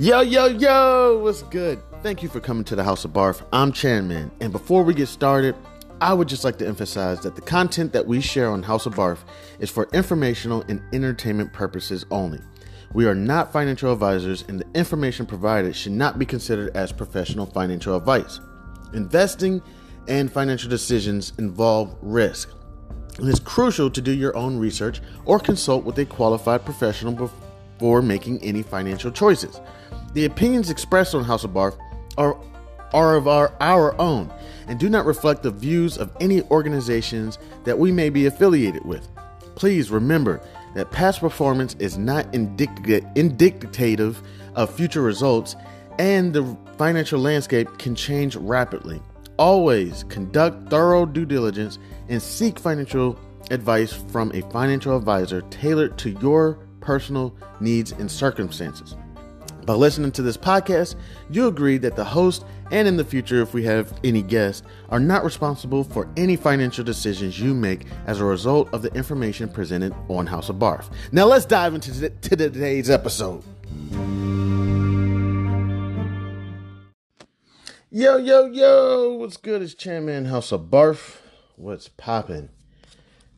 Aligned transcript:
Yo, 0.00 0.20
yo, 0.20 0.46
yo, 0.46 1.18
what's 1.18 1.42
good? 1.42 1.82
Thank 2.04 2.22
you 2.22 2.28
for 2.28 2.38
coming 2.38 2.62
to 2.62 2.76
the 2.76 2.84
House 2.84 3.04
of 3.04 3.12
Barf. 3.12 3.44
I'm 3.52 3.72
Chanman, 3.72 4.30
and 4.40 4.52
before 4.52 4.84
we 4.84 4.94
get 4.94 5.08
started, 5.08 5.56
I 6.00 6.14
would 6.14 6.28
just 6.28 6.44
like 6.44 6.56
to 6.58 6.66
emphasize 6.68 7.18
that 7.22 7.34
the 7.34 7.42
content 7.42 7.92
that 7.94 8.06
we 8.06 8.20
share 8.20 8.48
on 8.48 8.62
House 8.62 8.86
of 8.86 8.94
Barf 8.94 9.18
is 9.58 9.70
for 9.70 9.88
informational 9.92 10.62
and 10.68 10.80
entertainment 10.92 11.52
purposes 11.52 12.06
only. 12.12 12.38
We 12.94 13.06
are 13.06 13.14
not 13.16 13.52
financial 13.52 13.92
advisors, 13.92 14.44
and 14.46 14.60
the 14.60 14.78
information 14.78 15.26
provided 15.26 15.74
should 15.74 15.90
not 15.90 16.16
be 16.16 16.24
considered 16.24 16.76
as 16.76 16.92
professional 16.92 17.46
financial 17.46 17.96
advice. 17.96 18.38
Investing 18.92 19.60
and 20.06 20.30
financial 20.30 20.70
decisions 20.70 21.32
involve 21.40 21.96
risk. 22.02 22.50
It 23.18 23.26
is 23.26 23.40
crucial 23.40 23.90
to 23.90 24.00
do 24.00 24.12
your 24.12 24.36
own 24.36 24.60
research 24.60 25.00
or 25.24 25.40
consult 25.40 25.82
with 25.82 25.98
a 25.98 26.04
qualified 26.04 26.64
professional 26.64 27.14
before 27.14 28.00
making 28.00 28.40
any 28.44 28.62
financial 28.62 29.10
choices. 29.10 29.60
The 30.18 30.24
opinions 30.24 30.68
expressed 30.68 31.14
on 31.14 31.22
House 31.22 31.44
of 31.44 31.52
Barf 31.52 31.78
are, 32.16 32.36
are 32.92 33.14
of 33.14 33.28
our, 33.28 33.54
our 33.60 33.96
own 34.00 34.32
and 34.66 34.76
do 34.76 34.88
not 34.88 35.06
reflect 35.06 35.44
the 35.44 35.52
views 35.52 35.96
of 35.96 36.10
any 36.18 36.42
organizations 36.50 37.38
that 37.62 37.78
we 37.78 37.92
may 37.92 38.10
be 38.10 38.26
affiliated 38.26 38.84
with. 38.84 39.06
Please 39.54 39.92
remember 39.92 40.40
that 40.74 40.90
past 40.90 41.20
performance 41.20 41.76
is 41.78 41.96
not 41.96 42.34
indicative 42.34 44.22
of 44.56 44.74
future 44.74 45.02
results 45.02 45.54
and 46.00 46.32
the 46.32 46.56
financial 46.76 47.20
landscape 47.20 47.78
can 47.78 47.94
change 47.94 48.34
rapidly. 48.34 49.00
Always 49.38 50.02
conduct 50.08 50.68
thorough 50.68 51.06
due 51.06 51.26
diligence 51.26 51.78
and 52.08 52.20
seek 52.20 52.58
financial 52.58 53.16
advice 53.52 53.92
from 53.92 54.32
a 54.34 54.40
financial 54.50 54.96
advisor 54.96 55.42
tailored 55.42 55.96
to 55.98 56.10
your 56.20 56.54
personal 56.80 57.36
needs 57.60 57.92
and 57.92 58.10
circumstances. 58.10 58.96
By 59.68 59.74
listening 59.74 60.12
to 60.12 60.22
this 60.22 60.38
podcast, 60.38 60.94
you 61.28 61.46
agree 61.46 61.76
that 61.76 61.94
the 61.94 62.02
host 62.02 62.46
and 62.70 62.88
in 62.88 62.96
the 62.96 63.04
future, 63.04 63.42
if 63.42 63.52
we 63.52 63.64
have 63.64 63.92
any 64.02 64.22
guests, 64.22 64.62
are 64.88 64.98
not 64.98 65.24
responsible 65.24 65.84
for 65.84 66.08
any 66.16 66.36
financial 66.36 66.82
decisions 66.82 67.38
you 67.38 67.52
make 67.52 67.84
as 68.06 68.18
a 68.18 68.24
result 68.24 68.72
of 68.72 68.80
the 68.80 68.90
information 68.94 69.46
presented 69.46 69.94
on 70.08 70.26
House 70.26 70.48
of 70.48 70.56
Barf. 70.56 70.90
Now, 71.12 71.26
let's 71.26 71.44
dive 71.44 71.74
into 71.74 72.08
to 72.08 72.36
today's 72.36 72.88
episode. 72.88 73.44
Yo, 77.90 78.16
yo, 78.16 78.46
yo, 78.46 79.16
what's 79.18 79.36
good? 79.36 79.60
It's 79.60 79.74
Chanman 79.74 80.24
House 80.24 80.50
of 80.50 80.70
Barf. 80.70 81.18
What's 81.56 81.88
popping? 81.88 82.48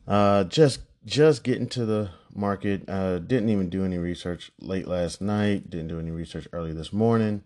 Uh, 0.07 0.45
just 0.45 0.79
just 1.03 1.43
getting 1.43 1.67
to 1.67 1.85
the 1.85 2.11
market. 2.35 2.87
Uh, 2.87 3.19
didn't 3.19 3.49
even 3.49 3.69
do 3.69 3.85
any 3.85 3.97
research 3.97 4.51
late 4.59 4.87
last 4.87 5.21
night. 5.21 5.69
Didn't 5.69 5.87
do 5.87 5.99
any 5.99 6.11
research 6.11 6.47
early 6.53 6.73
this 6.73 6.93
morning. 6.93 7.43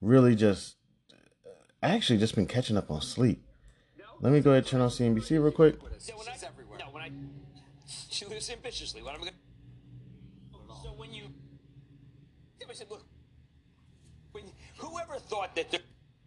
Really, 0.00 0.34
just 0.34 0.76
actually 1.82 2.18
just 2.18 2.34
been 2.34 2.46
catching 2.46 2.76
up 2.76 2.90
on 2.90 3.00
sleep. 3.00 3.42
Let 4.20 4.32
me 4.32 4.40
go 4.40 4.50
ahead 4.50 4.62
and 4.62 4.66
turn 4.66 4.80
on 4.80 4.88
CNBC 4.88 5.42
real 5.42 5.50
quick. 5.52 5.76
No, 5.82 5.88
when 6.16 6.28
I, 6.28 6.78
no, 6.78 6.84
when 6.90 7.02
I, 7.02 7.10
she 7.86 8.24
lives 8.24 8.50
ambitiously. 8.50 9.02
What 9.02 9.14
am 9.14 9.20
I 9.20 9.24
going 9.24 9.34
So 10.82 10.88
when 10.96 11.12
you, 11.12 11.24
I 12.68 12.72
said, 12.72 12.86
look, 12.90 13.04
when 14.32 14.44
whoever 14.78 15.18
thought 15.18 15.54
that 15.56 15.70
the 15.70 15.80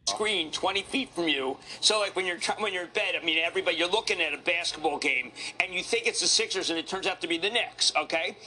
screen 0.10 0.52
20 0.52 0.84
feet 0.84 1.14
from 1.14 1.28
you. 1.28 1.58
So 1.82 2.00
like 2.00 2.16
when 2.16 2.26
you're 2.26 2.40
when 2.60 2.74
you're 2.74 2.84
in 2.84 2.90
bed, 2.94 3.16
I 3.20 3.24
mean 3.24 3.38
everybody 3.40 3.78
you're 3.78 3.90
looking 3.90 4.22
at 4.22 4.34
a 4.34 4.38
basketball 4.38 4.98
game 4.98 5.32
and 5.60 5.74
you 5.74 5.84
think 5.84 6.08
it's 6.08 6.22
the 6.22 6.28
Sixers 6.28 6.70
and 6.70 6.80
it 6.80 6.88
turns 6.88 7.08
out 7.08 7.22
to 7.22 7.28
be 7.28 7.38
the 7.38 7.50
Knicks, 7.50 7.92
okay? 7.96 8.38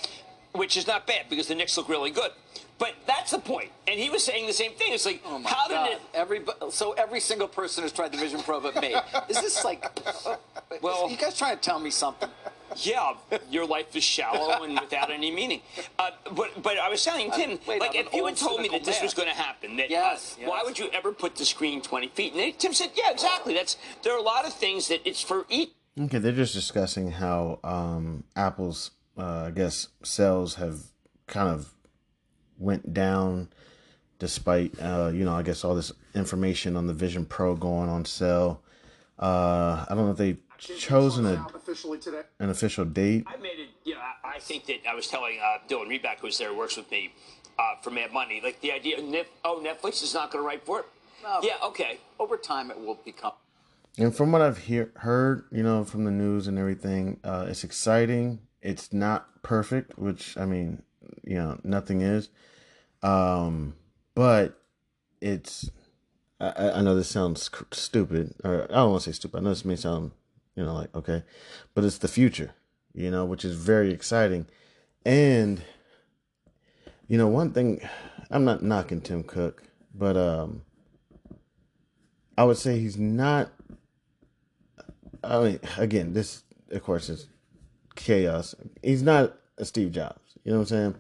Which 0.52 0.77
is 0.77 0.86
not 0.86 1.06
bad 1.06 1.27
because 1.30 1.48
the 1.48 1.55
Knicks 1.55 1.77
look 1.77 1.88
really 1.88 2.10
good. 2.10 2.30
But 2.78 2.94
that's 3.06 3.30
the 3.30 3.38
point. 3.38 3.70
And 3.86 3.98
he 4.00 4.10
was 4.10 4.24
saying 4.24 4.48
the 4.48 4.52
same 4.52 4.72
thing. 4.72 4.92
It's 4.92 5.06
like, 5.06 5.22
oh 5.24 5.40
how 5.44 5.68
God. 5.68 5.84
did 5.86 5.92
it? 5.95 6.00
Every, 6.14 6.40
so 6.70 6.92
every 6.92 7.20
single 7.20 7.46
person 7.46 7.83
has 7.84 7.92
tried 7.92 8.12
the 8.12 8.18
Vision 8.18 8.42
Pro 8.42 8.61
but 8.61 8.74
me. 8.80 8.96
Is 9.29 9.40
this 9.40 9.64
like, 9.64 9.84
uh, 10.05 10.30
uh, 10.30 10.36
well, 10.80 11.08
you 11.08 11.17
guys 11.17 11.39
trying 11.39 11.55
to 11.55 11.62
tell 11.62 11.79
me 11.79 11.90
something? 11.90 12.29
Yeah, 12.77 13.14
your 13.50 13.66
life 13.66 13.94
is 13.96 14.05
shallow 14.05 14.62
and 14.64 14.78
without 14.80 15.10
any 15.10 15.30
meaning. 15.30 15.60
Uh, 15.98 16.10
but 16.34 16.62
but 16.62 16.78
I 16.78 16.88
was 16.88 17.05
telling 17.05 17.30
Tim, 17.30 17.52
Uh, 17.52 17.56
wait, 17.66 17.80
like 17.80 17.90
I'm 17.96 18.06
if 18.06 18.14
you 18.14 18.27
had 18.27 18.36
told 18.36 18.60
me 18.60 18.68
that 18.68 18.84
cynical 18.84 18.86
this 18.86 18.96
man. 18.96 19.05
was 19.05 19.14
going 19.14 19.28
to 19.28 19.34
happen, 19.34 19.77
that 19.77 19.90
Yes, 19.90 20.36
uh, 20.42 20.48
why 20.48 20.62
would 20.64 20.78
you 20.78 20.88
ever 20.92 21.12
put 21.12 21.36
the 21.36 21.44
screen 21.44 21.80
20 21.82 22.08
feet? 22.08 22.32
And 22.32 22.40
they, 22.40 22.52
Tim 22.52 22.72
said, 22.72 22.90
yeah, 22.94 23.11
exactly. 23.11 23.55
That's 23.55 23.77
there 24.02 24.12
are 24.14 24.18
a 24.18 24.22
lot 24.22 24.46
of 24.46 24.52
things 24.52 24.88
that 24.88 25.00
it's 25.08 25.20
for 25.22 25.44
each. 25.48 25.70
Okay, 26.00 26.18
they're 26.18 26.32
just 26.32 26.55
discussing 26.55 27.11
how 27.12 27.58
um, 27.62 28.24
Apple's, 28.34 28.92
uh, 29.18 29.44
I 29.48 29.50
guess, 29.50 29.88
sales 30.02 30.55
have 30.55 30.78
kind 31.27 31.48
of 31.48 31.72
went 32.58 32.94
down 32.94 33.48
despite, 34.18 34.72
uh, 34.80 35.11
you 35.12 35.24
know, 35.24 35.34
I 35.34 35.42
guess 35.42 35.64
all 35.64 35.74
this 35.74 35.92
information 36.14 36.77
on 36.77 36.86
the 36.86 36.94
Vision 36.94 37.27
Pro 37.27 37.55
going 37.56 37.88
on 37.90 38.05
sale. 38.05 38.62
Uh, 39.18 39.84
I 39.88 39.94
don't 39.94 40.06
know 40.06 40.12
if 40.12 40.16
they 40.16 40.32
chosen 40.78 41.27
a, 41.27 41.46
officially 41.55 41.98
today. 41.98 42.23
an 42.39 42.50
official 42.50 42.84
date. 42.84 43.24
I 43.27 43.36
made 43.36 43.58
it. 43.58 43.68
You 43.84 43.95
know, 43.95 44.00
I, 44.00 44.36
I 44.36 44.39
think 44.39 44.67
that 44.67 44.78
I 44.89 44.95
was 44.95 45.06
telling 45.08 45.39
uh, 45.42 45.58
Dylan 45.68 45.89
Reback, 45.89 46.18
who's 46.20 46.39
there, 46.39 46.52
works 46.55 46.77
with 46.77 46.90
me 46.90 47.12
uh, 47.58 47.74
for 47.83 47.90
Mad 47.90 48.12
Money, 48.12 48.40
like 48.42 48.61
the 48.61 48.73
idea. 48.73 48.98
Nif- 48.98 49.27
oh, 49.45 49.62
Netflix 49.64 50.02
is 50.02 50.14
not 50.14 50.30
going 50.30 50.42
to 50.42 50.46
write 50.46 50.64
for 50.64 50.80
it. 50.80 50.86
No. 51.23 51.40
Yeah, 51.42 51.55
okay. 51.64 51.98
Over 52.18 52.36
time, 52.36 52.70
it 52.70 52.78
will 52.80 52.98
become. 53.05 53.33
And 53.98 54.14
from 54.14 54.33
what 54.33 54.40
I've 54.40 54.58
hear, 54.58 54.90
heard, 54.96 55.45
you 55.52 55.62
know, 55.62 55.84
from 55.84 56.05
the 56.05 56.11
news 56.11 56.46
and 56.48 56.58
everything, 56.58 57.20
uh, 57.23 57.46
it's 57.48 57.62
exciting. 57.62 58.40
It's 58.62 58.92
not 58.92 59.42
perfect, 59.42 59.98
which 59.98 60.36
I 60.39 60.46
mean, 60.46 60.83
you 61.24 61.34
know, 61.36 61.58
nothing 61.62 62.00
is. 62.00 62.29
Um, 63.02 63.74
but 64.14 64.58
it's. 65.20 65.70
I, 66.40 66.48
I- 66.48 66.79
I 66.79 66.83
know 66.83 66.94
this 66.94 67.08
sounds 67.08 67.50
stupid, 67.73 68.34
or 68.44 68.64
I 68.64 68.74
don't 68.74 68.90
want 68.90 69.02
to 69.05 69.11
say 69.11 69.14
stupid. 69.14 69.39
I 69.39 69.40
know 69.42 69.50
this 69.50 69.64
may 69.64 69.77
sound, 69.77 70.12
you 70.57 70.64
know, 70.64 70.74
like 70.74 70.95
okay, 70.95 71.23
but 71.74 71.85
it's 71.85 71.98
the 71.98 72.08
future, 72.08 72.52
you 72.95 73.11
know, 73.11 73.24
which 73.24 73.45
is 73.45 73.57
very 73.57 73.92
exciting. 73.92 74.46
And 75.05 75.63
you 77.08 77.18
know, 77.18 77.29
one 77.29 77.52
thing, 77.52 77.80
I'm 78.30 78.45
not 78.45 78.62
knocking 78.62 79.01
Tim 79.01 79.23
Cook, 79.23 79.64
but 79.95 80.17
um, 80.17 80.62
I 82.39 82.45
would 82.45 82.57
say 82.57 82.79
he's 82.79 82.96
not 82.96 83.51
I 85.24 85.41
mean, 85.41 85.61
again, 85.79 86.12
this 86.12 86.42
of 86.70 86.83
course 86.83 87.08
is 87.08 87.29
chaos. 87.95 88.55
He's 88.83 89.02
not 89.02 89.35
a 89.58 89.64
Steve 89.64 89.92
Jobs. 89.92 90.20
You 90.45 90.52
know 90.52 90.58
what 90.58 90.73
I'm 90.73 90.77
saying? 90.77 90.95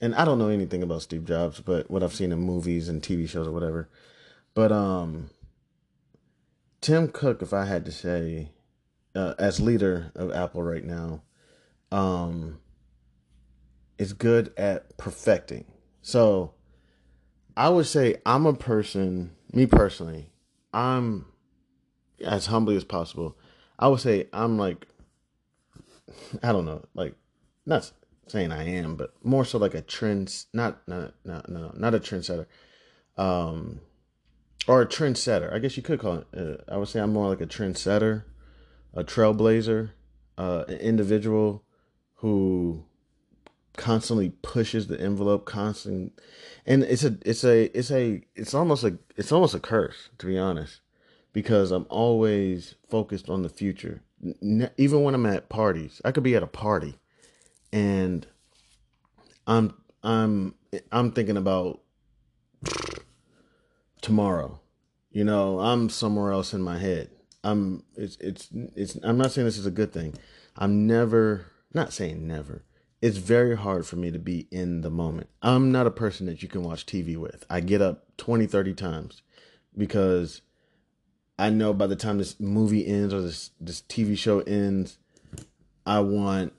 And 0.00 0.14
I 0.14 0.24
don't 0.24 0.38
know 0.38 0.48
anything 0.48 0.82
about 0.82 1.02
Steve 1.02 1.24
Jobs, 1.24 1.60
but 1.60 1.90
what 1.90 2.02
I've 2.02 2.14
seen 2.14 2.32
in 2.32 2.38
movies 2.38 2.88
and 2.88 3.02
TV 3.02 3.28
shows 3.28 3.46
or 3.46 3.52
whatever. 3.52 3.88
But 4.54 4.72
um, 4.72 5.30
Tim 6.80 7.08
Cook, 7.08 7.42
if 7.42 7.52
I 7.52 7.64
had 7.64 7.84
to 7.86 7.92
say, 7.92 8.50
uh, 9.16 9.34
as 9.38 9.58
leader 9.60 10.12
of 10.14 10.32
Apple 10.32 10.62
right 10.62 10.84
now, 10.84 11.22
um, 11.90 12.60
is 13.98 14.12
good 14.12 14.52
at 14.56 14.96
perfecting. 14.96 15.64
So 16.02 16.52
I 17.56 17.70
would 17.70 17.86
say 17.86 18.16
I'm 18.26 18.46
a 18.46 18.52
person, 18.52 19.32
me 19.52 19.66
personally, 19.66 20.30
I'm 20.72 21.26
as 22.24 22.46
humbly 22.46 22.76
as 22.76 22.84
possible. 22.84 23.36
I 23.78 23.88
would 23.88 24.00
say 24.00 24.28
I'm 24.32 24.58
like, 24.58 24.86
I 26.42 26.52
don't 26.52 26.64
know, 26.64 26.84
like, 26.94 27.14
not 27.64 27.90
saying 28.28 28.52
I 28.52 28.68
am, 28.68 28.96
but 28.96 29.14
more 29.22 29.44
so 29.44 29.58
like 29.58 29.74
a 29.74 29.82
trend, 29.82 30.44
not, 30.52 30.86
not, 30.86 31.14
not, 31.24 31.48
no, 31.48 31.72
not 31.74 31.94
a 31.94 32.00
trendsetter, 32.00 32.46
um, 33.16 33.80
or 34.68 34.82
a 34.82 34.86
trendsetter. 34.86 35.52
I 35.52 35.58
guess 35.58 35.76
you 35.76 35.82
could 35.82 36.00
call 36.00 36.16
it. 36.16 36.26
Uh, 36.36 36.72
I 36.72 36.76
would 36.76 36.88
say 36.88 37.00
I'm 37.00 37.12
more 37.12 37.28
like 37.28 37.40
a 37.40 37.46
trendsetter, 37.46 38.24
a 38.96 39.04
trailblazer, 39.04 39.90
uh, 40.38 40.64
an 40.68 40.78
individual 40.78 41.62
who 42.16 42.84
constantly 43.76 44.30
pushes 44.30 44.86
the 44.86 45.00
envelope, 45.00 45.44
constant, 45.44 46.18
and 46.64 46.82
it's 46.82 47.04
a, 47.04 47.16
it's 47.24 47.44
a, 47.44 47.78
it's 47.78 47.90
a, 47.90 48.22
it's 48.34 48.54
almost 48.54 48.82
a, 48.82 48.98
it's 49.16 49.30
almost 49.30 49.54
a 49.54 49.60
curse 49.60 50.08
to 50.18 50.26
be 50.26 50.38
honest 50.38 50.80
because 51.32 51.70
I'm 51.70 51.86
always 51.90 52.74
focused 52.88 53.28
on 53.28 53.42
the 53.42 53.48
future. 53.50 54.00
Even 54.78 55.02
when 55.02 55.14
I'm 55.14 55.26
at 55.26 55.50
parties, 55.50 56.00
I 56.04 56.10
could 56.10 56.22
be 56.22 56.34
at 56.34 56.42
a 56.42 56.46
party 56.46 56.98
and 57.72 58.26
I'm 59.46 59.74
I'm 60.02 60.54
I'm 60.90 61.12
thinking 61.12 61.36
about 61.36 61.80
tomorrow. 64.00 64.60
You 65.10 65.24
know, 65.24 65.60
I'm 65.60 65.88
somewhere 65.88 66.32
else 66.32 66.52
in 66.52 66.62
my 66.62 66.78
head. 66.78 67.10
I'm 67.44 67.84
it's 67.96 68.16
it's 68.20 68.48
it's 68.74 68.96
I'm 69.02 69.18
not 69.18 69.32
saying 69.32 69.46
this 69.46 69.58
is 69.58 69.66
a 69.66 69.70
good 69.70 69.92
thing. 69.92 70.14
I'm 70.56 70.86
never 70.86 71.46
not 71.72 71.92
saying 71.92 72.26
never. 72.26 72.62
It's 73.02 73.18
very 73.18 73.56
hard 73.56 73.86
for 73.86 73.96
me 73.96 74.10
to 74.10 74.18
be 74.18 74.48
in 74.50 74.80
the 74.80 74.90
moment. 74.90 75.28
I'm 75.42 75.70
not 75.70 75.86
a 75.86 75.90
person 75.90 76.26
that 76.26 76.42
you 76.42 76.48
can 76.48 76.62
watch 76.62 76.86
TV 76.86 77.16
with. 77.16 77.44
I 77.50 77.60
get 77.60 77.82
up 77.82 78.04
20, 78.16 78.46
30 78.46 78.72
times 78.72 79.22
because 79.76 80.40
I 81.38 81.50
know 81.50 81.74
by 81.74 81.86
the 81.86 81.96
time 81.96 82.18
this 82.18 82.40
movie 82.40 82.86
ends 82.86 83.12
or 83.12 83.20
this 83.20 83.50
this 83.60 83.82
TV 83.82 84.16
show 84.16 84.40
ends, 84.40 84.98
I 85.84 86.00
want 86.00 86.52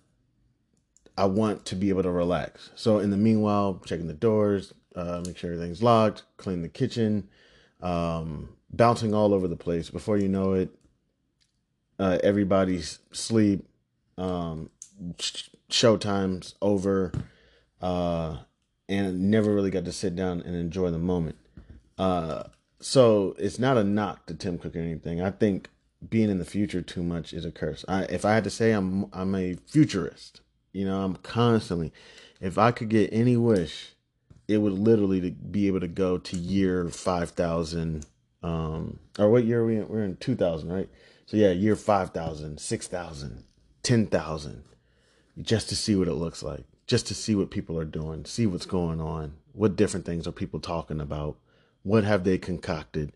I 1.18 1.26
want 1.26 1.66
to 1.66 1.76
be 1.76 1.90
able 1.90 2.04
to 2.04 2.12
relax. 2.12 2.70
So 2.76 3.00
in 3.00 3.10
the 3.10 3.18
meanwhile, 3.18 3.82
checking 3.86 4.08
the 4.08 4.14
doors, 4.14 4.74
uh, 4.96 5.24
make 5.26 5.38
sure 5.38 5.52
everything's 5.52 5.82
locked, 5.82 6.24
clean 6.38 6.62
the 6.62 6.70
kitchen, 6.70 7.28
um, 7.82 8.50
bouncing 8.72 9.14
all 9.14 9.34
over 9.34 9.48
the 9.48 9.56
place. 9.56 9.90
Before 9.90 10.18
you 10.18 10.28
know 10.28 10.54
it, 10.54 10.70
uh, 12.00 12.20
everybody's 12.24 13.00
sleep, 13.12 13.68
um, 14.18 14.70
showtime's 15.70 16.56
over, 16.62 17.12
uh, 17.82 18.38
and 18.90 19.30
never 19.30 19.54
really 19.54 19.72
got 19.72 19.86
to 19.86 19.92
sit 19.92 20.16
down 20.16 20.42
and 20.42 20.56
enjoy 20.56 20.92
the 20.92 21.00
moment. 21.00 21.38
Uh, 21.98 22.44
so 22.80 23.36
it's 23.40 23.60
not 23.60 23.78
a 23.78 23.84
knock 23.84 24.28
to 24.28 24.34
Tim 24.34 24.58
Cook 24.58 24.76
or 24.76 24.80
anything. 24.80 25.22
I 25.22 25.32
think 25.32 25.70
being 26.08 26.30
in 26.30 26.38
the 26.38 26.46
future 26.46 26.82
too 26.82 27.04
much 27.04 27.34
is 27.34 27.46
a 27.46 27.52
curse. 27.52 27.84
I, 27.88 28.04
if 28.04 28.24
I 28.24 28.34
had 28.34 28.44
to 28.44 28.50
say, 28.50 28.72
I'm 28.72 29.08
I'm 29.14 29.34
a 29.36 29.56
futurist. 29.66 30.42
You 30.74 30.86
know, 30.86 31.02
I'm 31.02 31.16
constantly. 31.16 31.92
If 32.40 32.58
I 32.58 32.72
could 32.72 32.90
get 32.90 33.12
any 33.12 33.36
wish, 33.36 33.96
it 34.48 34.58
would 34.58 34.74
literally 34.74 35.32
be 35.32 35.68
able 35.68 35.82
to 35.82 35.88
go 35.88 36.18
to 36.18 36.38
year 36.38 36.88
five 36.90 37.32
thousand. 37.32 38.06
Um, 38.44 39.00
or 39.18 39.30
what 39.30 39.46
year 39.46 39.62
are 39.62 39.66
we 39.66 39.78
in? 39.78 39.88
We're 39.88 40.04
in 40.04 40.18
two 40.18 40.36
thousand, 40.36 40.72
right? 40.72 40.90
So 41.28 41.36
yeah, 41.36 41.52
year 41.52 41.76
5,000, 41.76 42.58
6,000, 42.58 43.44
10,000, 43.84 44.64
just 45.42 45.68
to 45.68 45.76
see 45.76 45.94
what 45.94 46.08
it 46.08 46.14
looks 46.14 46.42
like, 46.42 46.64
just 46.88 47.06
to 47.08 47.14
see 47.14 47.36
what 47.36 47.52
people 47.52 47.78
are 47.78 47.84
doing, 47.86 48.24
see 48.24 48.48
what's 48.48 48.66
going 48.66 49.02
on, 49.02 49.34
what 49.52 49.76
different 49.76 50.06
things 50.06 50.26
are 50.26 50.32
people 50.32 50.62
talking 50.62 51.02
about, 51.02 51.36
what 51.84 52.06
have 52.06 52.24
they 52.24 52.38
concocted 52.38 53.12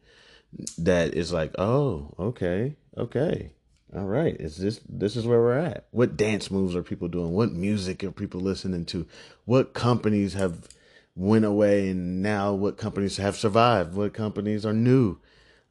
that 0.77 1.13
is 1.13 1.31
like, 1.31 1.55
oh, 1.57 2.13
okay, 2.19 2.75
okay, 2.97 3.51
all 3.95 4.05
right, 4.05 4.35
is 4.41 4.57
this 4.57 4.81
this 4.89 5.15
is 5.15 5.25
where 5.25 5.39
we're 5.39 5.57
at? 5.57 5.85
What 5.91 6.17
dance 6.17 6.51
moves 6.51 6.75
are 6.75 6.83
people 6.83 7.07
doing? 7.07 7.31
What 7.31 7.53
music 7.53 8.03
are 8.03 8.11
people 8.11 8.41
listening 8.41 8.83
to? 8.87 9.07
What 9.45 9.73
companies 9.73 10.33
have 10.33 10.67
went 11.15 11.45
away 11.45 11.89
and 11.89 12.21
now 12.21 12.53
what 12.53 12.77
companies 12.77 13.17
have 13.17 13.35
survived? 13.35 13.93
What 13.95 14.13
companies 14.13 14.65
are 14.65 14.73
new? 14.73 15.17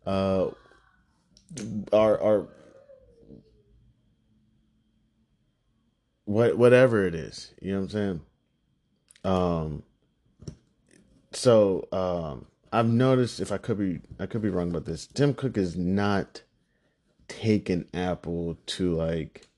Uh, 0.06 0.50
are 1.92 2.20
are 2.20 2.48
what 6.24 6.56
whatever 6.56 7.06
it 7.06 7.14
is, 7.14 7.52
you 7.60 7.72
know 7.72 7.78
what 7.80 7.84
I'm 7.84 7.90
saying? 7.90 8.20
Um 9.24 9.82
so 11.32 11.88
um 11.92 12.46
I've 12.72 12.88
noticed 12.88 13.40
if 13.40 13.50
I 13.50 13.58
could 13.58 13.78
be 13.78 14.00
I 14.18 14.26
could 14.26 14.42
be 14.42 14.48
wrong 14.48 14.70
about 14.70 14.84
this. 14.84 15.06
Tim 15.06 15.34
Cook 15.34 15.56
is 15.56 15.76
not 15.76 16.42
taking 17.26 17.86
Apple 17.92 18.58
to 18.66 18.94
like 18.94 19.48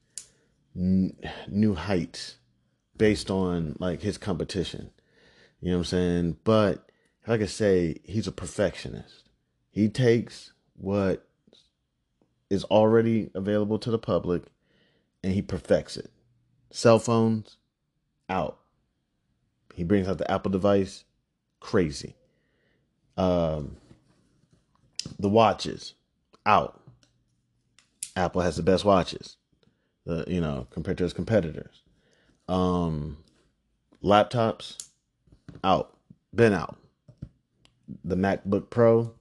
n- 0.74 1.16
new 1.46 1.74
heights 1.74 2.36
based 2.96 3.30
on 3.30 3.76
like 3.78 4.02
his 4.02 4.16
competition. 4.16 4.90
You 5.62 5.70
know 5.70 5.78
what 5.78 5.80
I'm 5.80 5.84
saying? 5.84 6.36
But 6.44 6.90
like 7.26 7.40
I 7.40 7.46
say, 7.46 8.00
he's 8.04 8.26
a 8.26 8.32
perfectionist. 8.32 9.28
He 9.70 9.88
takes 9.88 10.52
what 10.74 11.26
is 12.50 12.64
already 12.64 13.30
available 13.34 13.78
to 13.78 13.90
the 13.90 13.98
public 13.98 14.42
and 15.22 15.32
he 15.32 15.40
perfects 15.40 15.96
it. 15.96 16.10
Cell 16.70 16.98
phones, 16.98 17.56
out. 18.28 18.58
He 19.74 19.84
brings 19.84 20.08
out 20.08 20.18
the 20.18 20.30
Apple 20.30 20.50
device, 20.50 21.04
crazy. 21.60 22.16
Um, 23.16 23.76
the 25.18 25.28
watches, 25.28 25.94
out. 26.44 26.80
Apple 28.16 28.42
has 28.42 28.56
the 28.56 28.62
best 28.62 28.84
watches, 28.84 29.36
the 30.04 30.24
you 30.26 30.40
know 30.40 30.66
compared 30.70 30.98
to 30.98 31.04
its 31.04 31.14
competitors. 31.14 31.82
Um, 32.48 33.18
laptops, 34.02 34.76
out, 35.64 35.96
been 36.34 36.52
out. 36.52 36.76
The 38.04 38.16
MacBook 38.16 38.70
Pro, 38.70 39.14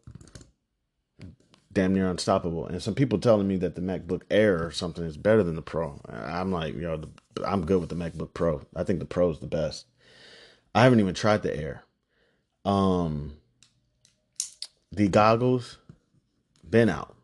damn 1.73 1.93
near 1.93 2.09
unstoppable. 2.09 2.65
And 2.65 2.81
some 2.81 2.95
people 2.95 3.19
telling 3.19 3.47
me 3.47 3.57
that 3.57 3.75
the 3.75 3.81
MacBook 3.81 4.23
Air 4.29 4.63
or 4.63 4.71
something 4.71 5.03
is 5.03 5.17
better 5.17 5.43
than 5.43 5.55
the 5.55 5.61
Pro. 5.61 5.99
I'm 6.09 6.51
like, 6.51 6.75
yo, 6.75 6.95
know, 6.95 7.09
I'm 7.45 7.65
good 7.65 7.79
with 7.79 7.89
the 7.89 7.95
MacBook 7.95 8.33
Pro. 8.33 8.61
I 8.75 8.83
think 8.83 8.99
the 8.99 9.05
Pro 9.05 9.29
is 9.29 9.39
the 9.39 9.47
best. 9.47 9.85
I 10.73 10.83
haven't 10.83 10.99
even 10.99 11.13
tried 11.13 11.43
the 11.43 11.55
Air. 11.55 11.83
Um, 12.63 13.33
the 14.91 15.07
goggles 15.07 15.77
been 16.69 16.89
out, 16.89 17.15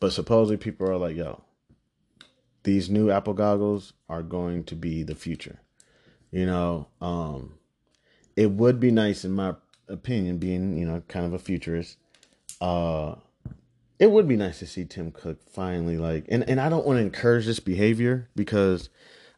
but 0.00 0.12
supposedly 0.12 0.56
people 0.56 0.88
are 0.88 0.96
like, 0.96 1.16
yo, 1.16 1.42
these 2.62 2.90
new 2.90 3.10
Apple 3.10 3.34
goggles 3.34 3.92
are 4.08 4.22
going 4.22 4.64
to 4.64 4.74
be 4.74 5.02
the 5.02 5.14
future. 5.14 5.60
You 6.30 6.46
know, 6.46 6.88
um, 7.00 7.54
it 8.36 8.50
would 8.50 8.78
be 8.78 8.90
nice, 8.90 9.24
in 9.24 9.32
my 9.32 9.54
opinion, 9.88 10.38
being 10.38 10.76
you 10.76 10.86
know 10.86 11.02
kind 11.08 11.26
of 11.26 11.32
a 11.32 11.38
futurist, 11.38 11.96
uh, 12.60 13.14
it 13.98 14.10
would 14.10 14.28
be 14.28 14.36
nice 14.36 14.58
to 14.58 14.66
see 14.66 14.84
Tim 14.84 15.10
Cook 15.10 15.38
finally 15.50 15.96
like 15.96 16.26
and, 16.28 16.48
and 16.48 16.60
I 16.60 16.68
don't 16.68 16.86
want 16.86 16.98
to 16.98 17.02
encourage 17.02 17.46
this 17.46 17.60
behavior 17.60 18.28
because 18.36 18.90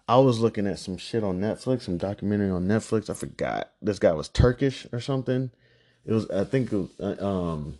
I 0.08 0.18
was 0.18 0.40
looking 0.40 0.66
at 0.66 0.78
some 0.78 0.96
shit 0.96 1.22
on 1.22 1.40
Netflix, 1.40 1.82
some 1.82 1.98
documentary 1.98 2.50
on 2.50 2.66
Netflix. 2.66 3.08
I 3.08 3.14
forgot 3.14 3.70
this 3.80 3.98
guy 3.98 4.12
was 4.12 4.28
Turkish 4.28 4.86
or 4.92 5.00
something. 5.00 5.50
It 6.04 6.12
was 6.12 6.28
I 6.30 6.44
think 6.44 6.72
it 6.72 6.76
was, 6.76 6.90
uh, 7.00 7.24
um 7.24 7.78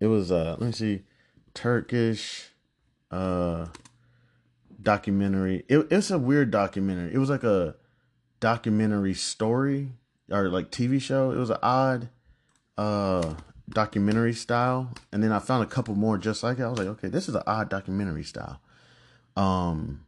it 0.00 0.06
was 0.06 0.30
uh 0.30 0.56
let 0.58 0.66
me 0.66 0.72
see 0.72 1.02
Turkish 1.54 2.50
uh 3.10 3.66
documentary. 4.80 5.64
It, 5.68 5.88
it's 5.90 6.10
a 6.10 6.18
weird 6.18 6.50
documentary. 6.50 7.12
It 7.12 7.18
was 7.18 7.30
like 7.30 7.44
a 7.44 7.74
documentary 8.42 9.14
story 9.14 9.92
or 10.30 10.48
like 10.48 10.70
TV 10.70 11.00
show. 11.00 11.30
It 11.30 11.36
was 11.36 11.50
an 11.50 11.58
odd 11.62 12.08
uh 12.76 13.34
documentary 13.70 14.34
style, 14.34 14.92
and 15.12 15.22
then 15.22 15.32
I 15.32 15.38
found 15.38 15.62
a 15.62 15.66
couple 15.66 15.94
more 15.94 16.18
just 16.18 16.42
like 16.42 16.58
it. 16.58 16.64
I 16.64 16.68
was 16.68 16.78
like, 16.78 16.88
okay, 16.88 17.08
this 17.08 17.28
is 17.28 17.34
an 17.34 17.44
odd 17.46 17.70
documentary 17.70 18.24
style. 18.24 18.60
Um, 19.36 20.04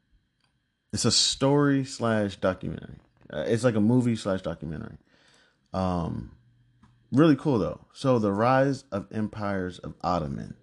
it's 0.93 1.05
a 1.05 1.11
story 1.11 1.85
slash 1.85 2.37
documentary. 2.37 2.99
Uh, 3.33 3.45
it's 3.47 3.65
like 3.65 3.77
a 3.77 3.81
movie 3.81 4.17
slash 4.17 4.43
documentary. 4.43 4.99
Um, 5.73 6.33
really 7.13 7.37
cool 7.37 7.59
though. 7.59 7.81
So 7.93 8.19
the 8.19 8.33
rise 8.33 8.85
of 8.93 9.07
empires 9.13 9.79
of 9.79 9.95
Ottoman. 10.03 10.57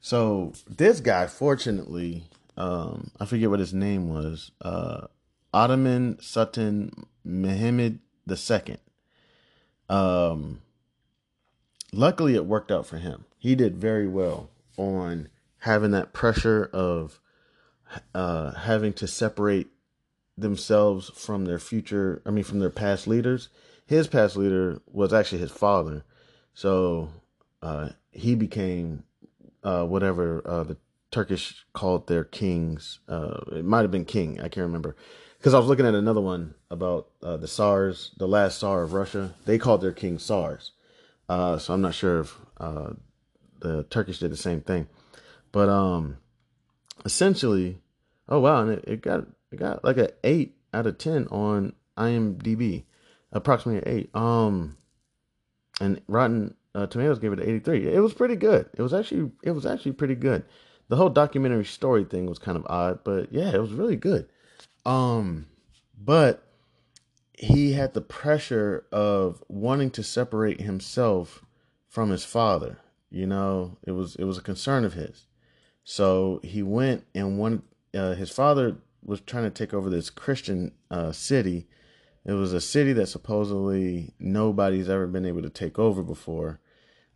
So 0.00 0.52
this 0.68 1.00
guy, 1.00 1.28
fortunately, 1.28 2.24
um, 2.56 3.12
I 3.20 3.24
forget 3.24 3.50
what 3.50 3.60
his 3.60 3.72
name 3.72 4.08
was. 4.08 4.50
Uh, 4.60 5.06
Ottoman 5.52 6.18
Sultan 6.20 7.06
Mehmed 7.24 8.00
II. 8.28 8.76
Um, 9.88 10.62
luckily 11.92 12.34
it 12.34 12.46
worked 12.46 12.70
out 12.70 12.86
for 12.86 12.98
him. 12.98 13.24
He 13.38 13.54
did 13.54 13.76
very 13.76 14.08
well 14.08 14.50
on 14.76 15.28
having 15.58 15.90
that 15.90 16.12
pressure 16.12 16.70
of 16.72 17.20
uh, 18.14 18.52
having 18.52 18.92
to 18.94 19.06
separate 19.06 19.68
themselves 20.36 21.10
from 21.14 21.44
their 21.44 21.58
future, 21.58 22.22
I 22.24 22.30
mean, 22.30 22.44
from 22.44 22.58
their 22.58 22.70
past 22.70 23.06
leaders. 23.06 23.48
His 23.86 24.08
past 24.08 24.36
leader 24.36 24.80
was 24.90 25.12
actually 25.12 25.40
his 25.40 25.50
father. 25.50 26.04
So 26.54 27.10
uh, 27.60 27.90
he 28.10 28.34
became 28.34 29.04
uh, 29.62 29.84
whatever 29.84 30.42
uh, 30.46 30.64
the 30.64 30.76
Turkish 31.10 31.64
called 31.74 32.06
their 32.06 32.24
kings. 32.24 33.00
Uh, 33.08 33.40
it 33.52 33.64
might 33.64 33.82
have 33.82 33.90
been 33.90 34.04
king. 34.04 34.38
I 34.40 34.48
can't 34.48 34.66
remember. 34.66 34.96
Because 35.42 35.54
I 35.54 35.58
was 35.58 35.66
looking 35.66 35.86
at 35.86 35.96
another 35.96 36.20
one 36.20 36.54
about 36.70 37.08
uh, 37.20 37.36
the 37.36 37.48
Tsars, 37.48 38.12
the 38.16 38.28
last 38.28 38.60
Tsar 38.60 38.84
of 38.84 38.92
Russia. 38.92 39.34
They 39.44 39.58
called 39.58 39.80
their 39.80 39.90
king 39.90 40.18
Tsars. 40.18 40.70
Uh, 41.28 41.58
so 41.58 41.74
I'm 41.74 41.80
not 41.80 41.96
sure 41.96 42.20
if 42.20 42.38
uh, 42.58 42.90
the 43.58 43.82
Turkish 43.90 44.20
did 44.20 44.30
the 44.30 44.36
same 44.36 44.60
thing, 44.60 44.86
but 45.50 45.68
um, 45.68 46.18
essentially, 47.04 47.80
oh 48.28 48.38
wow, 48.38 48.62
and 48.62 48.70
it, 48.70 48.84
it 48.86 49.00
got 49.02 49.26
it 49.50 49.56
got 49.56 49.82
like 49.82 49.96
an 49.96 50.10
eight 50.22 50.58
out 50.72 50.86
of 50.86 50.98
ten 50.98 51.26
on 51.26 51.72
IMDb, 51.98 52.84
approximately 53.32 53.78
an 53.82 53.98
eight. 53.98 54.14
Um, 54.14 54.76
and 55.80 56.00
Rotten 56.06 56.54
uh, 56.76 56.86
Tomatoes 56.86 57.18
gave 57.18 57.32
it 57.32 57.40
an 57.40 57.48
83. 57.48 57.88
It 57.92 57.98
was 57.98 58.14
pretty 58.14 58.36
good. 58.36 58.70
It 58.78 58.82
was 58.82 58.94
actually 58.94 59.32
it 59.42 59.50
was 59.50 59.66
actually 59.66 59.94
pretty 59.94 60.14
good. 60.14 60.44
The 60.86 60.94
whole 60.94 61.10
documentary 61.10 61.64
story 61.64 62.04
thing 62.04 62.26
was 62.26 62.38
kind 62.38 62.56
of 62.56 62.64
odd, 62.68 63.00
but 63.02 63.32
yeah, 63.32 63.52
it 63.52 63.60
was 63.60 63.72
really 63.72 63.96
good. 63.96 64.28
Um, 64.84 65.46
but 65.98 66.46
he 67.38 67.72
had 67.72 67.94
the 67.94 68.00
pressure 68.00 68.86
of 68.92 69.42
wanting 69.48 69.90
to 69.92 70.02
separate 70.02 70.60
himself 70.60 71.44
from 71.88 72.10
his 72.10 72.24
father. 72.24 72.78
You 73.10 73.26
know, 73.26 73.78
it 73.84 73.92
was 73.92 74.16
it 74.16 74.24
was 74.24 74.38
a 74.38 74.42
concern 74.42 74.84
of 74.84 74.94
his. 74.94 75.26
So 75.84 76.40
he 76.42 76.62
went 76.62 77.04
and 77.14 77.38
one 77.38 77.62
uh, 77.94 78.14
his 78.14 78.30
father 78.30 78.76
was 79.04 79.20
trying 79.20 79.44
to 79.44 79.50
take 79.50 79.74
over 79.74 79.90
this 79.90 80.10
Christian 80.10 80.72
uh, 80.90 81.12
city. 81.12 81.66
It 82.24 82.32
was 82.32 82.52
a 82.52 82.60
city 82.60 82.92
that 82.94 83.08
supposedly 83.08 84.14
nobody's 84.18 84.88
ever 84.88 85.06
been 85.06 85.26
able 85.26 85.42
to 85.42 85.50
take 85.50 85.78
over 85.78 86.02
before. 86.02 86.60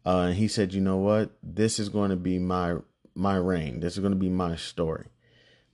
Uh, 0.04 0.26
and 0.28 0.36
he 0.36 0.48
said, 0.48 0.74
"You 0.74 0.80
know 0.80 0.98
what? 0.98 1.30
This 1.42 1.78
is 1.78 1.88
going 1.88 2.10
to 2.10 2.16
be 2.16 2.38
my 2.38 2.76
my 3.14 3.36
reign. 3.36 3.80
This 3.80 3.94
is 3.94 4.00
going 4.00 4.12
to 4.12 4.18
be 4.18 4.28
my 4.28 4.56
story." 4.56 5.06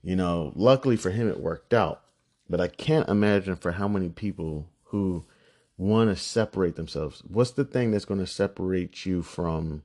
You 0.02 0.16
know, 0.16 0.52
luckily 0.54 0.96
for 0.96 1.10
him, 1.10 1.28
it 1.28 1.40
worked 1.40 1.72
out. 1.72 2.02
But 2.50 2.60
I 2.60 2.68
can't 2.68 3.08
imagine 3.08 3.56
for 3.56 3.72
how 3.72 3.88
many 3.88 4.08
people 4.08 4.68
who 4.84 5.24
want 5.76 6.10
to 6.10 6.16
separate 6.16 6.76
themselves. 6.76 7.22
What's 7.26 7.52
the 7.52 7.64
thing 7.64 7.90
that's 7.90 8.04
going 8.04 8.20
to 8.20 8.26
separate 8.26 9.06
you 9.06 9.22
from 9.22 9.82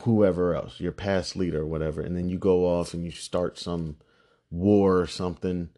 whoever 0.00 0.54
else, 0.54 0.80
your 0.80 0.92
past 0.92 1.36
leader 1.36 1.62
or 1.62 1.66
whatever, 1.66 2.00
and 2.00 2.16
then 2.16 2.28
you 2.28 2.38
go 2.38 2.66
off 2.66 2.92
and 2.94 3.04
you 3.04 3.10
start 3.10 3.58
some 3.58 3.96
war 4.50 4.98
or 5.00 5.06
something, 5.06 5.70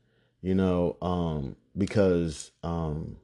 you 0.43 0.55
know, 0.55 0.97
um, 1.01 1.57
because 1.77 2.51
um, 2.63 3.17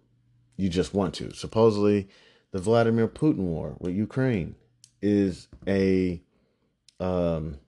you 0.56 0.68
just 0.68 0.94
want 0.94 1.14
to. 1.14 1.32
Supposedly, 1.34 2.08
the 2.52 2.58
Vladimir 2.58 3.08
Putin 3.08 3.38
war 3.38 3.76
with 3.78 3.94
Ukraine 3.94 4.54
is 5.00 5.48
a 5.66 6.22
um, 7.00 7.58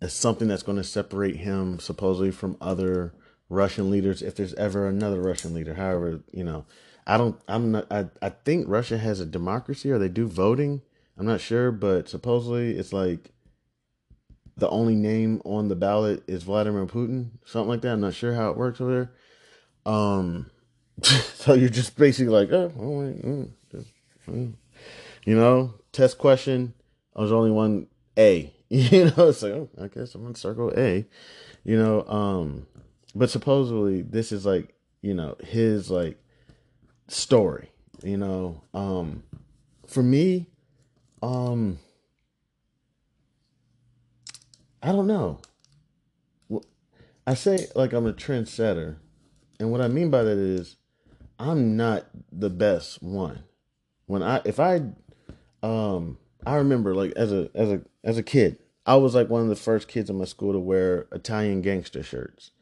is 0.00 0.12
something 0.12 0.48
that's 0.48 0.62
going 0.62 0.76
to 0.76 0.84
separate 0.84 1.36
him 1.36 1.78
supposedly 1.78 2.30
from 2.30 2.56
other 2.60 3.14
Russian 3.48 3.90
leaders 3.90 4.22
if 4.22 4.34
there's 4.34 4.54
ever 4.54 4.88
another 4.88 5.20
Russian 5.20 5.54
leader. 5.54 5.74
However, 5.74 6.20
you 6.32 6.44
know, 6.44 6.66
I 7.06 7.16
don't 7.16 7.40
I'm 7.48 7.72
not 7.72 7.86
I, 7.90 8.06
I 8.20 8.30
think 8.30 8.68
Russia 8.68 8.98
has 8.98 9.20
a 9.20 9.26
democracy 9.26 9.90
or 9.90 9.98
they 9.98 10.08
do 10.08 10.26
voting. 10.26 10.82
I'm 11.18 11.26
not 11.26 11.40
sure, 11.40 11.70
but 11.72 12.08
supposedly 12.08 12.76
it's 12.76 12.92
like 12.92 13.30
the 14.56 14.68
only 14.68 14.94
name 14.94 15.40
on 15.44 15.68
the 15.68 15.76
ballot 15.76 16.22
is 16.26 16.42
Vladimir 16.42 16.86
Putin, 16.86 17.30
something 17.44 17.68
like 17.68 17.82
that. 17.82 17.92
I'm 17.92 18.00
not 18.00 18.14
sure 18.14 18.34
how 18.34 18.50
it 18.50 18.56
works 18.56 18.80
over 18.80 19.10
there. 19.84 19.92
Um, 19.92 20.50
so 21.02 21.54
you're 21.54 21.68
just 21.68 21.96
basically 21.96 22.32
like, 22.32 22.50
oh, 22.52 22.70
mm, 22.70 23.50
mm. 24.28 24.54
you 25.24 25.36
know, 25.36 25.74
test 25.92 26.18
question. 26.18 26.74
I 27.14 27.20
was 27.20 27.32
only 27.32 27.50
one 27.50 27.86
A. 28.18 28.52
You 28.68 29.12
know, 29.16 29.28
it's 29.28 29.42
like, 29.42 29.52
oh, 29.52 29.70
I 29.80 29.86
guess 29.86 30.14
I'm 30.14 30.22
gonna 30.22 30.34
circle 30.34 30.72
A. 30.76 31.06
You 31.62 31.78
know, 31.78 32.04
um, 32.08 32.66
but 33.14 33.30
supposedly 33.30 34.02
this 34.02 34.32
is 34.32 34.44
like, 34.44 34.74
you 35.02 35.14
know, 35.14 35.36
his 35.44 35.88
like 35.88 36.18
story. 37.06 37.70
You 38.02 38.16
know, 38.16 38.62
um, 38.74 39.22
for 39.86 40.02
me, 40.02 40.48
um, 41.22 41.78
I 44.82 44.92
don't 44.92 45.06
know. 45.06 45.40
I 47.26 47.34
say 47.34 47.66
like 47.74 47.92
I'm 47.92 48.06
a 48.06 48.12
trendsetter, 48.12 48.96
and 49.58 49.72
what 49.72 49.80
I 49.80 49.88
mean 49.88 50.10
by 50.10 50.22
that 50.22 50.38
is 50.38 50.76
I'm 51.38 51.76
not 51.76 52.06
the 52.30 52.50
best 52.50 53.02
one. 53.02 53.44
When 54.06 54.22
I 54.22 54.40
if 54.44 54.60
I 54.60 54.82
um 55.62 56.18
I 56.46 56.56
remember 56.56 56.94
like 56.94 57.12
as 57.12 57.32
a 57.32 57.50
as 57.54 57.70
a 57.70 57.82
as 58.04 58.16
a 58.16 58.22
kid, 58.22 58.58
I 58.86 58.96
was 58.96 59.14
like 59.14 59.28
one 59.28 59.42
of 59.42 59.48
the 59.48 59.56
first 59.56 59.88
kids 59.88 60.08
in 60.08 60.16
my 60.16 60.24
school 60.24 60.52
to 60.52 60.58
wear 60.58 61.06
Italian 61.12 61.60
gangster 61.60 62.02
shirts. 62.02 62.52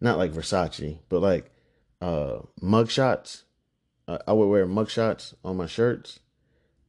Not 0.00 0.16
like 0.18 0.32
Versace, 0.32 0.98
but 1.08 1.20
like 1.20 1.50
uh 2.00 2.38
mugshots. 2.62 3.42
I 4.08 4.32
would 4.32 4.46
wear 4.46 4.66
mugshots 4.66 5.34
on 5.44 5.56
my 5.56 5.66
shirts. 5.66 6.20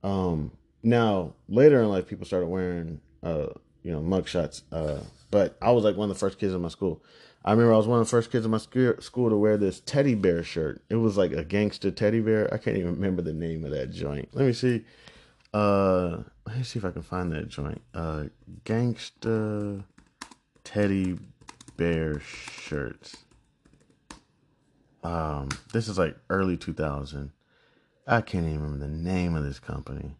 Um 0.04 0.52
now 0.82 1.34
later 1.48 1.82
in 1.82 1.90
life 1.90 2.08
people 2.08 2.26
started 2.26 2.48
wearing 2.48 3.02
uh 3.24 3.48
you 3.84 3.92
know, 3.92 4.02
mugshots. 4.02 4.64
Uh, 4.72 5.02
but 5.30 5.58
I 5.62 5.72
was 5.72 5.84
like 5.84 5.96
one 5.96 6.10
of 6.10 6.16
the 6.16 6.20
first 6.20 6.40
kids 6.40 6.54
in 6.54 6.62
my 6.62 6.70
school. 6.70 7.04
I 7.46 7.52
remember 7.52 7.74
I 7.74 7.78
was 7.78 7.88
one 7.88 8.00
of 8.00 8.06
the 8.06 8.10
first 8.10 8.32
kids 8.32 8.46
in 8.46 8.52
my 8.52 8.58
school 8.58 9.30
to 9.30 9.36
wear 9.36 9.58
this 9.58 9.82
teddy 9.82 10.16
bear 10.16 10.44
shirt. 10.44 10.82
It 10.90 10.96
was 10.96 11.18
like 11.18 11.34
a 11.34 11.44
gangster 11.44 11.92
teddy 11.92 12.22
bear. 12.22 12.52
I 12.54 12.58
can't 12.58 12.78
even 12.78 12.96
remember 12.96 13.22
the 13.22 13.34
name 13.34 13.66
of 13.66 13.72
that 13.72 13.92
joint. 13.92 14.30
Let 14.32 14.46
me 14.46 14.54
see. 14.54 14.86
Uh, 15.54 16.24
let 16.48 16.58
me 16.58 16.64
see 16.64 16.80
if 16.80 16.86
I 16.86 16.92
can 16.92 17.04
find 17.04 17.32
that 17.32 17.48
joint. 17.48 17.82
Uh, 17.94 18.26
gangster 18.64 19.84
teddy 20.64 21.20
bear 21.78 22.20
shirts. 22.20 23.18
Um, 25.04 25.50
this 25.74 25.88
is 25.88 25.98
like 25.98 26.16
early 26.30 26.58
2000. 26.58 27.32
I 28.08 28.22
can't 28.22 28.46
even 28.46 28.62
remember 28.62 28.86
the 28.86 28.92
name 28.92 29.36
of 29.36 29.44
this 29.44 29.60
company. 29.60 30.16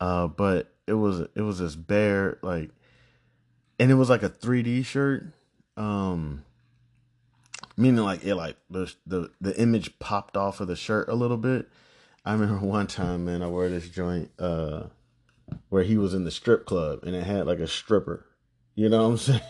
Uh, 0.00 0.26
but 0.26 0.72
it 0.86 0.94
was 0.94 1.20
it 1.34 1.42
was 1.42 1.58
this 1.58 1.74
bear 1.74 2.38
like 2.42 2.70
and 3.78 3.90
it 3.90 3.94
was 3.94 4.10
like 4.10 4.22
a 4.22 4.30
3D 4.30 4.84
shirt. 4.84 5.26
Um 5.76 6.44
meaning 7.76 8.04
like 8.04 8.24
it 8.24 8.34
like 8.34 8.56
the 8.70 8.92
the 9.06 9.30
the 9.40 9.58
image 9.60 9.98
popped 9.98 10.36
off 10.36 10.60
of 10.60 10.68
the 10.68 10.76
shirt 10.76 11.08
a 11.08 11.14
little 11.14 11.36
bit. 11.36 11.68
I 12.26 12.32
remember 12.32 12.56
one 12.66 12.86
time, 12.86 13.24
man, 13.24 13.42
I 13.42 13.46
wore 13.46 13.68
this 13.68 13.88
joint 13.88 14.30
uh 14.38 14.84
where 15.68 15.84
he 15.84 15.96
was 15.96 16.12
in 16.12 16.24
the 16.24 16.30
strip 16.30 16.66
club 16.66 17.00
and 17.04 17.14
it 17.14 17.24
had 17.24 17.46
like 17.46 17.60
a 17.60 17.68
stripper. 17.68 18.26
You 18.74 18.88
know 18.88 19.04
what 19.04 19.10
I'm 19.10 19.16
saying? 19.18 19.40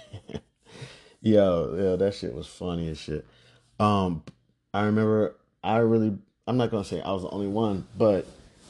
yo, 1.21 1.75
yo, 1.75 1.97
that 1.97 2.15
shit 2.15 2.35
was 2.35 2.47
funny 2.47 2.89
as 2.91 2.99
shit. 2.99 3.27
Um 3.81 4.23
I 4.73 4.85
remember 4.85 5.37
I 5.65 5.79
really 5.79 6.17
I'm 6.47 6.57
not 6.57 6.71
gonna 6.71 6.85
say 6.85 7.01
I 7.01 7.13
was 7.13 7.23
the 7.23 7.31
only 7.31 7.49
one, 7.49 7.87
but 7.97 8.27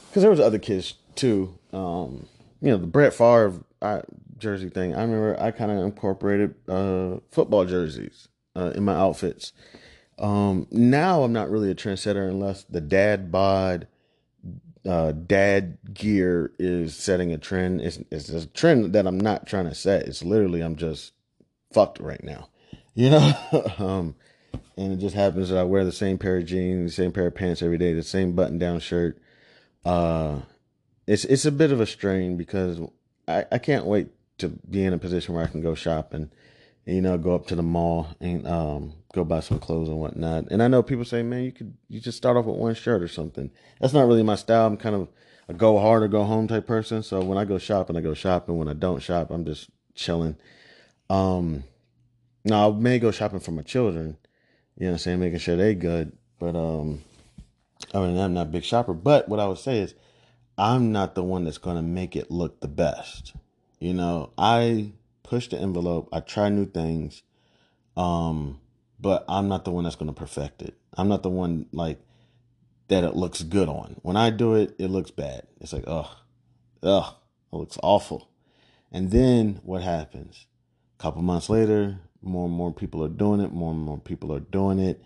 because 0.09 0.23
there 0.23 0.31
was 0.31 0.41
other 0.41 0.59
kids 0.59 0.95
too. 1.15 1.59
Um, 1.73 2.27
you 2.63 2.71
know, 2.71 2.79
the 2.79 2.87
Brett 2.87 3.13
Favre 3.13 3.53
I, 3.83 4.03
jersey 4.39 4.71
thing. 4.71 4.95
I 4.95 5.03
remember 5.03 5.39
I 5.39 5.51
kind 5.51 5.71
of 5.71 5.79
incorporated 5.79 6.55
uh, 6.69 7.17
football 7.31 7.65
jerseys 7.67 8.29
uh, 8.55 8.73
in 8.75 8.85
my 8.85 8.95
outfits. 8.95 9.53
Um, 10.19 10.67
now 10.71 11.23
I'm 11.23 11.33
not 11.33 11.51
really 11.51 11.71
a 11.71 11.75
trendsetter 11.75 12.29
unless 12.29 12.65
the 12.65 12.81
dad 12.81 13.31
bod, 13.31 13.87
uh, 14.87 15.13
dad 15.13 15.79
gear 15.93 16.53
is 16.59 16.97
setting 16.97 17.33
a 17.33 17.39
trend. 17.39 17.81
It's, 17.81 17.99
it's 18.11 18.29
a 18.29 18.47
trend 18.47 18.93
that 18.93 19.07
I'm 19.07 19.19
not 19.19 19.47
trying 19.47 19.69
to 19.69 19.75
set. 19.75 20.07
It's 20.07 20.25
literally 20.25 20.61
I'm 20.61 20.77
just 20.77 21.13
fucked 21.73 22.01
right 22.01 22.23
now, 22.23 22.49
you 22.95 23.11
know. 23.11 23.33
um, 23.79 24.15
and 24.77 24.93
it 24.93 24.99
just 24.99 25.15
happens 25.15 25.49
that 25.49 25.59
I 25.59 25.65
wear 25.65 25.85
the 25.85 25.93
same 25.93 26.19
pair 26.19 26.39
of 26.39 26.47
jeans, 26.47 26.91
the 26.91 27.03
same 27.03 27.13
pair 27.13 27.27
of 27.27 27.35
pants 27.35 27.63
every 27.63 27.79
day, 27.79 27.93
the 27.93 28.03
same 28.03 28.33
button 28.33 28.59
down 28.59 28.81
shirt. 28.81 29.19
Uh, 29.85 30.41
it's 31.07 31.25
it's 31.25 31.45
a 31.45 31.53
bit 31.53 31.73
of 31.73 31.81
a 31.81 31.87
strain 31.87 32.37
because 32.37 32.81
I, 33.29 33.45
I 33.53 33.59
can't 33.59 33.87
wait 33.87 34.09
to 34.39 34.49
be 34.49 34.85
in 34.85 34.93
a 34.93 34.99
position 34.99 35.35
where 35.35 35.45
I 35.45 35.49
can 35.49 35.63
go 35.63 35.75
shopping, 35.75 36.31
and, 36.85 36.97
you 36.97 37.03
know, 37.03 37.17
go 37.17 37.35
up 37.35 37.47
to 37.49 37.55
the 37.55 37.63
mall 37.63 38.09
and 38.21 38.47
um, 38.47 38.93
go 39.17 39.25
buy 39.25 39.41
some 39.41 39.59
clothes 39.59 39.89
and 39.89 39.99
whatnot. 39.99 40.49
And 40.51 40.63
I 40.63 40.69
know 40.69 40.83
people 40.83 41.05
say, 41.05 41.23
man, 41.23 41.43
you 41.43 41.53
could 41.53 41.77
you 41.89 42.01
just 42.01 42.17
start 42.17 42.37
off 42.37 42.45
with 42.45 42.57
one 42.57 42.75
shirt 42.75 43.03
or 43.03 43.09
something. 43.09 43.51
That's 43.81 43.93
not 43.93 44.07
really 44.07 44.23
my 44.23 44.37
style. 44.37 44.67
I'm 44.67 44.77
kind 44.77 44.95
of 44.95 45.09
a 45.49 45.55
go 45.55 45.79
hard 45.79 46.03
or 46.03 46.09
go 46.09 46.25
home 46.25 46.47
type 46.47 46.67
person. 46.67 47.03
So 47.03 47.21
when 47.23 47.39
I 47.39 47.45
go 47.45 47.59
shopping, 47.59 47.97
I 47.97 48.01
go 48.01 48.15
shopping. 48.15 48.57
When 48.57 48.69
I 48.69 48.75
don't 48.75 49.03
shop, 49.03 49.31
I'm 49.31 49.45
just 49.45 49.71
chilling. 49.95 50.37
Um, 51.11 51.65
now 52.45 52.71
I 52.71 52.73
may 52.73 52.99
go 52.99 53.11
shopping 53.11 53.41
for 53.41 53.51
my 53.53 53.63
children. 53.63 54.17
You 54.77 54.87
know 54.87 54.91
what 54.91 54.93
I'm 54.93 54.99
saying, 54.99 55.21
making 55.21 55.39
sure 55.39 55.57
they 55.57 55.75
good. 55.75 56.13
But 56.39 56.55
um, 56.55 57.03
I 57.95 57.99
mean, 57.99 58.19
I'm 58.19 58.35
not 58.35 58.43
a 58.43 58.51
big 58.51 58.65
shopper. 58.65 58.95
But 58.95 59.29
what 59.29 59.41
I 59.41 59.47
would 59.47 59.59
say 59.59 59.79
is 59.79 59.95
I'm 60.59 60.93
not 60.93 61.15
the 61.15 61.25
one 61.25 61.45
that's 61.45 61.59
going 61.59 61.77
to 61.77 61.83
make 61.83 62.15
it 62.15 62.31
look 62.31 62.61
the 62.61 62.69
best. 62.69 63.35
You 63.79 63.95
know, 63.95 64.33
I 64.39 64.93
push 65.23 65.49
the 65.49 65.59
envelope, 65.59 66.09
I 66.13 66.21
try 66.21 66.49
new 66.49 66.67
things, 66.67 67.23
um, 67.97 68.61
but 68.99 69.25
I'm 69.29 69.49
not 69.49 69.65
the 69.65 69.71
one 69.71 69.85
that's 69.85 69.97
going 69.97 70.13
to 70.13 70.19
perfect 70.19 70.63
it. 70.63 70.75
I'm 70.97 71.09
not 71.09 71.23
the 71.23 71.31
one 71.31 71.67
like 71.73 72.01
that 72.89 73.05
it 73.05 73.17
looks 73.17 73.43
good 73.43 73.69
on. 73.69 73.97
When 74.03 74.17
I 74.17 74.31
do 74.31 74.55
it, 74.55 74.75
it 74.79 74.89
looks 74.89 75.11
bad. 75.11 75.47
It's 75.61 75.73
like, 75.73 75.85
ugh, 75.87 76.09
ugh, 76.83 77.15
it 77.53 77.57
looks 77.57 77.79
awful. 77.83 78.29
And 78.93 79.11
then 79.11 79.61
what 79.65 79.83
happens? 79.83 80.47
A 80.99 81.03
couple 81.03 81.23
months 81.23 81.49
later, 81.49 81.99
more 82.23 82.47
and 82.47 82.55
more 82.55 82.73
people 82.73 83.05
are 83.05 83.09
doing 83.09 83.41
it, 83.41 83.53
more 83.53 83.73
and 83.73 83.81
more 83.81 83.99
people 83.99 84.33
are 84.33 84.41
doing 84.41 84.79
it, 84.79 85.03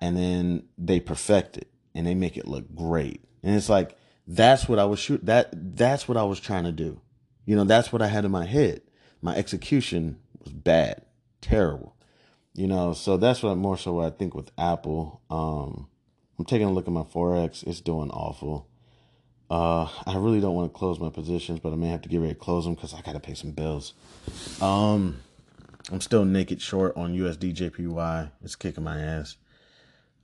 and 0.00 0.16
then 0.16 0.64
they 0.78 1.00
perfect 1.00 1.56
it 1.56 1.68
and 1.94 2.06
they 2.06 2.14
make 2.14 2.36
it 2.36 2.48
look 2.48 2.74
great. 2.74 3.24
And 3.42 3.54
it's 3.54 3.68
like, 3.68 3.96
that's 4.26 4.68
what 4.68 4.78
I 4.78 4.84
was 4.84 4.98
shoot 4.98 5.24
that 5.26 5.76
that's 5.76 6.06
what 6.06 6.16
I 6.16 6.22
was 6.22 6.38
trying 6.38 6.64
to 6.64 6.72
do. 6.72 7.00
You 7.44 7.56
know, 7.56 7.64
that's 7.64 7.92
what 7.92 8.02
I 8.02 8.06
had 8.06 8.24
in 8.24 8.30
my 8.30 8.46
head. 8.46 8.82
My 9.20 9.34
execution 9.34 10.18
was 10.38 10.52
bad, 10.52 11.02
terrible. 11.40 11.96
You 12.54 12.66
know, 12.66 12.92
so 12.92 13.16
that's 13.16 13.42
what 13.42 13.56
more 13.56 13.78
so 13.78 13.94
what 13.94 14.12
I 14.12 14.16
think 14.16 14.34
with 14.34 14.50
Apple. 14.58 15.22
Um, 15.30 15.88
I'm 16.38 16.44
taking 16.44 16.66
a 16.66 16.72
look 16.72 16.86
at 16.86 16.92
my 16.92 17.02
forex; 17.02 17.66
it's 17.66 17.80
doing 17.80 18.10
awful. 18.10 18.68
Uh, 19.50 19.88
I 20.06 20.16
really 20.16 20.40
don't 20.40 20.54
want 20.54 20.72
to 20.72 20.78
close 20.78 20.98
my 20.98 21.10
positions, 21.10 21.60
but 21.60 21.72
I 21.72 21.76
may 21.76 21.88
have 21.88 22.02
to 22.02 22.08
get 22.08 22.20
ready 22.20 22.34
to 22.34 22.38
close 22.38 22.64
them 22.64 22.74
because 22.74 22.94
I 22.94 23.02
got 23.02 23.12
to 23.12 23.20
pay 23.20 23.34
some 23.34 23.50
bills. 23.50 23.94
Um, 24.60 25.20
I'm 25.90 26.00
still 26.00 26.24
naked 26.24 26.60
short 26.60 26.96
on 26.96 27.14
USD 27.14 27.54
JPY. 27.54 28.30
It's 28.42 28.56
kicking 28.56 28.84
my 28.84 28.98
ass. 28.98 29.36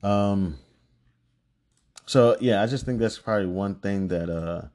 Um, 0.03 0.59
so 2.07 2.37
yeah, 2.41 2.63
I 2.63 2.67
just 2.67 2.87
think 2.87 3.01
that's 3.01 3.19
probably 3.19 3.47
one 3.47 3.75
thing 3.77 4.09
that 4.09 4.31
uh, 4.31 4.69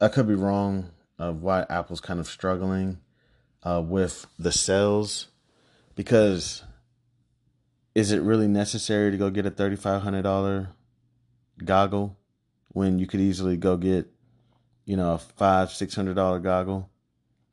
I 0.00 0.08
could 0.08 0.26
be 0.26 0.34
wrong 0.34 0.90
of 1.18 1.42
why 1.42 1.64
Apple's 1.68 2.00
kind 2.00 2.18
of 2.18 2.26
struggling 2.26 2.98
uh, 3.62 3.82
with 3.84 4.26
the 4.38 4.50
sales 4.50 5.28
because 5.94 6.62
is 7.94 8.12
it 8.12 8.22
really 8.22 8.48
necessary 8.48 9.10
to 9.10 9.16
go 9.16 9.30
get 9.30 9.46
a 9.46 9.50
thirty 9.50 9.76
five 9.76 10.02
hundred 10.02 10.22
dollar 10.22 10.70
goggle 11.64 12.16
when 12.68 12.98
you 12.98 13.06
could 13.06 13.20
easily 13.20 13.56
go 13.56 13.76
get 13.76 14.06
you 14.84 14.96
know 14.96 15.14
a 15.14 15.18
five 15.18 15.70
six 15.70 15.94
hundred 15.94 16.14
dollar 16.14 16.38
goggle? 16.38 16.90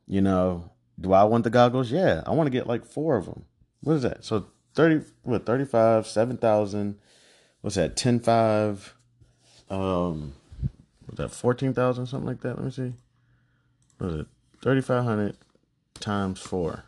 You 0.08 0.22
know, 0.22 0.72
do 1.00 1.14
I 1.14 1.24
want 1.26 1.44
the 1.44 1.50
goggles? 1.50 1.92
Yeah, 1.92 2.24
I 2.26 2.32
want 2.32 2.48
to 2.48 2.52
get 2.52 2.68
like 2.68 2.86
four 2.86 3.18
of 3.18 3.26
them. 3.26 3.46
What 3.82 3.94
is 3.94 4.02
that? 4.04 4.26
So 4.26 4.48
thirty 4.74 5.06
what 5.24 5.46
thirty 5.46 5.66
five 5.66 6.08
seven 6.08 6.38
thousand 6.38 6.98
what's 7.62 7.76
that 7.76 7.96
10 7.98 8.20
5 8.22 8.96
Um, 9.70 10.34
was 11.08 11.18
that 11.18 11.30
fourteen 11.30 11.74
thousand 11.74 12.08
something 12.08 12.28
like 12.28 12.42
that? 12.42 12.56
Let 12.56 12.66
me 12.66 12.72
see. 12.72 12.94
what 13.98 14.12
is 14.12 14.20
it 14.22 14.28
thirty 14.62 14.82
five 14.82 15.04
hundred 15.04 15.38
times 16.00 16.40
four? 16.40 16.86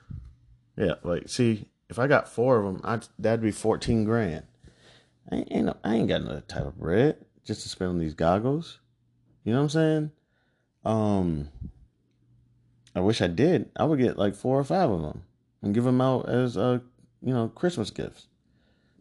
Yeah, 0.77 0.95
like 1.03 1.29
see, 1.29 1.65
if 1.89 1.99
I 1.99 2.07
got 2.07 2.29
four 2.29 2.59
of 2.59 2.65
them, 2.65 2.81
I 2.83 2.99
that'd 3.19 3.41
be 3.41 3.51
fourteen 3.51 4.03
grand. 4.03 4.43
I 5.31 5.45
ain't, 5.49 5.77
I 5.83 5.95
ain't 5.95 6.07
got 6.07 6.23
no 6.23 6.39
type 6.41 6.65
of 6.65 6.79
bread 6.79 7.17
just 7.45 7.63
to 7.63 7.69
spend 7.69 7.89
on 7.89 7.99
these 7.99 8.13
goggles. 8.13 8.79
You 9.43 9.53
know 9.53 9.59
what 9.59 9.63
I'm 9.63 9.69
saying? 9.69 10.11
Um, 10.83 11.49
I 12.95 12.99
wish 12.99 13.21
I 13.21 13.27
did. 13.27 13.69
I 13.75 13.85
would 13.85 13.99
get 13.99 14.17
like 14.17 14.35
four 14.35 14.59
or 14.59 14.63
five 14.63 14.89
of 14.89 15.01
them 15.01 15.23
and 15.61 15.73
give 15.73 15.83
them 15.83 16.01
out 16.01 16.27
as 16.27 16.57
uh, 16.57 16.79
you 17.21 17.33
know, 17.33 17.49
Christmas 17.49 17.91
gifts. 17.91 18.27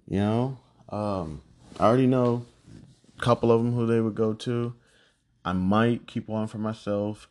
You 0.06 0.18
know, 0.18 0.58
um, 0.88 1.42
I 1.78 1.86
already 1.86 2.06
know 2.06 2.44
a 3.16 3.22
couple 3.22 3.50
of 3.52 3.62
them 3.62 3.72
who 3.72 3.86
they 3.86 4.00
would 4.00 4.14
go 4.14 4.34
to. 4.34 4.74
I 5.44 5.52
might 5.52 6.06
keep 6.06 6.28
one 6.28 6.46
for 6.46 6.58
myself. 6.58 7.28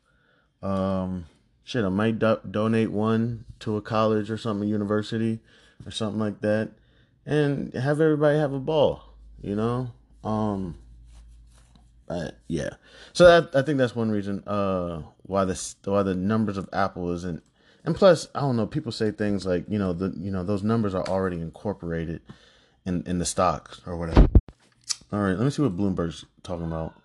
Um, 0.61 1.25
shit, 1.69 1.85
I 1.85 1.89
might 1.89 2.17
do- 2.17 2.39
donate 2.49 2.89
one 2.91 3.45
to 3.59 3.77
a 3.77 3.81
college 3.81 4.31
or 4.31 4.39
something, 4.39 4.67
a 4.67 4.71
university 4.71 5.39
or 5.85 5.91
something 5.91 6.19
like 6.19 6.41
that, 6.41 6.71
and 7.27 7.71
have 7.75 8.01
everybody 8.01 8.39
have 8.39 8.53
a 8.53 8.59
ball. 8.59 9.03
You 9.39 9.55
know, 9.55 9.91
um, 10.23 10.79
but 12.07 12.39
yeah. 12.47 12.71
So 13.13 13.25
that 13.25 13.55
I 13.55 13.61
think 13.61 13.77
that's 13.77 13.95
one 13.95 14.09
reason 14.09 14.43
uh 14.47 15.03
why 15.21 15.45
the 15.45 15.75
why 15.85 16.01
the 16.01 16.15
numbers 16.15 16.57
of 16.57 16.67
Apple 16.73 17.11
isn't. 17.11 17.43
And 17.85 17.95
plus, 17.95 18.27
I 18.33 18.41
don't 18.41 18.57
know. 18.57 18.65
People 18.65 18.91
say 18.91 19.11
things 19.11 19.45
like 19.45 19.65
you 19.69 19.77
know 19.77 19.93
the 19.93 20.11
you 20.17 20.31
know 20.31 20.43
those 20.43 20.63
numbers 20.63 20.95
are 20.95 21.07
already 21.07 21.39
incorporated 21.39 22.21
in 22.83 23.03
in 23.03 23.19
the 23.19 23.25
stocks 23.25 23.79
or 23.85 23.95
whatever. 23.95 24.27
All 25.13 25.19
right, 25.19 25.37
let 25.37 25.45
me 25.45 25.51
see 25.51 25.61
what 25.61 25.77
Bloomberg's 25.77 26.25
talking 26.41 26.65
about. 26.65 26.98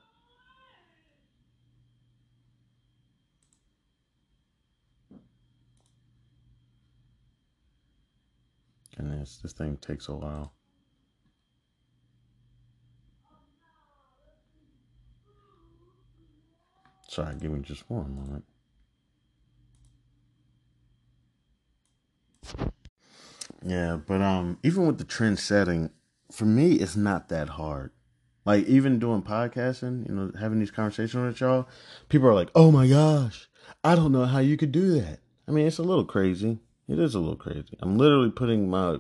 Goodness, 8.97 9.39
this 9.43 9.53
thing 9.53 9.77
takes 9.79 10.09
a 10.09 10.15
while. 10.15 10.53
Sorry, 17.09 17.35
give 17.37 17.51
me 17.51 17.61
just 17.61 17.89
one 17.91 18.15
moment. 18.15 18.45
Yeah, 23.65 23.99
but 24.07 24.21
um, 24.21 24.59
even 24.63 24.87
with 24.87 24.99
the 24.99 25.05
trend 25.05 25.39
setting, 25.39 25.91
for 26.31 26.45
me, 26.45 26.75
it's 26.75 26.97
not 26.97 27.29
that 27.31 27.51
hard. 27.51 27.93
Like 28.45 28.67
even 28.67 28.99
doing 28.99 29.23
podcasting, 29.23 30.07
you 30.09 30.15
know, 30.15 30.33
having 30.39 30.59
these 30.59 30.71
conversations 30.71 31.25
with 31.25 31.41
y'all, 31.41 31.67
people 32.09 32.29
are 32.29 32.35
like, 32.35 32.51
"Oh 32.55 32.71
my 32.71 32.87
gosh, 32.87 33.49
I 33.83 33.95
don't 33.95 34.13
know 34.13 34.27
how 34.27 34.41
you 34.41 34.57
could 34.57 34.71
do 34.73 35.01
that." 35.01 35.21
I 35.49 35.51
mean, 35.51 35.67
it's 35.67 35.79
a 35.79 35.83
little 35.83 36.05
crazy. 36.05 36.59
It 36.89 36.99
is 36.99 37.15
a 37.15 37.19
little 37.21 37.37
crazy. 37.37 37.77
I'm 37.81 37.97
literally 37.97 38.31
putting 38.31 38.69
my 38.69 38.99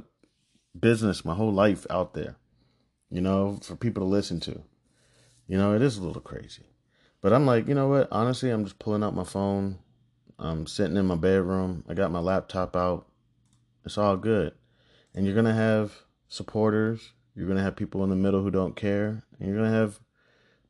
business, 0.78 1.24
my 1.24 1.34
whole 1.34 1.52
life 1.52 1.86
out 1.90 2.14
there, 2.14 2.36
you 3.10 3.20
know, 3.20 3.58
for 3.62 3.76
people 3.76 4.02
to 4.02 4.08
listen 4.08 4.40
to. 4.40 4.62
You 5.46 5.58
know, 5.58 5.74
it 5.74 5.82
is 5.82 5.98
a 5.98 6.02
little 6.02 6.22
crazy. 6.22 6.64
But 7.20 7.32
I'm 7.32 7.44
like, 7.46 7.68
you 7.68 7.74
know 7.74 7.88
what? 7.88 8.08
Honestly, 8.10 8.50
I'm 8.50 8.64
just 8.64 8.78
pulling 8.78 9.02
out 9.02 9.14
my 9.14 9.24
phone. 9.24 9.78
I'm 10.38 10.66
sitting 10.66 10.96
in 10.96 11.06
my 11.06 11.14
bedroom. 11.16 11.84
I 11.88 11.94
got 11.94 12.10
my 12.10 12.20
laptop 12.20 12.74
out. 12.74 13.06
It's 13.84 13.98
all 13.98 14.16
good. 14.16 14.52
And 15.14 15.24
you're 15.26 15.34
going 15.34 15.46
to 15.46 15.54
have 15.54 15.92
supporters. 16.28 17.12
You're 17.34 17.46
going 17.46 17.58
to 17.58 17.62
have 17.62 17.76
people 17.76 18.02
in 18.04 18.10
the 18.10 18.16
middle 18.16 18.42
who 18.42 18.50
don't 18.50 18.74
care. 18.76 19.22
And 19.38 19.48
you're 19.48 19.56
going 19.58 19.70
to 19.70 19.76
have 19.76 20.00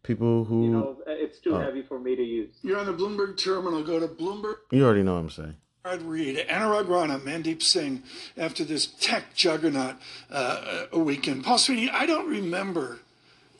people 0.03 0.45
who. 0.45 0.65
You 0.65 0.71
know, 0.71 0.97
it's 1.07 1.39
too 1.39 1.55
Oh. 1.55 1.61
heavy 1.61 1.83
for 1.83 1.99
me 1.99 2.17
to 2.17 2.23
use. 2.23 2.57
You're 2.63 2.79
on 2.79 2.87
the 2.87 2.93
Bloomberg 2.93 3.37
terminal. 3.39 3.83
Go 3.85 4.01
to 4.01 4.09
Bloomberg. 4.09 4.57
You 4.73 4.85
already 4.85 5.03
know 5.03 5.15
what 5.15 5.21
I'm 5.21 5.31
saying. 5.31 5.57
I'd 5.87 6.01
read 6.01 6.39
Anurag 6.49 6.89
Rana, 6.89 7.19
Mandeep 7.19 7.63
Singh, 7.63 8.03
after 8.39 8.65
this 8.65 8.87
tech 8.87 9.35
juggernaut 9.35 9.97
uh, 10.31 10.87
a 10.91 10.99
weekend. 10.99 11.45
Paul 11.45 11.59
Sweeney, 11.59 11.91
I 11.91 12.07
don't 12.07 12.27
remember 12.27 13.01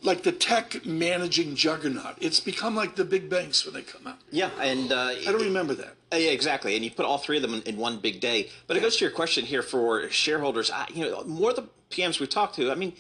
like 0.01 0.23
the 0.23 0.33
tech 0.33 0.87
managing 0.87 1.55
juggernaut. 1.55 2.17
It's 2.23 2.41
become 2.41 2.75
like 2.75 2.97
the 2.97 3.05
big 3.05 3.29
banks 3.29 3.67
when 3.67 3.75
they 3.75 3.83
come 3.83 4.07
out. 4.07 4.17
Yeah, 4.31 4.49
and 4.59 4.91
uh, 4.91 5.11
I 5.21 5.25
don't 5.27 5.43
remember 5.43 5.75
that. 5.75 5.97
Uh, 6.11 6.17
yeah, 6.17 6.31
exactly. 6.31 6.75
And 6.75 6.83
you 6.83 6.91
put 6.91 7.05
all 7.05 7.19
three 7.19 7.37
of 7.37 7.43
them 7.43 7.53
in, 7.53 7.63
in 7.65 7.77
one 7.77 7.99
big 7.99 8.21
day. 8.21 8.49
But 8.69 8.79
it 8.79 8.81
goes 8.81 8.97
to 8.97 9.05
your 9.05 9.13
question 9.13 9.45
here 9.45 9.63
for 9.63 10.09
shareholders. 10.09 10.71
I, 10.71 10.87
you 10.95 11.05
know, 11.05 11.25
more 11.25 11.51
of 11.51 11.57
the 11.57 11.69
PMs 11.91 12.21
we 12.21 12.27
talked 12.27 12.55
to. 12.55 12.71
I 12.71 12.75
mean, 12.75 12.95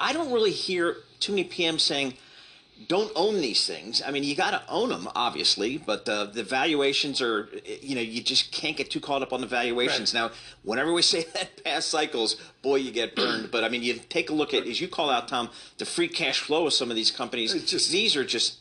I 0.00 0.12
don't 0.12 0.32
really 0.32 0.50
hear 0.50 0.96
too 1.20 1.30
many 1.30 1.48
PMs 1.48 1.82
saying, 1.82 2.14
"Don't 2.88 3.10
own 3.16 3.40
these 3.40 3.66
things." 3.66 4.02
I 4.06 4.10
mean, 4.10 4.24
you 4.24 4.34
got 4.34 4.50
to 4.52 4.62
own 4.72 4.88
them, 4.90 5.08
obviously, 5.14 5.78
but 5.78 6.08
uh, 6.08 6.24
the 6.26 6.42
valuations 6.42 7.20
are, 7.20 7.48
you 7.80 7.94
know, 7.94 8.00
you 8.00 8.22
just 8.22 8.52
can't 8.52 8.76
get 8.76 8.90
too 8.90 9.00
caught 9.00 9.22
up 9.22 9.32
on 9.32 9.40
the 9.40 9.46
valuations. 9.46 10.12
Now, 10.14 10.30
whenever 10.62 10.92
we 10.92 11.02
say 11.14 11.24
that 11.34 11.62
past 11.64 11.88
cycles, 11.88 12.36
boy, 12.62 12.76
you 12.76 12.90
get 12.92 13.14
burned. 13.16 13.50
but 13.50 13.64
I 13.64 13.68
mean, 13.68 13.82
you 13.82 13.94
take 14.08 14.30
a 14.30 14.34
look 14.34 14.54
at, 14.54 14.66
as 14.66 14.80
you 14.80 14.88
call 14.88 15.10
out, 15.10 15.28
Tom, 15.28 15.50
the 15.78 15.84
free 15.84 16.08
cash 16.08 16.40
flow 16.40 16.66
of 16.66 16.72
some 16.72 16.90
of 16.90 16.96
these 16.96 17.10
companies. 17.10 17.54
It's 17.54 17.70
just- 17.70 17.90
these 17.90 18.16
are 18.16 18.24
just 18.24 18.58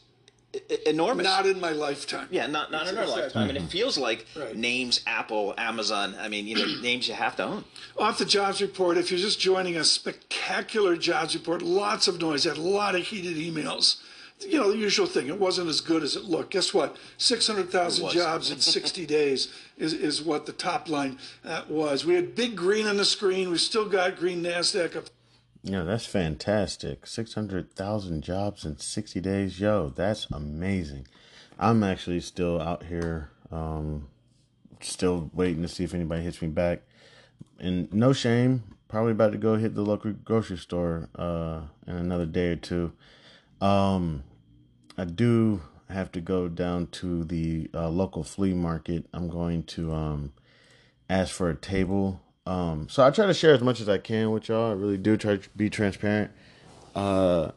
enormous. 0.85 1.23
Not 1.23 1.47
in 1.47 1.59
my 1.59 1.71
lifetime. 1.71 2.27
Yeah, 2.29 2.45
not 2.45 2.71
not 2.71 2.87
in 2.87 2.95
our 2.95 3.03
Exactly. 3.03 3.23
lifetime, 3.23 3.49
and 3.49 3.57
it 3.57 3.71
feels 3.71 3.97
like 3.97 4.27
Right. 4.35 4.55
names 4.55 5.01
Apple, 5.07 5.55
Amazon. 5.57 6.15
I 6.19 6.27
mean, 6.27 6.45
you 6.45 6.55
know, 6.55 6.65
names 6.81 7.07
you 7.07 7.15
have 7.15 7.35
to 7.37 7.43
own. 7.43 7.63
Off 7.97 8.19
the 8.19 8.25
jobs 8.25 8.61
report, 8.61 8.97
if 8.97 9.09
you're 9.09 9.19
just 9.19 9.39
joining 9.39 9.75
us, 9.77 9.89
spectacular 9.89 10.95
jobs 10.95 11.33
report, 11.33 11.63
lots 11.63 12.07
of 12.07 12.19
noise, 12.21 12.43
had 12.43 12.57
a 12.57 12.61
lot 12.61 12.93
of 12.95 13.01
heated 13.07 13.35
emails. 13.37 13.95
You 14.45 14.59
know, 14.59 14.71
the 14.71 14.77
usual 14.77 15.05
thing. 15.05 15.27
It 15.27 15.39
wasn't 15.39 15.69
as 15.69 15.81
good 15.81 16.03
as 16.03 16.15
it 16.15 16.23
looked. 16.23 16.51
Guess 16.51 16.73
what? 16.73 16.97
600,000 17.17 18.09
jobs 18.09 18.51
in 18.51 18.59
60 18.59 19.05
days 19.05 19.53
is, 19.77 19.93
is 19.93 20.21
what 20.21 20.45
the 20.45 20.51
top 20.51 20.89
line 20.89 21.17
uh, 21.45 21.63
was. 21.69 22.05
We 22.05 22.15
had 22.15 22.35
big 22.35 22.55
green 22.55 22.87
on 22.87 22.97
the 22.97 23.05
screen. 23.05 23.51
We 23.51 23.57
still 23.57 23.87
got 23.87 24.17
green 24.17 24.43
NASDAQ 24.43 24.95
up 24.95 25.05
Yeah, 25.63 25.83
that's 25.83 26.05
fantastic. 26.05 27.07
600,000 27.07 28.21
jobs 28.21 28.65
in 28.65 28.77
60 28.77 29.21
days. 29.21 29.59
Yo, 29.59 29.89
that's 29.95 30.27
amazing. 30.31 31.07
I'm 31.59 31.83
actually 31.83 32.19
still 32.19 32.61
out 32.61 32.83
here, 32.85 33.29
um, 33.51 34.07
still 34.81 35.29
waiting 35.33 35.61
to 35.61 35.67
see 35.67 35.83
if 35.83 35.93
anybody 35.93 36.23
hits 36.23 36.41
me 36.41 36.49
back. 36.49 36.81
And 37.59 37.91
no 37.93 38.11
shame, 38.11 38.63
probably 38.87 39.13
about 39.13 39.31
to 39.31 39.37
go 39.37 39.55
hit 39.55 39.75
the 39.75 39.81
local 39.81 40.11
grocery 40.11 40.57
store 40.57 41.09
uh, 41.15 41.61
in 41.87 41.95
another 41.95 42.25
day 42.25 42.49
or 42.49 42.55
two. 42.55 42.91
Um, 43.61 44.23
I 44.97 45.05
do 45.05 45.61
have 45.89 46.11
to 46.13 46.21
go 46.21 46.47
down 46.47 46.87
to 46.87 47.23
the 47.23 47.69
uh, 47.73 47.89
local 47.89 48.23
flea 48.23 48.53
market. 48.53 49.05
I'm 49.13 49.29
going 49.29 49.63
to 49.63 49.93
um, 49.93 50.33
ask 51.09 51.33
for 51.33 51.49
a 51.49 51.55
table. 51.55 52.21
Um, 52.45 52.87
so 52.89 53.05
I 53.05 53.11
try 53.11 53.25
to 53.25 53.33
share 53.33 53.53
as 53.53 53.61
much 53.61 53.79
as 53.79 53.89
I 53.89 53.97
can 53.97 54.31
with 54.31 54.49
y'all. 54.49 54.71
I 54.71 54.73
really 54.73 54.97
do 54.97 55.17
try 55.17 55.37
to 55.37 55.49
be 55.55 55.69
transparent. 55.69 56.31
Uh, 56.95 57.51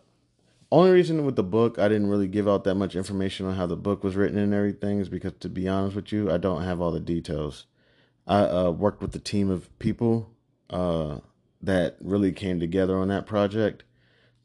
only 0.72 0.90
reason 0.90 1.24
with 1.24 1.36
the 1.36 1.42
book 1.42 1.78
I 1.78 1.88
didn't 1.88 2.08
really 2.08 2.26
give 2.26 2.48
out 2.48 2.64
that 2.64 2.74
much 2.74 2.96
information 2.96 3.46
on 3.46 3.54
how 3.54 3.66
the 3.66 3.76
book 3.76 4.02
was 4.02 4.16
written 4.16 4.38
and 4.38 4.52
everything 4.52 4.98
is 4.98 5.08
because, 5.08 5.32
to 5.40 5.48
be 5.48 5.68
honest 5.68 5.94
with 5.94 6.12
you, 6.12 6.30
I 6.30 6.38
don't 6.38 6.62
have 6.62 6.80
all 6.80 6.90
the 6.90 7.00
details. 7.00 7.66
I 8.26 8.40
uh, 8.40 8.70
worked 8.70 9.00
with 9.00 9.14
a 9.14 9.20
team 9.20 9.50
of 9.50 9.76
people 9.78 10.30
uh, 10.70 11.18
that 11.62 11.96
really 12.00 12.32
came 12.32 12.58
together 12.58 12.96
on 12.96 13.08
that 13.08 13.26
project. 13.26 13.84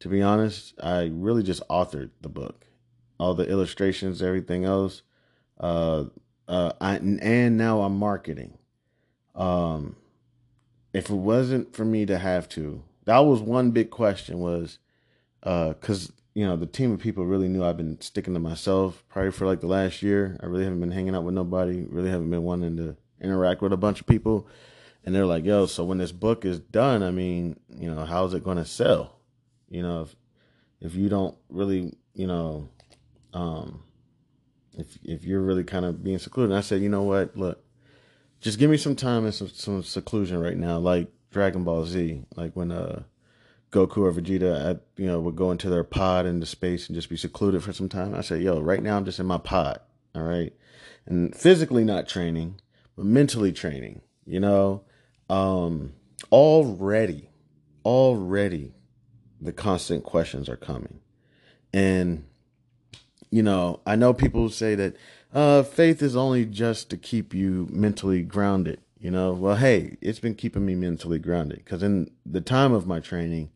To 0.02 0.10
be 0.10 0.22
honest, 0.22 0.74
I 0.82 1.12
really 1.14 1.44
just 1.44 1.68
authored 1.68 2.12
the 2.22 2.30
book, 2.30 2.66
all 3.22 3.36
the 3.36 3.48
illustrations, 3.48 4.24
everything 4.24 4.66
else. 4.66 5.04
Uh, 5.60 6.06
uh, 6.48 6.72
I, 6.82 6.96
and 6.96 7.56
now 7.56 7.82
I'm 7.84 7.96
marketing. 7.96 8.58
Um, 9.36 9.96
if 10.92 11.12
it 11.12 11.16
wasn't 11.16 11.76
for 11.76 11.86
me 11.86 12.08
to 12.08 12.18
have 12.18 12.50
to, 12.50 12.84
that 13.06 13.20
was 13.20 13.40
one 13.40 13.70
big 13.70 13.92
question 13.92 14.40
was, 14.40 14.80
uh, 15.44 15.74
cause 15.82 16.12
you 16.34 16.48
know, 16.48 16.58
the 16.58 16.66
team 16.66 16.94
of 16.94 17.00
people 17.00 17.24
really 17.24 17.48
knew 17.48 17.64
I've 17.64 17.78
been 17.78 18.02
sticking 18.02 18.34
to 18.34 18.40
myself 18.40 19.04
probably 19.08 19.32
for 19.32 19.46
like 19.46 19.62
the 19.62 19.68
last 19.68 20.02
year. 20.02 20.36
I 20.42 20.48
really 20.48 20.64
haven't 20.64 20.80
been 20.80 20.92
hanging 20.92 21.14
out 21.14 21.24
with 21.24 21.36
nobody, 21.36 21.84
really 21.84 22.10
haven't 22.10 22.32
been 22.32 22.44
wanting 22.44 22.76
to 22.78 22.98
interact 23.22 23.62
with 23.62 23.72
a 23.72 23.78
bunch 23.78 24.02
of 24.02 24.08
people. 24.08 24.48
And 25.06 25.14
they're 25.14 25.28
like, 25.28 25.46
yo, 25.46 25.68
so 25.68 25.84
when 25.84 26.00
this 26.00 26.12
book 26.12 26.44
is 26.44 26.60
done, 26.60 27.04
I 27.04 27.12
mean, 27.12 27.60
you 27.70 27.94
know, 27.94 28.04
how's 28.04 28.34
it 28.34 28.44
going 28.44 28.58
to 28.58 28.66
sell? 28.66 29.20
You 29.70 29.84
know, 29.84 30.02
if, 30.02 30.16
if 30.80 30.96
you 30.96 31.08
don't 31.08 31.38
really, 31.50 31.94
you 32.16 32.26
know, 32.26 32.68
um, 33.34 33.84
if, 34.78 34.98
if 35.04 35.24
you're 35.24 35.41
really 35.41 35.63
kind 35.63 35.86
of 35.86 36.04
being 36.04 36.20
secluded, 36.20 36.52
and 36.52 36.58
I 36.58 36.62
said, 36.62 36.82
you 36.82 36.89
know 36.89 37.04
what, 37.04 37.36
look, 37.36 37.63
just 38.39 38.60
give 38.60 38.72
me 38.72 38.78
some 38.78 38.96
time 38.96 39.26
and 39.26 39.34
some, 39.34 39.50
some 39.50 39.84
seclusion 39.84 40.39
right 40.39 40.58
now, 40.58 40.78
like 40.78 41.12
Dragon 41.32 41.63
Ball 41.63 41.86
Z, 41.86 42.24
like 42.36 42.54
when 42.56 42.72
uh 42.72 43.04
Goku 43.72 44.00
or 44.00 44.12
Vegeta, 44.12 44.76
I, 44.76 44.80
you 45.02 45.08
know, 45.08 45.22
would 45.22 45.38
go 45.38 45.50
into 45.50 45.70
their 45.70 45.86
pod 45.86 46.26
into 46.26 46.46
space 46.46 46.88
and 46.88 46.96
just 46.96 47.10
be 47.10 47.15
secluded 47.15 47.63
for 47.63 47.72
some 47.72 47.88
time. 47.88 48.13
I 48.13 48.20
said, 48.22 48.41
yo, 48.41 48.60
right 48.60 48.84
now 48.84 48.98
I'm 48.98 49.06
just 49.06 49.20
in 49.20 49.26
my 49.26 49.38
pod, 49.38 49.80
all 50.13 50.24
right, 50.24 50.54
and 51.06 51.34
physically 51.36 51.86
not 51.86 52.08
training, 52.08 52.60
but 52.96 53.06
mentally 53.06 53.54
training. 53.54 54.02
You 54.26 54.39
know, 54.39 54.84
um, 55.30 55.94
already, 56.32 57.30
already, 57.86 58.74
the 59.39 59.54
constant 59.54 60.04
questions 60.04 60.50
are 60.50 60.58
coming, 60.58 61.00
And, 61.74 62.26
you 63.32 63.41
know, 63.41 63.80
I 63.86 63.96
know 63.96 64.13
people 64.13 64.50
say 64.50 64.76
that 64.76 64.96
uh, 65.34 65.63
faith 65.63 66.02
is 66.02 66.15
only 66.15 66.46
just 66.46 66.89
to 66.89 66.98
keep 66.98 67.34
you 67.34 67.67
mentally 67.72 68.22
grounded. 68.22 68.82
You 69.00 69.10
know, 69.10 69.34
well, 69.34 69.56
hey, 69.56 69.98
it's 70.02 70.20
been 70.20 70.36
keeping 70.36 70.65
me 70.65 70.76
mentally 70.76 71.17
grounded 71.17 71.60
because 71.60 71.82
in 71.82 72.12
the 72.24 72.41
time 72.41 72.72
of 72.74 72.86
my 72.86 73.00
training, 73.00 73.50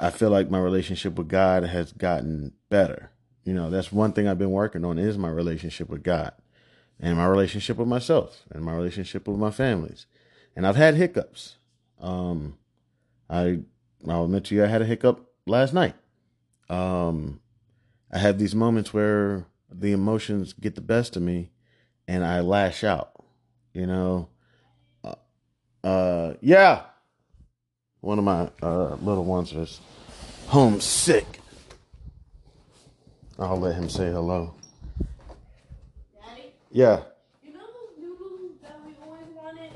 I 0.00 0.10
feel 0.10 0.30
like 0.30 0.50
my 0.50 0.58
relationship 0.58 1.16
with 1.16 1.28
God 1.28 1.64
has 1.64 1.92
gotten 1.92 2.52
better. 2.70 3.10
You 3.44 3.52
know, 3.52 3.68
that's 3.68 3.92
one 3.92 4.12
thing 4.12 4.26
I've 4.26 4.38
been 4.38 4.52
working 4.52 4.84
on 4.84 4.98
is 4.98 5.18
my 5.18 5.28
relationship 5.28 5.90
with 5.90 6.02
God 6.02 6.32
and 6.98 7.18
my 7.18 7.26
relationship 7.26 7.76
with 7.76 7.88
myself 7.88 8.44
and 8.50 8.64
my 8.64 8.74
relationship 8.74 9.28
with 9.28 9.36
my 9.36 9.50
families. 9.50 10.06
And 10.54 10.66
I've 10.66 10.76
had 10.76 10.94
hiccups. 10.94 11.56
Um, 12.00 12.56
I 13.28 13.60
I'll 14.08 14.24
admit 14.24 14.44
to 14.44 14.54
you, 14.54 14.64
I 14.64 14.68
had 14.68 14.82
a 14.82 14.86
hiccup 14.86 15.28
last 15.46 15.74
night. 15.74 15.94
Um, 16.70 17.40
I 18.10 18.18
have 18.18 18.38
these 18.38 18.54
moments 18.54 18.94
where 18.94 19.46
the 19.70 19.92
emotions 19.92 20.52
get 20.52 20.74
the 20.74 20.80
best 20.80 21.16
of 21.16 21.22
me, 21.22 21.50
and 22.06 22.24
I 22.24 22.40
lash 22.40 22.84
out. 22.84 23.12
You 23.72 23.86
know, 23.86 24.28
uh, 25.04 25.14
uh 25.84 26.34
yeah. 26.40 26.82
One 28.00 28.18
of 28.18 28.24
my 28.24 28.50
uh, 28.62 28.94
little 28.96 29.24
ones 29.24 29.52
is 29.52 29.80
homesick. 30.46 31.40
I'll 33.38 33.58
let 33.58 33.74
him 33.74 33.88
say 33.88 34.10
hello. 34.10 34.54
Daddy, 36.14 36.52
Yeah. 36.70 37.02
you 37.42 37.52
know 37.52 37.58
those 37.60 37.98
noodles 38.00 38.52
that 38.62 38.80
we 38.86 38.94
always 39.04 39.26
wanted? 39.34 39.72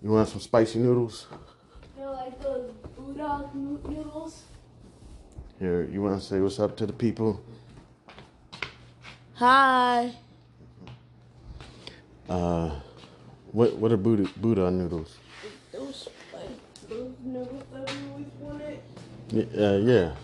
You 0.00 0.10
want 0.10 0.28
some 0.28 0.40
spicy 0.40 0.78
noodles? 0.78 1.26
They're 1.96 2.08
like 2.08 2.40
those 2.40 2.70
Buddha 2.96 3.50
noodles. 3.52 4.44
Here, 5.62 5.84
you 5.92 6.02
want 6.02 6.20
to 6.20 6.26
say 6.26 6.40
what's 6.40 6.58
up 6.58 6.76
to 6.78 6.86
the 6.86 6.92
people? 6.92 7.40
Hi. 9.34 10.12
Uh, 12.28 12.80
what 13.52 13.76
what 13.76 13.92
are 13.92 13.96
Buddha 13.96 14.28
Buddha 14.38 14.72
noodles? 14.72 15.18
Those 15.72 16.08
like 16.34 16.48
those 16.88 17.12
noodles 17.22 17.62
that 17.72 17.88
we 17.94 18.10
always 18.10 18.26
wanted. 18.40 18.80
Y- 19.32 19.46
Uh, 19.56 19.76
yeah. 19.78 20.16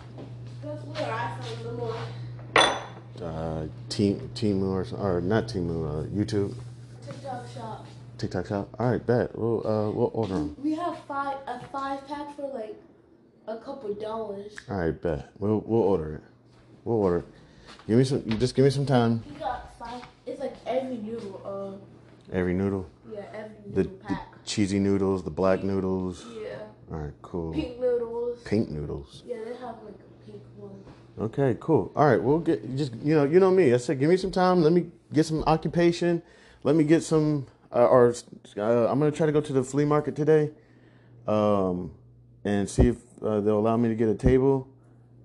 That's 0.64 0.84
where 0.84 1.12
I 1.14 1.38
found 1.40 1.64
them 1.64 1.80
on 3.22 3.22
Uh, 3.22 3.68
Team 3.88 4.28
Temu 4.34 4.72
or 4.74 4.84
or 4.98 5.20
not 5.20 5.46
Temu, 5.46 5.86
uh, 5.86 6.06
YouTube, 6.08 6.52
TikTok 7.06 7.46
shop. 7.54 7.86
TikTok 8.18 8.46
shop. 8.48 8.68
All 8.76 8.90
right, 8.90 9.06
bet. 9.06 9.38
We'll 9.38 9.64
uh 9.64 9.88
we'll 9.92 10.10
order 10.14 10.34
them. 10.34 10.56
We 10.64 10.72
have 10.74 10.98
five 11.06 11.36
a 11.46 11.60
five 11.70 12.04
pack 12.08 12.34
for 12.34 12.50
like 12.52 12.74
a 13.48 13.56
couple 13.58 13.92
dollars. 13.94 14.56
All 14.70 14.76
right, 14.78 15.00
bet. 15.00 15.30
We'll 15.38 15.62
we'll 15.66 15.82
order 15.82 16.14
it. 16.16 16.22
We'll 16.84 16.96
order 16.96 17.18
it. 17.18 17.24
Give 17.86 17.98
me 17.98 18.04
some. 18.04 18.22
You 18.26 18.36
just 18.36 18.54
give 18.54 18.64
me 18.64 18.70
some 18.70 18.86
time. 18.86 19.22
We 19.28 19.38
got 19.38 19.78
five. 19.78 20.02
It's 20.26 20.40
like 20.40 20.54
every 20.66 20.96
noodle. 20.98 21.40
Uh, 21.44 21.84
Every 22.30 22.52
noodle, 22.52 22.86
yeah, 23.10 23.22
every 23.32 23.56
the, 23.72 23.84
noodle 23.84 23.98
the 24.02 24.04
pack. 24.14 24.44
cheesy 24.44 24.78
noodles, 24.78 25.24
the 25.24 25.30
black 25.30 25.64
noodles. 25.64 26.26
Yeah. 26.38 26.58
All 26.92 26.98
right, 26.98 27.14
cool. 27.22 27.54
Pink 27.54 27.80
noodles. 27.80 28.38
Pink 28.44 28.68
noodles. 28.68 29.22
Yeah, 29.26 29.36
they 29.46 29.52
have 29.52 29.76
like 29.82 29.94
a 29.94 30.30
pink 30.30 30.42
one. 30.58 30.72
Okay, 31.18 31.56
cool. 31.58 31.90
All 31.96 32.04
right, 32.06 32.22
we'll 32.22 32.40
get 32.40 32.76
just 32.76 32.92
you 33.02 33.14
know 33.14 33.24
you 33.24 33.40
know 33.40 33.50
me. 33.50 33.72
I 33.72 33.78
said 33.78 33.98
give 33.98 34.10
me 34.10 34.18
some 34.18 34.30
time. 34.30 34.62
Let 34.62 34.74
me 34.74 34.90
get 35.10 35.24
some 35.24 35.42
occupation. 35.46 36.20
Let 36.64 36.76
me 36.76 36.84
get 36.84 37.02
some. 37.02 37.46
Uh, 37.74 37.86
or 37.86 38.14
uh, 38.58 38.88
I'm 38.90 38.98
gonna 38.98 39.10
try 39.10 39.24
to 39.24 39.32
go 39.32 39.40
to 39.40 39.52
the 39.54 39.64
flea 39.64 39.86
market 39.86 40.14
today, 40.14 40.50
um, 41.26 41.92
and 42.44 42.68
see 42.68 42.88
if 42.88 42.96
uh, 43.22 43.40
they'll 43.40 43.58
allow 43.58 43.76
me 43.76 43.88
to 43.88 43.94
get 43.94 44.08
a 44.08 44.14
table. 44.14 44.68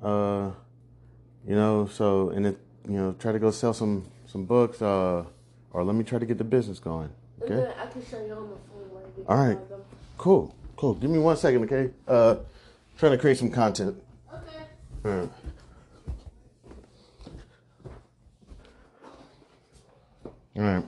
Uh, 0.01 0.51
you 1.47 1.55
know, 1.55 1.87
so 1.91 2.29
and 2.29 2.45
it 2.47 2.57
you 2.87 2.97
know 2.97 3.15
try 3.19 3.31
to 3.31 3.39
go 3.39 3.51
sell 3.51 3.73
some 3.73 4.05
some 4.25 4.45
books. 4.45 4.81
Uh, 4.81 5.25
or 5.73 5.83
let 5.83 5.95
me 5.95 6.03
try 6.03 6.19
to 6.19 6.25
get 6.25 6.37
the 6.37 6.43
business 6.43 6.79
going. 6.79 7.09
Okay. 7.41 7.73
I 7.79 7.87
can 7.87 8.05
show 8.05 8.23
you 8.25 8.33
on 8.33 8.49
the 8.49 8.55
phone 8.69 9.25
All 9.27 9.37
right. 9.37 9.57
Cool. 10.17 10.55
Cool. 10.77 10.93
Give 10.93 11.09
me 11.09 11.19
one 11.19 11.35
second, 11.35 11.63
okay? 11.63 11.91
Uh, 12.07 12.35
trying 12.97 13.11
to 13.11 13.17
create 13.17 13.37
some 13.37 13.49
content. 13.49 14.01
Okay. 14.31 14.65
All 15.05 15.11
right. 15.11 15.29
All 20.55 20.63
right. 20.63 20.83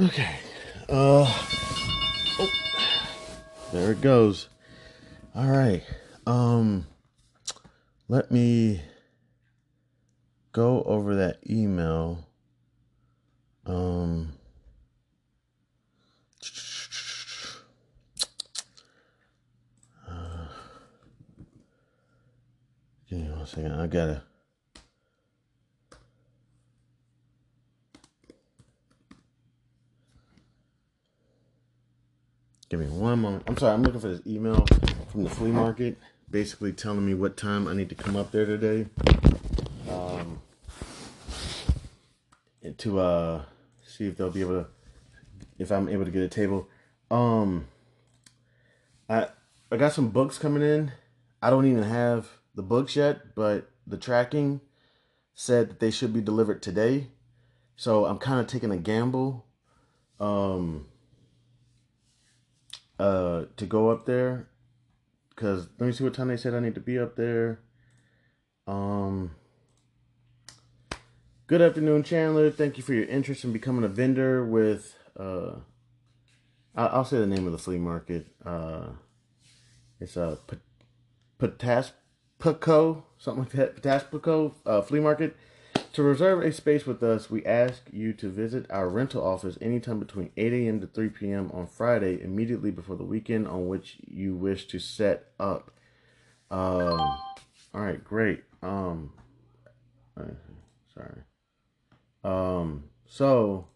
Okay. 0.00 0.36
Uh. 0.88 1.60
Oh. 2.38 2.50
There 3.72 3.92
it 3.92 4.00
goes. 4.00 4.48
All 5.34 5.48
right. 5.48 5.82
Um. 6.26 6.86
Let 8.08 8.30
me 8.30 8.82
go 10.52 10.82
over 10.82 11.16
that 11.16 11.38
email. 11.48 12.26
Um. 13.66 14.32
Give 23.08 23.18
me 23.18 23.30
one 23.30 23.46
second. 23.46 23.72
I 23.72 23.86
gotta. 23.86 24.22
Give 32.68 32.80
me 32.80 32.86
one 32.86 33.20
moment. 33.20 33.44
I'm 33.46 33.56
sorry. 33.56 33.74
I'm 33.74 33.82
looking 33.82 34.00
for 34.00 34.08
this 34.08 34.26
email 34.26 34.64
from 35.10 35.24
the 35.24 35.30
flea 35.30 35.50
market, 35.50 35.98
basically 36.30 36.72
telling 36.72 37.04
me 37.04 37.14
what 37.14 37.36
time 37.36 37.68
I 37.68 37.74
need 37.74 37.88
to 37.90 37.94
come 37.94 38.16
up 38.16 38.30
there 38.30 38.46
today. 38.46 38.86
Um, 39.88 40.40
to 42.78 42.98
uh 42.98 43.42
see 43.86 44.08
if 44.08 44.16
they'll 44.16 44.30
be 44.30 44.40
able 44.40 44.62
to, 44.62 44.66
if 45.58 45.70
I'm 45.70 45.88
able 45.88 46.04
to 46.04 46.10
get 46.10 46.22
a 46.22 46.28
table. 46.28 46.68
Um, 47.10 47.66
I 49.08 49.28
I 49.70 49.76
got 49.76 49.92
some 49.92 50.08
books 50.08 50.38
coming 50.38 50.62
in. 50.62 50.92
I 51.42 51.50
don't 51.50 51.66
even 51.66 51.82
have 51.82 52.28
the 52.54 52.62
books 52.62 52.96
yet, 52.96 53.34
but 53.34 53.70
the 53.86 53.98
tracking 53.98 54.60
said 55.34 55.68
that 55.68 55.80
they 55.80 55.90
should 55.90 56.12
be 56.12 56.20
delivered 56.20 56.62
today. 56.62 57.08
So 57.76 58.06
I'm 58.06 58.18
kind 58.18 58.40
of 58.40 58.46
taking 58.46 58.70
a 58.70 58.78
gamble 58.78 59.44
um 60.18 60.86
uh 62.98 63.44
to 63.56 63.66
go 63.66 63.90
up 63.90 64.06
there 64.06 64.48
cuz 65.36 65.68
let 65.78 65.86
me 65.86 65.92
see 65.92 66.04
what 66.04 66.14
time 66.14 66.28
they 66.28 66.36
said 66.36 66.54
I 66.54 66.60
need 66.60 66.74
to 66.74 66.80
be 66.80 66.98
up 66.98 67.16
there. 67.16 67.60
Um 68.66 69.32
Good 71.46 71.60
afternoon, 71.60 72.02
Chandler. 72.04 72.50
Thank 72.50 72.78
you 72.78 72.82
for 72.82 72.94
your 72.94 73.04
interest 73.04 73.44
in 73.44 73.52
becoming 73.52 73.84
a 73.84 73.88
vendor 73.88 74.44
with 74.44 74.96
uh 75.18 75.56
I- 76.74 76.86
I'll 76.86 77.04
say 77.04 77.18
the 77.18 77.26
name 77.26 77.46
of 77.46 77.52
the 77.52 77.58
flea 77.58 77.78
market. 77.78 78.26
Uh 78.44 78.88
it's 80.00 80.16
a 80.16 80.22
uh, 80.24 80.36
Pataspco, 81.38 83.02
something 83.18 83.44
like 83.44 83.52
that, 83.52 83.76
Pataspco 83.76 84.54
uh, 84.66 84.82
flea 84.82 85.00
market. 85.00 85.36
To 85.94 86.02
reserve 86.02 86.42
a 86.42 86.50
space 86.50 86.86
with 86.86 87.04
us, 87.04 87.30
we 87.30 87.46
ask 87.46 87.82
you 87.92 88.12
to 88.14 88.28
visit 88.28 88.66
our 88.68 88.88
rental 88.88 89.24
office 89.24 89.56
anytime 89.60 90.00
between 90.00 90.30
8 90.36 90.52
a.m. 90.52 90.80
to 90.80 90.88
3 90.88 91.08
p.m. 91.10 91.52
on 91.54 91.68
Friday, 91.68 92.20
immediately 92.20 92.72
before 92.72 92.96
the 92.96 93.04
weekend 93.04 93.46
on 93.46 93.68
which 93.68 93.98
you 94.04 94.34
wish 94.34 94.66
to 94.66 94.80
set 94.80 95.28
up. 95.38 95.70
Um, 96.50 96.98
all 97.72 97.80
right, 97.80 98.02
great. 98.02 98.42
Um, 98.60 99.12
uh, 100.18 100.24
sorry. 100.92 101.20
Um, 102.24 102.84
so 103.06 103.68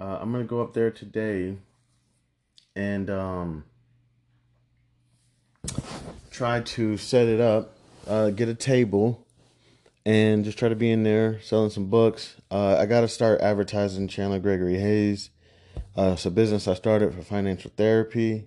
uh, 0.00 0.16
I'm 0.18 0.32
gonna 0.32 0.44
go 0.44 0.62
up 0.62 0.72
there 0.72 0.90
today 0.90 1.58
and 2.74 3.10
um 3.10 3.64
try 6.30 6.62
to 6.62 6.96
set 6.96 7.26
it 7.26 7.40
up, 7.40 7.76
uh, 8.06 8.30
get 8.30 8.48
a 8.48 8.54
table, 8.54 9.26
and 10.04 10.44
just 10.44 10.58
try 10.58 10.68
to 10.68 10.76
be 10.76 10.90
in 10.90 11.02
there 11.02 11.40
selling 11.40 11.70
some 11.70 11.86
books. 11.86 12.36
Uh, 12.50 12.76
I 12.78 12.86
got 12.86 13.02
to 13.02 13.08
start 13.08 13.40
advertising 13.40 14.08
Chandler 14.08 14.38
Gregory 14.38 14.78
Hayes. 14.78 15.30
Uh, 15.96 16.12
it's 16.14 16.26
a 16.26 16.30
business 16.30 16.66
I 16.66 16.74
started 16.74 17.14
for 17.14 17.22
financial 17.22 17.70
therapy. 17.76 18.46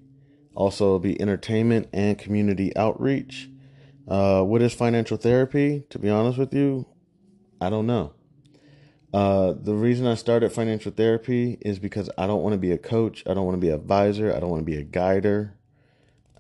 Also, 0.56 1.00
be 1.00 1.20
entertainment 1.20 1.90
and 1.94 2.18
community 2.18 2.76
outreach. 2.76 3.50
Uh, 4.08 4.44
what 4.44 4.62
is 4.62 4.74
financial 4.74 5.18
therapy? 5.18 5.86
To 5.90 6.00
be 6.00 6.10
honest 6.10 6.38
with 6.38 6.54
you, 6.54 6.86
I 7.62 7.70
don't 7.70 7.88
know. 7.88 8.14
Uh, 9.14 9.54
the 9.56 9.76
reason 9.76 10.08
I 10.08 10.16
started 10.16 10.52
financial 10.52 10.92
therapy 10.92 11.58
is 11.62 11.78
because 11.78 12.10
I 12.18 12.26
don't 12.26 12.42
want 12.42 12.54
to 12.54 12.60
be 12.60 12.72
a 12.72 12.78
coach. 12.78 13.24
I 13.28 13.34
don't 13.34 13.46
want 13.46 13.56
to 13.56 13.62
be 13.62 13.70
an 13.70 13.76
advisor. 13.76 14.36
I 14.36 14.40
don't 14.40 14.50
want 14.50 14.62
to 14.62 14.72
be 14.72 14.78
a 14.78 14.84
guider. 14.84 15.56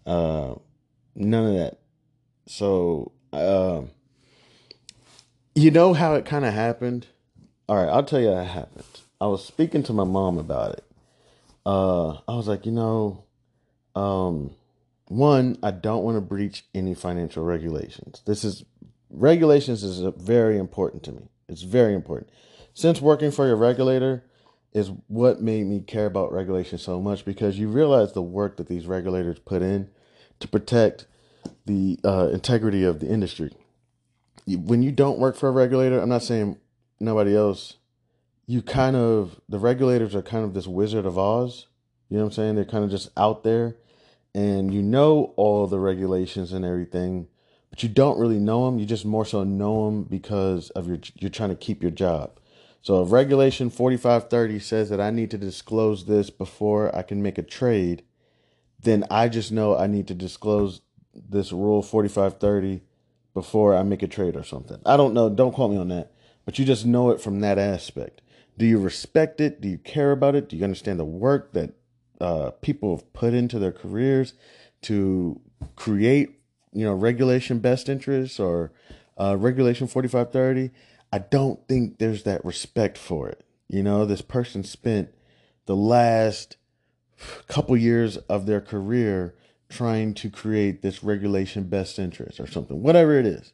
Uh, 0.06 0.56
none 1.16 1.46
of 1.46 1.54
that. 1.54 1.80
So, 2.48 3.12
uh, 3.32 3.84
you 5.56 5.72
know 5.72 5.94
how 5.94 6.16
it 6.16 6.26
kind 6.26 6.46
of 6.46 6.54
happened? 6.54 7.08
All 7.68 7.78
right, 7.78 7.90
I'll 7.92 8.04
tell 8.04 8.20
you 8.20 8.32
how 8.32 8.42
it 8.42 8.46
happened. 8.46 8.86
I 9.22 9.28
was 9.28 9.46
speaking 9.46 9.84
to 9.84 9.94
my 9.94 10.04
mom 10.04 10.38
about 10.38 10.74
it. 10.74 10.86
Uh, 11.66 12.14
I 12.28 12.36
was 12.36 12.48
like, 12.48 12.66
you 12.66 12.72
know, 12.72 13.24
um, 13.96 14.52
one, 15.08 15.58
I 15.64 15.72
don't 15.72 16.04
want 16.04 16.18
to 16.18 16.22
breach 16.22 16.66
any 16.74 16.94
financial 16.94 17.44
regulations. 17.44 18.22
This 18.26 18.44
is 18.44 18.66
regulations 19.10 19.84
is 19.84 20.00
very 20.18 20.58
important 20.58 21.04
to 21.04 21.12
me. 21.12 21.30
It's 21.48 21.62
very 21.62 21.94
important. 21.94 22.32
Since 22.74 23.00
working 23.00 23.32
for 23.32 23.46
your 23.46 23.56
regulator 23.56 24.24
is 24.74 24.92
what 25.08 25.42
made 25.42 25.68
me 25.68 25.80
care 25.80 26.08
about 26.08 26.34
regulation 26.34 26.80
so 26.80 27.00
much 27.00 27.24
because 27.24 27.60
you 27.60 27.68
realize 27.68 28.14
the 28.14 28.24
work 28.24 28.58
that 28.58 28.68
these 28.68 28.88
regulators 28.88 29.38
put 29.40 29.62
in 29.62 29.90
to 30.40 30.48
protect 30.48 31.06
the 31.66 32.00
uh, 32.04 32.30
integrity 32.34 32.84
of 32.84 33.00
the 33.00 33.08
industry. 33.08 33.52
When 34.48 34.84
you 34.84 34.92
don't 34.92 35.20
work 35.20 35.36
for 35.36 35.50
a 35.50 35.52
regulator, 35.52 36.00
I'm 36.00 36.10
not 36.10 36.24
saying 36.24 36.58
nobody 37.00 37.36
else, 37.36 37.78
you 38.46 38.62
kind 38.62 38.96
of, 38.96 39.40
the 39.48 39.60
regulators 39.60 40.16
are 40.16 40.22
kind 40.22 40.44
of 40.44 40.54
this 40.54 40.68
Wizard 40.68 41.06
of 41.06 41.18
Oz. 41.18 41.68
You 42.10 42.18
know 42.18 42.24
what 42.24 42.30
I'm 42.30 42.34
saying? 42.34 42.56
They're 42.56 42.66
kind 42.66 42.84
of 42.84 42.92
just 42.92 43.10
out 43.18 43.44
there 43.44 43.78
and 44.36 44.74
you 44.74 44.82
know 44.82 45.34
all 45.36 45.68
the 45.68 45.80
regulations 45.80 46.54
and 46.54 46.66
everything, 46.66 47.28
but 47.70 47.84
you 47.84 47.90
don't 47.90 48.20
really 48.20 48.40
know 48.40 48.66
them. 48.66 48.80
You 48.80 48.86
just 48.86 49.06
more 49.06 49.26
so 49.26 49.44
know 49.44 49.86
them 49.86 50.04
because 50.04 50.70
of 50.72 50.88
your, 50.88 50.98
you're 51.16 51.30
trying 51.30 51.50
to 51.50 51.56
keep 51.56 51.82
your 51.82 51.92
job. 51.92 52.40
So 52.82 53.02
if 53.02 53.12
regulation 53.12 53.70
4530 53.70 54.60
says 54.60 54.90
that 54.90 55.00
I 55.00 55.10
need 55.10 55.32
to 55.32 55.38
disclose 55.38 56.06
this 56.06 56.30
before 56.30 56.94
I 56.96 57.02
can 57.02 57.22
make 57.22 57.38
a 57.38 57.44
trade, 57.44 58.04
then 58.80 59.06
I 59.10 59.30
just 59.30 59.52
know 59.52 59.78
I 59.78 59.88
need 59.88 60.08
to 60.08 60.14
disclose 60.14 60.82
this 61.14 61.54
rule 61.54 61.82
4530 61.82 62.84
before 63.34 63.76
I 63.76 63.84
make 63.84 64.04
a 64.04 64.08
trade 64.08 64.36
or 64.36 64.44
something. 64.44 64.80
I 64.86 64.98
don't 64.98 65.14
know, 65.14 65.30
don't 65.30 65.54
quote 65.54 65.72
me 65.72 65.78
on 65.78 65.90
that, 65.90 66.12
but 66.46 66.60
you 66.60 66.66
just 66.66 66.86
know 66.86 67.10
it 67.10 67.22
from 67.22 67.40
that 67.42 67.58
aspect. 67.58 68.22
Do 68.58 68.66
you 68.66 68.78
respect 68.78 69.42
it? 69.42 69.62
Do 69.62 69.68
you 69.68 69.78
care 69.78 70.12
about 70.12 70.36
it? 70.36 70.50
Do 70.50 70.56
you 70.56 70.64
understand 70.64 71.00
the 71.00 71.06
work 71.06 71.54
that 71.54 71.74
uh, 72.22 72.52
people 72.62 72.96
have 72.96 73.12
put 73.14 73.34
into 73.34 73.58
their 73.58 73.72
careers 73.72 74.34
to 74.84 75.42
create, 75.76 76.40
you 76.72 76.86
know, 76.86 76.94
regulation 76.94 77.60
best 77.60 77.90
interests 77.90 78.40
or 78.40 78.72
uh, 79.20 79.36
regulation 79.38 79.88
4530? 79.88 80.72
I 81.12 81.20
don't 81.20 81.68
think 81.68 81.98
there's 81.98 82.24
that 82.24 82.44
respect 82.46 82.98
for 82.98 83.30
it. 83.30 83.44
You 83.68 83.82
know, 83.82 84.06
this 84.06 84.22
person 84.22 84.64
spent 84.64 85.10
the 85.66 85.76
last 85.76 86.58
couple 87.48 87.76
years 87.78 88.18
of 88.18 88.46
their 88.46 88.62
career 88.62 89.36
trying 89.74 90.14
to 90.16 90.30
create 90.30 90.82
this 90.82 91.04
regulation 91.04 91.64
best 91.64 92.00
interest 92.00 92.40
or 92.40 92.48
something, 92.48 92.82
whatever 92.82 93.18
it 93.18 93.26
is. 93.26 93.54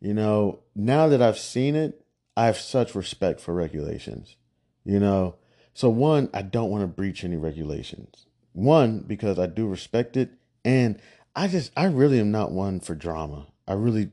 You 0.00 0.14
know, 0.14 0.60
now 0.74 1.08
that 1.08 1.22
I've 1.22 1.38
seen 1.38 1.76
it, 1.76 2.04
I 2.36 2.46
have 2.46 2.58
such 2.58 2.94
respect 2.94 3.40
for 3.40 3.54
regulations. 3.54 4.36
You 4.84 4.98
know, 4.98 5.36
so 5.74 5.88
one, 5.88 6.28
I 6.34 6.42
don't 6.42 6.70
want 6.70 6.82
to 6.82 6.88
breach 6.88 7.24
any 7.24 7.36
regulations. 7.36 8.26
One, 8.52 9.00
because 9.00 9.38
I 9.38 9.46
do 9.46 9.66
respect 9.66 10.16
it. 10.16 10.30
And 10.64 11.00
I 11.34 11.48
just, 11.48 11.72
I 11.76 11.86
really 11.86 12.20
am 12.20 12.30
not 12.30 12.52
one 12.52 12.80
for 12.80 12.94
drama. 12.94 13.46
I 13.66 13.74
really, 13.74 14.10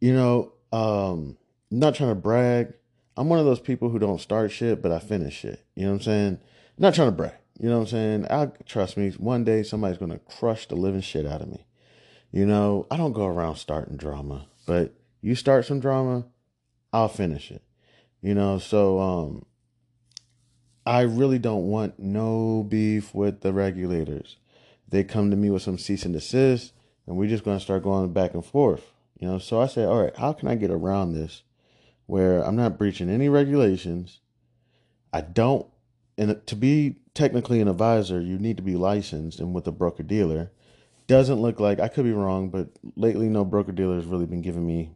you 0.00 0.14
know, 0.14 0.52
um, 0.72 1.36
not 1.70 1.94
trying 1.94 2.10
to 2.10 2.14
brag. 2.14 2.74
I'm 3.16 3.28
one 3.28 3.38
of 3.38 3.44
those 3.44 3.60
people 3.60 3.88
who 3.88 3.98
don't 3.98 4.20
start 4.20 4.50
shit, 4.50 4.82
but 4.82 4.92
I 4.92 4.98
finish 4.98 5.34
shit. 5.34 5.64
You 5.74 5.84
know 5.84 5.90
what 5.90 5.96
I'm 5.96 6.02
saying? 6.02 6.40
Not 6.78 6.94
trying 6.94 7.08
to 7.08 7.12
brag. 7.12 7.34
You 7.58 7.68
know 7.68 7.76
what 7.78 7.82
I'm 7.82 7.88
saying? 7.88 8.26
I 8.30 8.46
trust 8.66 8.96
me, 8.96 9.10
one 9.10 9.44
day 9.44 9.62
somebody's 9.62 9.98
gonna 9.98 10.18
crush 10.18 10.66
the 10.66 10.74
living 10.74 11.00
shit 11.00 11.26
out 11.26 11.40
of 11.40 11.48
me. 11.48 11.66
You 12.32 12.46
know, 12.46 12.86
I 12.90 12.96
don't 12.96 13.12
go 13.12 13.26
around 13.26 13.56
starting 13.56 13.96
drama, 13.96 14.46
but 14.66 14.94
you 15.20 15.34
start 15.34 15.64
some 15.64 15.80
drama, 15.80 16.26
I'll 16.92 17.08
finish 17.08 17.50
it. 17.50 17.62
You 18.20 18.34
know, 18.34 18.58
so 18.58 18.98
um 18.98 19.46
I 20.86 21.02
really 21.02 21.38
don't 21.38 21.68
want 21.68 21.98
no 21.98 22.66
beef 22.68 23.14
with 23.14 23.40
the 23.40 23.52
regulators. 23.52 24.36
They 24.88 25.04
come 25.04 25.30
to 25.30 25.36
me 25.36 25.48
with 25.48 25.62
some 25.62 25.78
cease 25.78 26.04
and 26.04 26.12
desist, 26.12 26.72
and 27.06 27.16
we're 27.16 27.28
just 27.28 27.44
gonna 27.44 27.60
start 27.60 27.84
going 27.84 28.12
back 28.12 28.34
and 28.34 28.44
forth. 28.44 28.92
You 29.18 29.28
know, 29.28 29.38
so 29.38 29.60
I 29.60 29.66
say, 29.66 29.84
all 29.84 30.02
right, 30.02 30.16
how 30.16 30.32
can 30.32 30.48
I 30.48 30.56
get 30.56 30.70
around 30.70 31.12
this 31.12 31.42
where 32.06 32.44
I'm 32.44 32.56
not 32.56 32.78
breaching 32.78 33.08
any 33.08 33.28
regulations? 33.28 34.20
I 35.12 35.20
don't 35.20 35.66
and 36.16 36.46
to 36.46 36.56
be 36.56 36.96
technically 37.14 37.60
an 37.60 37.68
advisor, 37.68 38.20
you 38.20 38.38
need 38.38 38.56
to 38.56 38.62
be 38.62 38.76
licensed 38.76 39.40
and 39.40 39.54
with 39.54 39.66
a 39.66 39.72
broker 39.72 40.02
dealer. 40.02 40.50
Doesn't 41.06 41.42
look 41.42 41.60
like 41.60 41.80
I 41.80 41.88
could 41.88 42.04
be 42.04 42.12
wrong, 42.12 42.48
but 42.48 42.68
lately 42.96 43.28
no 43.28 43.44
broker 43.44 43.72
dealer 43.72 43.96
has 43.96 44.06
really 44.06 44.26
been 44.26 44.42
giving 44.42 44.66
me 44.66 44.90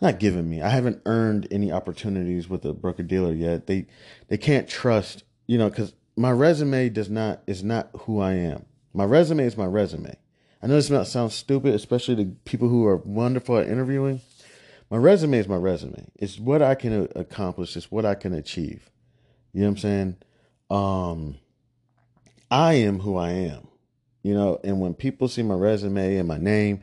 not 0.00 0.18
giving 0.18 0.48
me. 0.48 0.60
I 0.60 0.68
haven't 0.68 1.02
earned 1.06 1.48
any 1.50 1.72
opportunities 1.72 2.48
with 2.48 2.64
a 2.64 2.72
broker 2.72 3.02
dealer 3.02 3.32
yet. 3.32 3.66
They 3.66 3.86
they 4.28 4.36
can't 4.36 4.68
trust, 4.68 5.24
you 5.46 5.58
know, 5.58 5.70
cuz 5.70 5.94
my 6.16 6.30
resume 6.30 6.88
does 6.90 7.08
not 7.08 7.42
is 7.46 7.64
not 7.64 7.90
who 8.00 8.20
I 8.20 8.32
am. 8.34 8.66
My 8.92 9.04
resume 9.04 9.44
is 9.44 9.56
my 9.56 9.66
resume. 9.66 10.14
I 10.62 10.66
know 10.66 10.74
this 10.74 10.90
might 10.90 11.06
sound 11.06 11.32
stupid, 11.32 11.74
especially 11.74 12.16
to 12.16 12.36
people 12.44 12.68
who 12.68 12.86
are 12.86 12.96
wonderful 12.96 13.58
at 13.58 13.68
interviewing. 13.68 14.20
My 14.90 14.96
resume 14.98 15.38
is 15.38 15.48
my 15.48 15.56
resume. 15.56 16.10
It's 16.16 16.38
what 16.38 16.62
I 16.62 16.74
can 16.74 17.08
accomplish. 17.16 17.76
It's 17.76 17.90
what 17.90 18.04
I 18.04 18.14
can 18.14 18.32
achieve. 18.32 18.90
You 19.52 19.62
know 19.62 19.68
what 19.68 19.70
I'm 19.72 19.78
saying? 19.78 20.16
Um, 20.70 21.36
I 22.50 22.74
am 22.74 23.00
who 23.00 23.16
I 23.16 23.30
am, 23.30 23.68
you 24.22 24.34
know, 24.34 24.60
and 24.64 24.80
when 24.80 24.94
people 24.94 25.28
see 25.28 25.42
my 25.42 25.54
resume 25.54 26.16
and 26.16 26.28
my 26.28 26.38
name, 26.38 26.82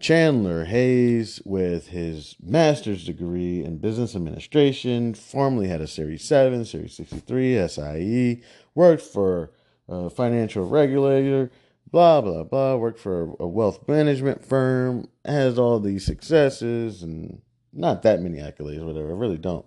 Chandler 0.00 0.64
Hayes, 0.64 1.42
with 1.44 1.88
his 1.88 2.34
master's 2.42 3.04
degree 3.04 3.62
in 3.62 3.76
business 3.76 4.16
administration, 4.16 5.12
formerly 5.12 5.68
had 5.68 5.82
a 5.82 5.86
Series 5.86 6.24
7, 6.24 6.64
Series 6.64 6.94
63, 6.94 7.68
SIE, 7.68 8.42
worked 8.74 9.02
for 9.02 9.50
a 9.88 10.08
financial 10.08 10.66
regulator, 10.66 11.50
blah, 11.90 12.22
blah, 12.22 12.44
blah, 12.44 12.76
worked 12.76 12.98
for 12.98 13.34
a 13.38 13.46
wealth 13.46 13.86
management 13.86 14.42
firm, 14.42 15.06
has 15.26 15.58
all 15.58 15.78
these 15.78 16.06
successes 16.06 17.02
and 17.02 17.42
not 17.72 18.02
that 18.02 18.22
many 18.22 18.38
accolades, 18.38 18.82
whatever. 18.82 19.10
I 19.10 19.14
really 19.14 19.38
don't 19.38 19.66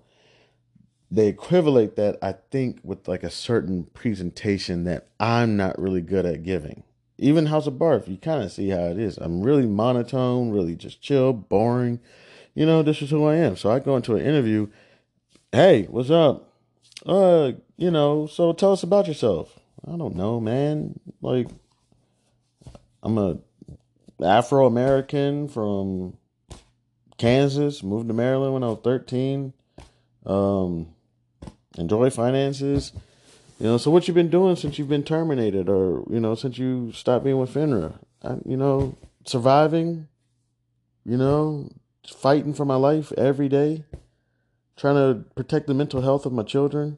they 1.14 1.28
equivalent 1.28 1.96
that 1.96 2.18
I 2.24 2.34
think 2.50 2.80
with 2.84 3.08
like 3.08 3.22
a 3.24 3.30
certain 3.30 3.84
presentation 3.94 4.84
that 4.86 5.10
I'm 5.20 5.56
not 5.56 5.80
really 5.80 6.02
good 6.02 6.26
at 6.26 6.42
giving. 6.42 6.82
Even 7.20 7.46
House 7.46 7.68
of 7.68 7.76
Barf, 7.76 8.08
you 8.08 8.18
kind 8.18 8.44
of 8.44 8.52
see 8.52 8.70
how 8.70 8.86
it 8.86 8.98
is. 8.98 9.20
I'm 9.20 9.44
really 9.44 9.68
monotone, 9.68 10.50
really 10.50 10.76
just 10.76 11.04
chill, 11.04 11.32
boring. 11.32 12.00
You 12.56 12.66
know, 12.66 12.82
this 12.82 13.04
is 13.04 13.12
who 13.12 13.26
I 13.26 13.36
am. 13.36 13.56
So 13.56 13.70
I 13.70 13.78
go 13.78 13.96
into 13.96 14.16
an 14.16 14.26
interview. 14.26 14.70
Hey, 15.52 15.84
what's 15.84 16.10
up? 16.10 16.50
Uh, 17.06 17.52
you 17.78 17.92
know, 17.92 18.26
so 18.26 18.52
tell 18.52 18.72
us 18.72 18.82
about 18.82 19.08
yourself. 19.08 19.60
I 19.88 19.96
don't 19.96 20.16
know, 20.16 20.40
man. 20.40 21.00
Like, 21.22 21.48
I'm 23.04 23.20
a 23.20 23.38
Afro 24.20 24.66
American 24.66 25.48
from 25.48 26.18
Kansas. 27.20 27.84
Moved 27.84 28.08
to 28.08 28.16
Maryland 28.16 28.56
when 28.56 28.64
I 28.64 28.70
was 28.70 28.80
13. 28.84 29.54
Um, 30.26 30.88
enjoy 31.78 32.10
finances. 32.10 32.94
You 33.60 33.68
know, 33.68 33.78
so 33.78 33.92
what 33.92 34.08
you've 34.08 34.16
been 34.16 34.30
doing 34.30 34.56
since 34.56 34.78
you've 34.78 34.90
been 34.90 35.04
terminated, 35.04 35.70
or 35.70 36.04
you 36.10 36.20
know, 36.20 36.36
since 36.36 36.58
you 36.58 36.92
stopped 36.92 37.24
being 37.24 37.38
with 37.38 37.54
FINRA? 37.54 37.94
I, 38.24 38.38
you 38.46 38.58
know, 38.58 38.96
surviving. 39.26 40.08
You 41.06 41.18
know, 41.18 41.70
fighting 42.08 42.54
for 42.54 42.64
my 42.64 42.76
life 42.76 43.12
every 43.18 43.50
day, 43.50 43.84
trying 44.78 44.96
to 44.96 45.30
protect 45.36 45.68
the 45.68 45.74
mental 45.74 46.02
health 46.02 46.26
of 46.26 46.32
my 46.32 46.44
children, 46.44 46.98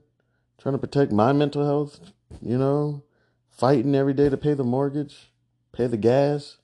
trying 0.59 0.73
to 0.73 0.79
protect 0.79 1.11
my 1.11 1.33
mental 1.33 1.65
health. 1.65 1.99
You 2.41 2.57
know, 2.57 3.03
fighting 3.49 3.95
every 3.95 4.13
day 4.13 4.29
to 4.29 4.37
pay 4.37 4.53
the 4.53 4.63
mortgage, 4.63 5.31
pay 5.71 5.87
the 5.87 5.97
gas, 5.97 6.57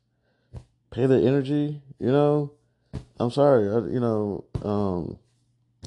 pay 0.92 1.08
the 1.08 1.16
energy. 1.16 1.82
You 2.00 2.12
know, 2.12 2.52
I'm 3.20 3.32
sorry. 3.32 3.70
I, 3.70 3.92
you 3.92 4.00
know, 4.00 4.46
um, 4.64 5.18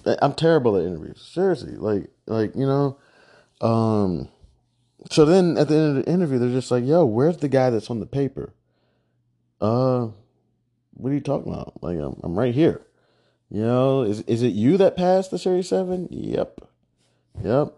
I'm 0.06 0.34
terrible 0.34 0.76
at 0.76 0.84
interviews. 0.84 1.26
Seriously, 1.32 1.76
like 1.76 2.10
like 2.26 2.54
you 2.54 2.66
know, 2.66 2.98
um. 3.60 4.28
So 5.10 5.26
then 5.26 5.58
at 5.58 5.68
the 5.68 5.74
end 5.74 5.98
of 5.98 6.04
the 6.04 6.10
interview, 6.10 6.38
they're 6.38 6.48
just 6.48 6.70
like, 6.70 6.84
"Yo, 6.84 7.04
where's 7.04 7.38
the 7.38 7.48
guy 7.48 7.70
that's 7.70 7.90
on 7.90 8.00
the 8.00 8.06
paper?" 8.06 8.54
Uh, 9.60 10.08
what 10.94 11.10
are 11.10 11.14
you 11.14 11.20
talking 11.20 11.52
about? 11.52 11.82
Like, 11.82 11.98
I'm, 11.98 12.18
I'm 12.22 12.38
right 12.38 12.54
here. 12.54 12.82
You 13.50 13.62
know, 13.62 14.02
is 14.02 14.20
is 14.22 14.42
it 14.42 14.48
you 14.54 14.76
that 14.78 14.96
passed 14.96 15.30
the 15.30 15.38
Series 15.38 15.68
Seven? 15.68 16.08
Yep, 16.10 16.60
yep. 17.42 17.74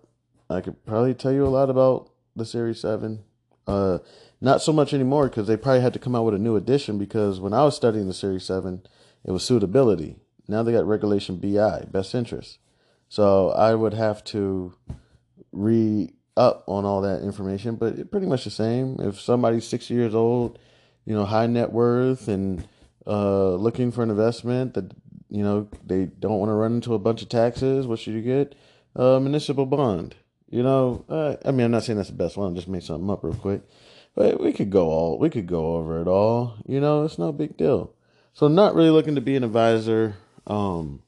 I 0.49 0.61
could 0.61 0.85
probably 0.87 1.15
tell 1.15 1.33
you 1.33 1.47
a 1.47 1.49
lot 1.49 1.71
about 1.71 2.11
the 2.35 2.45
Series 2.47 2.81
Seven. 2.81 3.25
Uh, 3.67 3.99
not 4.41 4.63
so 4.63 4.73
much 4.73 4.95
anymore 4.95 5.29
because 5.29 5.47
they 5.47 5.57
probably 5.57 5.81
had 5.81 5.93
to 5.93 5.99
come 5.99 6.15
out 6.15 6.25
with 6.25 6.35
a 6.35 6.39
new 6.39 6.57
edition 6.57 6.99
because 6.99 7.41
when 7.41 7.53
I 7.53 7.65
was 7.65 7.75
studying 7.75 8.07
the 8.07 8.15
Series 8.15 8.45
Seven, 8.45 8.87
it 9.25 9.33
was 9.33 9.45
suitability. 9.45 10.17
Now 10.49 10.63
they 10.63 10.73
got 10.73 10.87
regulation 10.87 11.37
BI, 11.37 11.87
best 11.91 12.15
interest. 12.15 12.59
So 13.09 13.51
I 13.51 13.75
would 13.75 13.95
have 13.95 14.25
to 14.25 14.75
re 15.53 16.13
up 16.37 16.65
on 16.67 16.85
all 16.85 17.01
that 17.01 17.23
information, 17.23 17.77
but 17.77 17.99
it's 17.99 18.11
pretty 18.11 18.27
much 18.27 18.45
the 18.45 18.51
same. 18.51 18.97
If 19.01 19.21
somebody's 19.21 19.67
60 19.67 19.95
years 19.95 20.15
old, 20.15 20.59
you 21.05 21.15
know, 21.15 21.25
high 21.25 21.47
net 21.47 21.73
worth 21.73 22.29
and 22.29 22.67
uh, 23.07 23.55
looking 23.55 23.91
for 23.91 24.03
an 24.03 24.11
investment 24.11 24.75
that, 24.75 24.93
you 25.31 25.43
know, 25.43 25.69
they 25.85 26.07
don't 26.07 26.39
want 26.39 26.51
to 26.51 26.55
run 26.55 26.75
into 26.75 26.95
a 26.95 26.99
bunch 26.99 27.23
of 27.23 27.29
taxes, 27.29 27.87
what 27.87 27.99
should 27.99 28.15
you 28.15 28.23
get? 28.23 28.55
A 28.95 29.19
municipal 29.21 29.67
bond. 29.67 30.15
You 30.49 30.63
know, 30.63 31.05
uh, 31.09 31.37
I 31.45 31.51
mean, 31.51 31.67
I'm 31.67 31.71
not 31.73 31.85
saying 31.85 31.97
that's 31.97 32.11
the 32.11 32.15
best 32.15 32.37
one. 32.37 32.53
I 32.53 32.55
just 32.55 32.69
made 32.69 32.85
something 32.85 33.11
up 33.11 33.25
real 33.25 33.35
quick. 33.35 33.63
But 34.15 34.41
we 34.41 34.53
could 34.53 34.71
go 34.71 34.89
all 34.89 35.19
we 35.19 35.29
could 35.29 35.47
go 35.47 35.77
over 35.77 36.01
it 36.01 36.09
all. 36.09 36.57
You 36.67 36.81
know, 36.81 37.05
it's 37.05 37.19
no 37.19 37.33
big 37.33 37.57
deal. 37.57 37.93
So 38.33 38.49
not 38.49 38.75
really 38.75 38.91
looking 38.91 39.15
to 39.15 39.21
be 39.21 39.37
an 39.37 39.45
advisor. 39.45 40.17
Um 40.47 41.03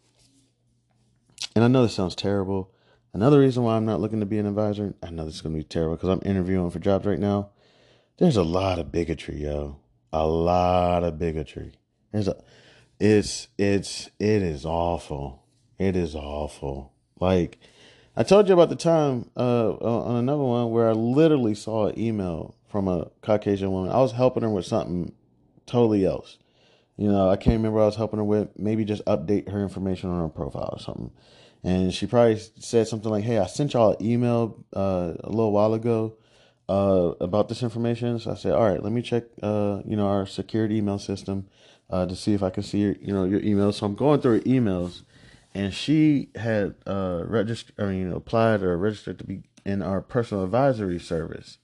and 1.54 1.64
I 1.64 1.68
know 1.68 1.82
this 1.82 1.94
sounds 1.94 2.14
terrible. 2.14 2.72
Another 3.12 3.40
reason 3.40 3.62
why 3.62 3.76
I'm 3.76 3.86
not 3.86 4.00
looking 4.00 4.20
to 4.20 4.26
be 4.26 4.38
an 4.38 4.46
advisor, 4.46 4.94
I 5.02 5.10
know 5.10 5.24
this 5.24 5.36
is 5.36 5.40
gonna 5.40 5.56
be 5.56 5.64
terrible 5.64 5.96
because 5.96 6.10
I'm 6.10 6.22
interviewing 6.24 6.70
for 6.70 6.78
jobs 6.78 7.06
right 7.06 7.18
now. 7.18 7.50
There's 8.18 8.36
a 8.36 8.42
lot 8.42 8.78
of 8.78 8.92
bigotry, 8.92 9.42
yo. 9.42 9.78
A 10.12 10.26
lot 10.26 11.04
of 11.04 11.18
bigotry. 11.18 11.72
There's 12.12 12.28
a 12.28 12.36
it's 13.00 13.48
it's 13.58 14.10
it 14.18 14.42
is 14.42 14.64
awful. 14.64 15.44
It 15.78 15.96
is 15.96 16.14
awful. 16.14 16.92
Like 17.20 17.58
I 18.16 18.24
told 18.24 18.48
you 18.48 18.54
about 18.54 18.68
the 18.70 18.76
time 18.76 19.30
uh, 19.36 19.70
on 19.74 20.16
another 20.16 20.42
one 20.42 20.70
where 20.72 20.88
I 20.88 20.92
literally 20.92 21.54
saw 21.54 21.86
an 21.86 21.98
email 21.98 22.56
from 22.68 22.88
a 22.88 23.10
Caucasian 23.22 23.70
woman. 23.70 23.92
I 23.92 23.98
was 23.98 24.12
helping 24.12 24.42
her 24.42 24.50
with 24.50 24.66
something 24.66 25.12
totally 25.66 26.04
else. 26.04 26.38
You 26.98 27.10
know, 27.10 27.30
I 27.30 27.36
can't 27.36 27.56
remember 27.56 27.80
I 27.80 27.86
was 27.86 27.94
helping 27.96 28.18
her 28.18 28.24
with. 28.24 28.58
Maybe 28.58 28.84
just 28.84 29.04
update 29.04 29.48
her 29.50 29.62
information 29.62 30.10
on 30.10 30.20
her 30.20 30.28
profile 30.28 30.70
or 30.72 30.80
something. 30.80 31.12
And 31.62 31.94
she 31.94 32.06
probably 32.06 32.40
said 32.58 32.88
something 32.88 33.10
like, 33.10 33.24
"Hey, 33.24 33.38
I 33.38 33.46
sent 33.46 33.72
y'all 33.72 33.92
an 33.92 34.04
email 34.04 34.64
uh, 34.74 35.14
a 35.20 35.30
little 35.30 35.52
while 35.52 35.74
ago 35.74 36.16
uh, 36.68 37.12
about 37.20 37.48
this 37.48 37.62
information." 37.62 38.18
So 38.18 38.32
I 38.32 38.34
said, 38.34 38.52
"All 38.52 38.68
right, 38.68 38.82
let 38.82 38.92
me 38.92 39.00
check, 39.00 39.24
uh, 39.42 39.80
you 39.86 39.96
know, 39.96 40.08
our 40.08 40.26
security 40.26 40.78
email 40.78 40.98
system 40.98 41.46
uh, 41.88 42.06
to 42.06 42.16
see 42.16 42.34
if 42.34 42.42
I 42.42 42.50
can 42.50 42.64
see 42.64 42.80
your, 42.80 42.96
you 43.00 43.12
know, 43.12 43.24
your 43.24 43.40
emails." 43.40 43.74
So 43.74 43.86
I'm 43.86 43.94
going 43.94 44.20
through 44.20 44.38
her 44.38 44.44
emails, 44.44 45.02
and 45.54 45.72
she 45.72 46.30
had 46.34 46.74
uh, 46.84 47.22
registered, 47.26 47.76
I 47.78 47.86
mean, 47.86 48.12
applied 48.12 48.62
or 48.62 48.76
registered 48.76 49.18
to 49.18 49.24
be 49.24 49.42
in 49.64 49.82
our 49.82 50.00
personal 50.00 50.44
advisory 50.44 50.98
service 50.98 51.58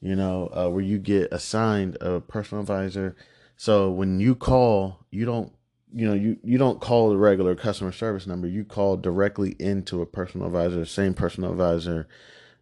you 0.00 0.14
know, 0.14 0.48
uh, 0.52 0.68
where 0.68 0.82
you 0.82 0.98
get 0.98 1.32
assigned 1.32 1.96
a 2.00 2.20
personal 2.20 2.60
advisor. 2.60 3.16
So 3.56 3.90
when 3.90 4.20
you 4.20 4.34
call, 4.34 5.04
you 5.10 5.24
don't, 5.24 5.52
you 5.92 6.06
know, 6.06 6.14
you, 6.14 6.36
you 6.44 6.58
don't 6.58 6.80
call 6.80 7.08
the 7.08 7.16
regular 7.16 7.54
customer 7.54 7.92
service 7.92 8.26
number. 8.26 8.46
You 8.46 8.64
call 8.64 8.96
directly 8.96 9.56
into 9.58 10.02
a 10.02 10.06
personal 10.06 10.46
advisor, 10.46 10.84
same 10.84 11.14
personal 11.14 11.52
advisor, 11.52 12.06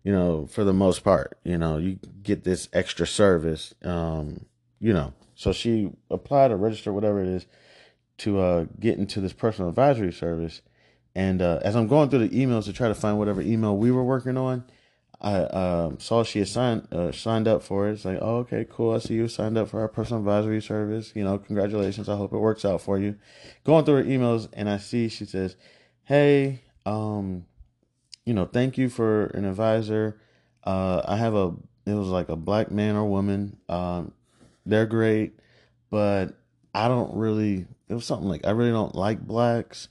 you 0.04 0.12
know, 0.12 0.46
for 0.46 0.62
the 0.62 0.72
most 0.72 1.02
part, 1.02 1.38
you 1.44 1.58
know, 1.58 1.78
you 1.78 1.98
get 2.22 2.44
this 2.44 2.68
extra 2.72 3.06
service, 3.06 3.74
um, 3.82 4.44
you 4.78 4.92
know. 4.92 5.14
So 5.34 5.52
she 5.52 5.90
applied 6.10 6.52
or 6.52 6.56
registered, 6.56 6.94
whatever 6.94 7.20
it 7.20 7.28
is, 7.28 7.46
to 8.18 8.38
uh, 8.38 8.66
get 8.78 8.98
into 8.98 9.20
this 9.20 9.32
personal 9.32 9.70
advisory 9.70 10.12
service. 10.12 10.62
And 11.16 11.42
uh, 11.42 11.60
as 11.62 11.74
I'm 11.74 11.88
going 11.88 12.10
through 12.10 12.28
the 12.28 12.46
emails 12.46 12.64
to 12.64 12.72
try 12.72 12.88
to 12.88 12.94
find 12.94 13.18
whatever 13.18 13.40
email 13.40 13.76
we 13.76 13.90
were 13.90 14.04
working 14.04 14.36
on, 14.36 14.64
I 15.20 15.36
um, 15.36 15.98
saw 16.00 16.22
she 16.22 16.40
had 16.40 16.48
signed 16.48 16.88
uh, 16.92 17.12
signed 17.12 17.48
up 17.48 17.62
for 17.62 17.88
it. 17.88 17.92
It's 17.92 18.04
like, 18.04 18.18
oh, 18.20 18.38
okay, 18.38 18.66
cool. 18.68 18.94
I 18.94 18.98
see 18.98 19.14
you 19.14 19.28
signed 19.28 19.56
up 19.56 19.68
for 19.68 19.80
our 19.80 19.88
personal 19.88 20.20
advisory 20.20 20.60
service. 20.60 21.12
You 21.14 21.24
know, 21.24 21.38
congratulations. 21.38 22.08
I 22.08 22.16
hope 22.16 22.32
it 22.32 22.38
works 22.38 22.64
out 22.64 22.80
for 22.80 22.98
you. 22.98 23.16
Going 23.64 23.84
through 23.84 23.96
her 23.96 24.04
emails, 24.04 24.48
and 24.52 24.68
I 24.68 24.78
see 24.78 25.08
she 25.08 25.24
says, 25.24 25.56
"Hey, 26.04 26.62
um, 26.84 27.46
you 28.24 28.34
know, 28.34 28.46
thank 28.46 28.76
you 28.78 28.88
for 28.88 29.26
an 29.26 29.44
advisor. 29.44 30.20
Uh, 30.62 31.02
I 31.04 31.16
have 31.16 31.34
a. 31.34 31.54
It 31.86 31.94
was 31.94 32.08
like 32.08 32.28
a 32.28 32.36
black 32.36 32.70
man 32.70 32.96
or 32.96 33.04
woman. 33.04 33.58
Um, 33.68 34.12
they're 34.64 34.86
great, 34.86 35.38
but 35.90 36.36
I 36.74 36.88
don't 36.88 37.14
really. 37.16 37.66
It 37.88 37.94
was 37.94 38.06
something 38.06 38.28
like 38.28 38.46
I 38.46 38.50
really 38.50 38.70
don't 38.70 38.94
like 38.94 39.20
blacks. 39.20 39.88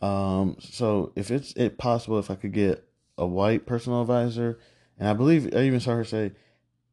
Um, 0.00 0.56
so 0.60 1.12
if 1.16 1.30
it's 1.30 1.52
it 1.52 1.78
possible, 1.78 2.18
if 2.18 2.30
I 2.30 2.34
could 2.34 2.52
get 2.52 2.83
a 3.18 3.26
white 3.26 3.66
personal 3.66 4.00
advisor." 4.02 4.58
And 4.98 5.08
I 5.08 5.12
believe 5.12 5.54
I 5.54 5.62
even 5.62 5.80
saw 5.80 5.96
her 5.96 6.04
say, 6.04 6.32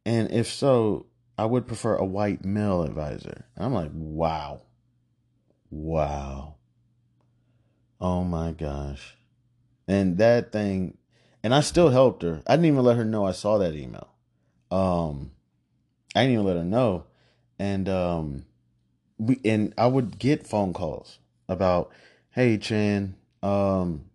and 0.05 0.31
if 0.31 0.47
so, 0.47 1.05
I 1.37 1.45
would 1.45 1.67
prefer 1.67 1.95
a 1.95 2.05
white 2.05 2.43
male 2.43 2.83
advisor. 2.83 3.45
And 3.55 3.65
I'm 3.65 3.73
like, 3.73 3.91
wow. 3.93 4.61
Wow. 5.69 6.55
Oh 7.99 8.23
my 8.23 8.51
gosh. 8.51 9.17
And 9.87 10.17
that 10.17 10.51
thing, 10.51 10.97
and 11.43 11.53
I 11.53 11.61
still 11.61 11.89
helped 11.89 12.23
her. 12.23 12.41
I 12.47 12.55
didn't 12.55 12.65
even 12.67 12.83
let 12.83 12.97
her 12.97 13.05
know 13.05 13.25
I 13.25 13.31
saw 13.31 13.57
that 13.59 13.75
email. 13.75 14.09
Um, 14.69 15.31
I 16.15 16.21
didn't 16.21 16.33
even 16.33 16.45
let 16.45 16.57
her 16.57 16.63
know. 16.63 17.05
And, 17.59 17.87
um, 17.87 18.45
we, 19.17 19.39
and 19.45 19.73
I 19.77 19.85
would 19.85 20.17
get 20.17 20.47
phone 20.47 20.73
calls 20.73 21.19
about, 21.47 21.91
hey, 22.31 22.57
Chan, 22.57 23.15
um, 23.43 24.05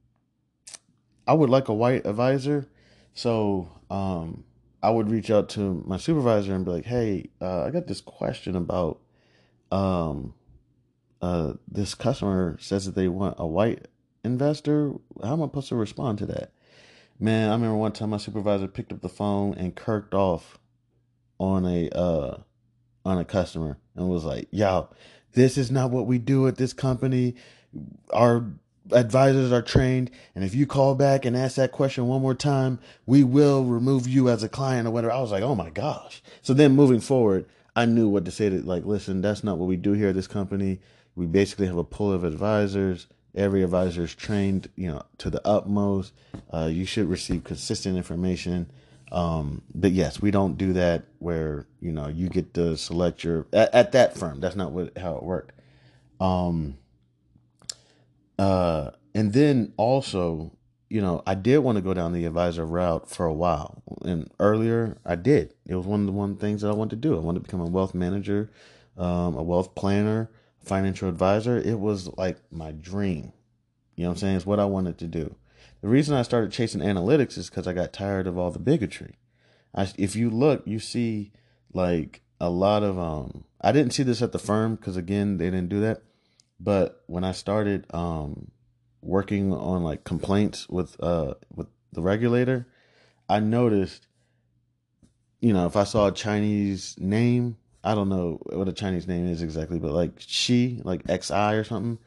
I 1.27 1.35
would 1.35 1.51
like 1.51 1.69
a 1.69 1.75
white 1.75 2.07
advisor. 2.07 2.69
So 3.15 3.69
um, 3.91 4.45
I 4.83 4.91
would 4.91 5.11
reach 5.11 5.31
out 5.31 5.49
to 5.51 5.83
my 5.87 5.97
supervisor 5.97 6.55
and 6.55 6.65
be 6.65 6.71
like, 6.71 6.85
"Hey, 6.85 7.31
uh, 7.41 7.65
I 7.65 7.71
got 7.71 7.87
this 7.87 8.01
question 8.01 8.57
about 8.57 9.01
um, 9.73 10.35
uh, 11.21 11.55
this 11.67 11.95
customer 11.95 12.57
says 12.61 12.85
that 12.87 12.95
they 12.95 13.09
want 13.09 13.37
a 13.39 13.47
white 13.47 13.89
investor. 14.25 14.93
How 15.23 15.33
am 15.33 15.43
I 15.43 15.47
supposed 15.47 15.69
to 15.71 15.77
respond 15.77 16.19
to 16.19 16.27
that?" 16.27 16.53
Man, 17.19 17.49
I 17.49 17.53
remember 17.53 17.77
one 17.77 17.93
time 17.93 18.11
my 18.11 18.19
supervisor 18.19 18.69
picked 18.69 18.93
up 18.93 19.01
the 19.01 19.09
phone 19.09 19.55
and 19.55 19.75
kirked 19.75 20.13
off 20.15 20.59
on 21.41 21.65
a 21.65 21.89
uh, 21.91 22.39
on 23.05 23.19
a 23.19 23.25
customer 23.25 23.79
and 23.95 24.09
was 24.09 24.25
like, 24.25 24.49
"Yo, 24.51 24.91
this 25.33 25.57
is 25.57 25.71
not 25.71 25.91
what 25.91 26.07
we 26.07 26.19
do 26.19 26.47
at 26.47 26.57
this 26.57 26.73
company. 26.73 27.35
Our 28.13 28.53
advisors 28.93 29.53
are 29.53 29.63
trained 29.63 30.11
and 30.35 30.45
if 30.45 30.55
you 30.55 30.67
call 30.67 30.95
back 30.95 31.25
and 31.25 31.37
ask 31.37 31.57
that 31.57 31.73
question 31.73 32.07
one 32.07 32.23
more 32.23 32.35
time 32.35 32.79
we 33.05 33.25
will 33.25 33.65
remove 33.65 34.07
you 34.07 34.29
as 34.29 34.43
a 34.43 34.49
client 34.49 34.87
or 34.87 34.91
whatever. 34.91 35.13
I 35.13 35.21
was 35.21 35.31
like 35.33 35.43
oh 35.43 35.55
my 35.55 35.71
gosh. 35.71 36.23
So 36.43 36.55
then 36.55 36.77
moving 36.77 37.01
forward 37.01 37.47
i 37.75 37.85
knew 37.85 38.09
what 38.09 38.25
to 38.25 38.31
say 38.31 38.49
to 38.49 38.63
like 38.63 38.85
listen 38.87 39.21
that's 39.21 39.45
not 39.45 39.59
what 39.59 39.67
we 39.67 39.77
do 39.77 39.93
here 39.93 40.09
at 40.09 40.15
this 40.15 40.27
company. 40.27 40.81
We 41.15 41.27
basically 41.27 41.67
have 41.67 41.79
a 41.79 41.85
pool 41.85 42.13
of 42.13 42.25
advisors. 42.25 43.07
Every 43.35 43.63
advisor 43.63 44.05
is 44.05 44.15
trained 44.15 44.69
you 44.77 44.89
know 44.89 45.03
to 45.19 45.31
the 45.31 45.47
utmost. 45.47 46.13
Uh, 46.53 46.69
you 46.73 46.85
should 46.85 47.09
receive 47.09 47.45
consistent 47.45 47.97
information. 47.97 48.71
Um, 49.13 49.63
but 49.75 49.93
yes 49.93 50.21
we 50.21 50.31
don't 50.31 50.59
do 50.59 50.73
that 50.75 51.05
where 51.19 51.67
you 51.81 51.93
know 51.93 52.09
you 52.09 52.29
get 52.29 52.55
to 52.55 52.77
select 52.77 53.25
your 53.25 53.47
at, 53.53 53.75
at 53.75 53.93
that 53.93 54.17
firm. 54.17 54.41
That's 54.41 54.57
not 54.57 54.73
what 54.73 54.97
how 54.99 55.17
it 55.17 55.23
worked. 55.23 55.53
Um 56.21 56.79
uh, 58.39 58.91
and 59.15 59.33
then 59.33 59.73
also, 59.77 60.53
you 60.89 61.01
know, 61.01 61.23
I 61.27 61.35
did 61.35 61.59
want 61.59 61.77
to 61.77 61.83
go 61.83 61.95
down 61.95 62.13
the 62.13 62.27
advisor 62.27 62.67
route 62.67 63.09
for 63.09 63.27
a 63.27 63.33
while. 63.33 63.83
And 64.05 64.31
earlier, 64.39 64.99
I 65.05 65.17
did. 65.17 65.55
It 65.67 65.75
was 65.75 65.87
one 65.87 66.01
of 66.01 66.07
the 66.07 66.13
one 66.13 66.37
things 66.37 66.63
that 66.63 66.69
I 66.69 66.75
wanted 66.75 67.03
to 67.03 67.09
do. 67.09 67.17
I 67.17 67.21
wanted 67.21 67.41
to 67.41 67.45
become 67.45 67.61
a 67.61 67.67
wealth 67.67 67.95
manager, 67.95 68.51
um, 68.97 69.37
a 69.37 69.43
wealth 69.43 69.75
planner, 69.75 70.31
financial 70.61 71.09
advisor. 71.09 71.57
It 71.57 71.81
was 71.81 72.09
like 72.19 72.39
my 72.51 72.73
dream. 72.73 73.33
You 73.95 74.05
know 74.05 74.11
what 74.11 74.17
I'm 74.17 74.19
saying? 74.19 74.37
It's 74.37 74.47
what 74.47 74.61
I 74.61 74.67
wanted 74.67 74.99
to 74.99 75.07
do. 75.07 75.35
The 75.81 75.89
reason 75.89 76.15
I 76.15 76.23
started 76.23 76.53
chasing 76.53 76.81
analytics 76.81 77.39
is 77.39 77.49
because 77.49 77.67
I 77.67 77.73
got 77.73 77.93
tired 77.93 78.27
of 78.27 78.37
all 78.37 78.51
the 78.51 78.59
bigotry. 78.59 79.19
I, 79.75 79.91
if 79.97 80.17
you 80.17 80.31
look, 80.31 80.63
you 80.67 80.79
see 80.79 81.33
like 81.73 82.23
a 82.41 82.51
lot 82.51 82.83
of 82.83 82.99
um. 82.99 83.45
I 83.61 83.73
didn't 83.73 83.95
see 83.95 84.03
this 84.03 84.23
at 84.23 84.33
the 84.33 84.39
firm 84.39 84.77
because 84.77 84.97
again 84.97 85.39
they 85.39 85.47
didn't 85.47 85.71
do 85.71 85.81
that 85.81 86.03
but 86.59 87.03
when 87.07 87.25
I 87.25 87.33
started 87.33 87.87
um, 87.93 88.51
working 89.03 89.53
on 89.53 89.83
like 89.83 90.05
complaints 90.05 90.69
with 90.69 90.97
uh, 91.03 91.35
with 91.55 91.69
the 91.93 92.03
regulator, 92.03 92.67
I 93.29 93.41
noticed, 93.41 94.07
you 95.41 95.53
know, 95.53 95.67
if 95.67 95.77
I 95.77 95.85
saw 95.85 96.09
a 96.09 96.13
Chinese 96.13 96.97
name, 96.99 97.57
I 97.85 97.95
don't 97.95 98.09
know 98.09 98.41
what 98.47 98.69
a 98.69 98.73
Chinese 98.73 99.07
name 99.07 99.27
is 99.27 99.43
exactly, 99.43 99.79
but 99.79 99.93
like 99.93 100.13
she, 100.19 100.81
like 100.85 101.03
XI 101.09 101.35
or 101.35 101.65
something, 101.65 101.99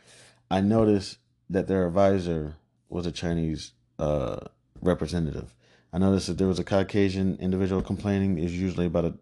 I 0.49 0.61
noticed 0.61 1.17
that 1.49 1.67
their 1.67 1.87
advisor 1.87 2.55
was 2.89 3.05
a 3.05 3.11
Chinese 3.11 3.73
uh, 3.97 4.39
representative. 4.81 5.55
I 5.91 5.97
noticed 5.97 6.27
that 6.27 6.37
there 6.37 6.47
was 6.47 6.59
a 6.59 6.63
Caucasian 6.63 7.37
individual 7.39 7.81
complaining 7.81 8.37
is 8.37 8.59
usually 8.59 8.85
about 8.85 9.05
a 9.05 9.13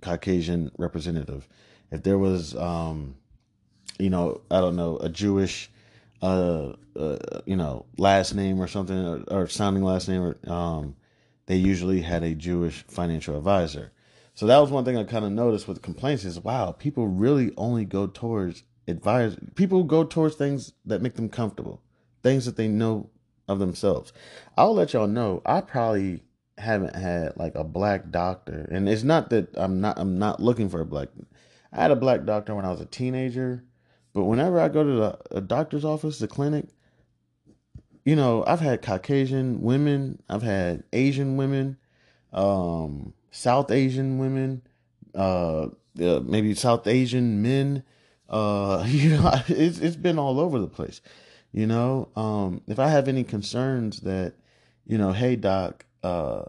Caucasian 0.00 0.70
representative. 0.78 1.48
If 1.90 2.02
there 2.02 2.18
was 2.18 2.54
um, 2.56 3.16
you 3.98 4.10
know, 4.10 4.40
I 4.50 4.60
don't 4.60 4.76
know, 4.76 4.98
a 4.98 5.08
Jewish, 5.08 5.70
uh, 6.22 6.72
uh 6.96 7.18
you 7.46 7.56
know, 7.56 7.86
last 7.96 8.34
name 8.34 8.60
or 8.60 8.66
something, 8.66 8.96
or, 8.96 9.24
or 9.28 9.48
sounding 9.48 9.82
last 9.82 10.08
name, 10.08 10.22
or 10.22 10.52
um, 10.52 10.96
they 11.46 11.56
usually 11.56 12.02
had 12.02 12.22
a 12.22 12.34
Jewish 12.34 12.84
financial 12.88 13.36
advisor. 13.36 13.92
So 14.34 14.46
that 14.46 14.58
was 14.58 14.70
one 14.70 14.84
thing 14.84 14.96
I 14.96 15.04
kind 15.04 15.24
of 15.24 15.30
noticed 15.32 15.68
with 15.68 15.82
complaints 15.82 16.24
is 16.24 16.40
wow, 16.40 16.72
people 16.72 17.06
really 17.06 17.52
only 17.56 17.84
go 17.84 18.06
towards 18.06 18.64
advise. 18.88 19.36
People 19.54 19.84
go 19.84 20.04
towards 20.04 20.34
things 20.34 20.72
that 20.84 21.02
make 21.02 21.14
them 21.14 21.28
comfortable, 21.28 21.80
things 22.22 22.44
that 22.46 22.56
they 22.56 22.68
know 22.68 23.10
of 23.48 23.58
themselves. 23.58 24.12
I'll 24.56 24.74
let 24.74 24.92
y'all 24.92 25.06
know. 25.06 25.42
I 25.44 25.60
probably 25.60 26.22
haven't 26.58 26.96
had 26.96 27.36
like 27.36 27.54
a 27.54 27.64
black 27.64 28.10
doctor, 28.10 28.68
and 28.70 28.88
it's 28.88 29.02
not 29.02 29.30
that 29.30 29.48
I'm 29.56 29.80
not 29.80 29.98
I'm 29.98 30.18
not 30.18 30.40
looking 30.40 30.68
for 30.68 30.80
a 30.80 30.86
black. 30.86 31.08
I 31.72 31.82
had 31.82 31.90
a 31.90 31.96
black 31.96 32.24
doctor 32.24 32.54
when 32.54 32.64
I 32.64 32.70
was 32.70 32.80
a 32.80 32.86
teenager, 32.86 33.64
but 34.14 34.24
whenever 34.24 34.60
I 34.60 34.68
go 34.68 34.84
to 34.84 34.90
the 34.92 35.18
a 35.32 35.40
doctor's 35.40 35.84
office, 35.84 36.18
the 36.18 36.28
clinic, 36.28 36.66
you 38.04 38.14
know, 38.14 38.44
I've 38.46 38.60
had 38.60 38.80
Caucasian 38.80 39.60
women, 39.60 40.22
I've 40.28 40.42
had 40.42 40.84
Asian 40.92 41.36
women, 41.36 41.78
um, 42.32 43.12
South 43.32 43.70
Asian 43.70 44.18
women, 44.18 44.62
uh, 45.14 45.68
uh, 46.00 46.20
maybe 46.24 46.54
South 46.54 46.86
Asian 46.86 47.42
men. 47.42 47.82
Uh, 48.28 48.84
you 48.88 49.10
know, 49.10 49.32
it's 49.48 49.78
it's 49.78 49.96
been 49.96 50.18
all 50.18 50.38
over 50.38 50.58
the 50.58 50.68
place. 50.68 51.00
You 51.52 51.66
know, 51.66 52.08
um, 52.16 52.62
if 52.66 52.78
I 52.78 52.88
have 52.88 53.08
any 53.08 53.24
concerns 53.24 54.00
that, 54.00 54.34
you 54.86 54.98
know, 54.98 55.12
hey 55.12 55.36
doc, 55.36 55.84
uh, 56.02 56.44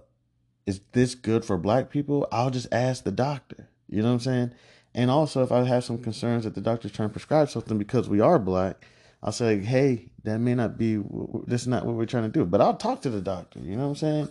is 0.66 0.82
this 0.92 1.16
good 1.16 1.46
for 1.46 1.58
black 1.58 1.90
people? 1.90 2.28
I'll 2.32 2.50
just 2.50 2.68
ask 2.72 3.04
the 3.04 3.12
doctor. 3.12 3.70
You 3.88 4.02
know 4.02 4.10
what 4.10 4.14
I'm 4.16 4.20
saying? 4.20 4.52
And 4.96 5.12
also, 5.12 5.44
if 5.44 5.52
I 5.52 5.66
have 5.66 5.84
some 5.84 5.98
concerns 5.98 6.46
that 6.46 6.56
the 6.56 6.62
doctor's 6.62 6.94
trying 6.94 7.10
to 7.10 7.14
prescribe 7.14 7.50
something 7.50 7.78
because 7.78 8.08
we 8.08 8.22
are 8.22 8.40
black, 8.40 8.88
I'll 9.22 9.34
say, 9.34 9.60
hey, 9.60 10.08
that 10.24 10.40
may 10.40 10.56
not 10.56 10.78
be, 10.78 11.04
this 11.46 11.64
is 11.64 11.68
not 11.68 11.86
what 11.86 11.96
we're 11.96 12.06
trying 12.06 12.24
to 12.24 12.30
do. 12.30 12.46
But 12.46 12.62
I'll 12.62 12.78
talk 12.78 13.02
to 13.02 13.10
the 13.10 13.22
doctor. 13.22 13.60
You 13.60 13.76
know 13.76 13.90
what 13.90 13.90
I'm 13.90 13.96
saying? 13.96 14.30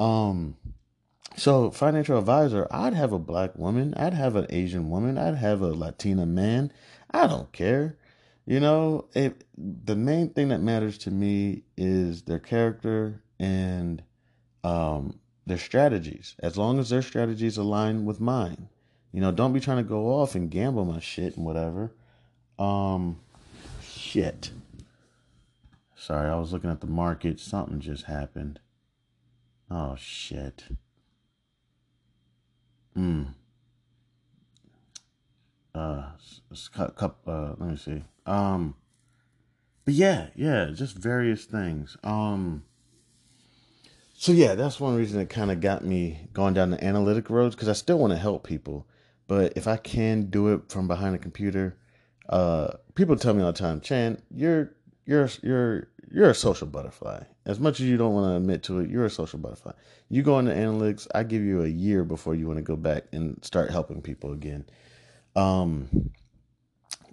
Um, 0.00 0.56
so 1.36 1.70
financial 1.70 2.18
advisor, 2.18 2.66
I'd 2.72 2.94
have 2.94 3.12
a 3.12 3.20
black 3.20 3.56
woman, 3.56 3.94
I'd 3.96 4.14
have 4.14 4.34
an 4.34 4.46
Asian 4.50 4.90
woman, 4.90 5.16
I'd 5.16 5.36
have 5.36 5.62
a 5.62 5.68
Latina 5.68 6.26
man. 6.26 6.72
I 7.12 7.28
don't 7.28 7.52
care. 7.52 7.96
You 8.46 8.58
know, 8.58 9.06
it, 9.14 9.44
the 9.56 9.94
main 9.94 10.30
thing 10.30 10.48
that 10.48 10.60
matters 10.60 10.98
to 10.98 11.12
me 11.12 11.62
is 11.76 12.22
their 12.22 12.40
character 12.40 13.22
and 13.38 14.02
um, 14.64 15.20
their 15.46 15.58
strategies. 15.58 16.34
As 16.40 16.58
long 16.58 16.80
as 16.80 16.90
their 16.90 17.02
strategies 17.02 17.56
align 17.56 18.04
with 18.04 18.20
mine. 18.20 18.68
You 19.14 19.20
know, 19.20 19.30
don't 19.30 19.52
be 19.52 19.60
trying 19.60 19.76
to 19.76 19.84
go 19.84 20.08
off 20.08 20.34
and 20.34 20.50
gamble 20.50 20.84
my 20.84 20.98
shit 20.98 21.36
and 21.36 21.46
whatever. 21.46 21.92
Um, 22.58 23.20
shit. 23.80 24.50
Sorry, 25.94 26.28
I 26.28 26.34
was 26.34 26.52
looking 26.52 26.68
at 26.68 26.80
the 26.80 26.88
market. 26.88 27.38
Something 27.38 27.78
just 27.78 28.06
happened. 28.06 28.58
Oh 29.70 29.94
shit. 29.96 30.64
Hmm. 32.94 33.22
Uh, 35.72 36.06
cup. 36.72 36.96
cup. 36.96 37.20
Uh, 37.24 37.54
let 37.56 37.70
me 37.70 37.76
see. 37.76 38.02
Um. 38.26 38.74
But 39.84 39.94
yeah, 39.94 40.30
yeah, 40.34 40.70
just 40.74 40.96
various 40.96 41.44
things. 41.44 41.96
Um. 42.02 42.64
So 44.12 44.32
yeah, 44.32 44.56
that's 44.56 44.80
one 44.80 44.96
reason 44.96 45.20
it 45.20 45.30
kind 45.30 45.52
of 45.52 45.60
got 45.60 45.84
me 45.84 46.26
going 46.32 46.54
down 46.54 46.70
the 46.70 46.82
analytic 46.82 47.30
roads 47.30 47.54
because 47.54 47.68
I 47.68 47.74
still 47.74 48.00
want 48.00 48.12
to 48.12 48.18
help 48.18 48.44
people, 48.44 48.88
but 49.26 49.54
if 49.56 49.66
I 49.66 49.76
can 49.76 50.30
do 50.30 50.48
it 50.48 50.70
from 50.70 50.86
behind 50.88 51.14
a 51.14 51.18
computer, 51.18 51.76
uh, 52.28 52.68
people 52.94 53.16
tell 53.16 53.34
me 53.34 53.42
all 53.42 53.52
the 53.52 53.58
time, 53.58 53.80
Chan, 53.80 54.20
you're 54.30 54.74
you're 55.06 55.28
you're 55.42 55.88
you're 56.10 56.30
a 56.30 56.34
social 56.34 56.66
butterfly. 56.66 57.22
As 57.46 57.60
much 57.60 57.80
as 57.80 57.86
you 57.86 57.96
don't 57.96 58.14
want 58.14 58.32
to 58.32 58.36
admit 58.36 58.62
to 58.64 58.78
it, 58.80 58.88
you're 58.88 59.04
a 59.04 59.10
social 59.10 59.38
butterfly. 59.38 59.72
You 60.08 60.22
go 60.22 60.38
into 60.38 60.52
analytics, 60.52 61.06
I 61.14 61.24
give 61.24 61.42
you 61.42 61.62
a 61.62 61.68
year 61.68 62.04
before 62.04 62.34
you 62.34 62.46
want 62.46 62.58
to 62.58 62.62
go 62.62 62.76
back 62.76 63.04
and 63.12 63.42
start 63.44 63.70
helping 63.70 64.00
people 64.00 64.32
again. 64.32 64.64
Um, 65.36 66.10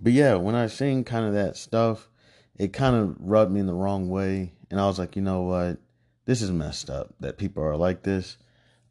but 0.01 0.13
yeah, 0.13 0.35
when 0.35 0.55
I 0.55 0.67
seen 0.67 1.03
kind 1.03 1.25
of 1.25 1.33
that 1.33 1.57
stuff, 1.57 2.09
it 2.55 2.73
kind 2.73 2.95
of 2.95 3.15
rubbed 3.19 3.51
me 3.51 3.59
in 3.59 3.65
the 3.65 3.73
wrong 3.73 4.09
way, 4.09 4.53
and 4.69 4.79
I 4.79 4.85
was 4.85 4.99
like, 4.99 5.15
you 5.15 5.21
know 5.21 5.41
what, 5.41 5.79
this 6.25 6.41
is 6.41 6.51
messed 6.51 6.89
up 6.89 7.13
that 7.19 7.37
people 7.37 7.63
are 7.63 7.75
like 7.75 8.03
this. 8.03 8.37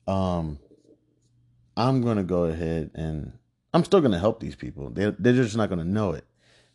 Um, 0.06 0.58
I'm 1.80 2.02
gonna 2.02 2.24
go 2.24 2.44
ahead 2.44 2.90
and 2.94 3.32
I'm 3.72 3.84
still 3.84 4.02
gonna 4.02 4.18
help 4.18 4.38
these 4.38 4.54
people. 4.54 4.90
They 4.90 5.14
they're 5.18 5.32
just 5.32 5.56
not 5.56 5.70
gonna 5.70 5.84
know 5.84 6.12
it. 6.12 6.26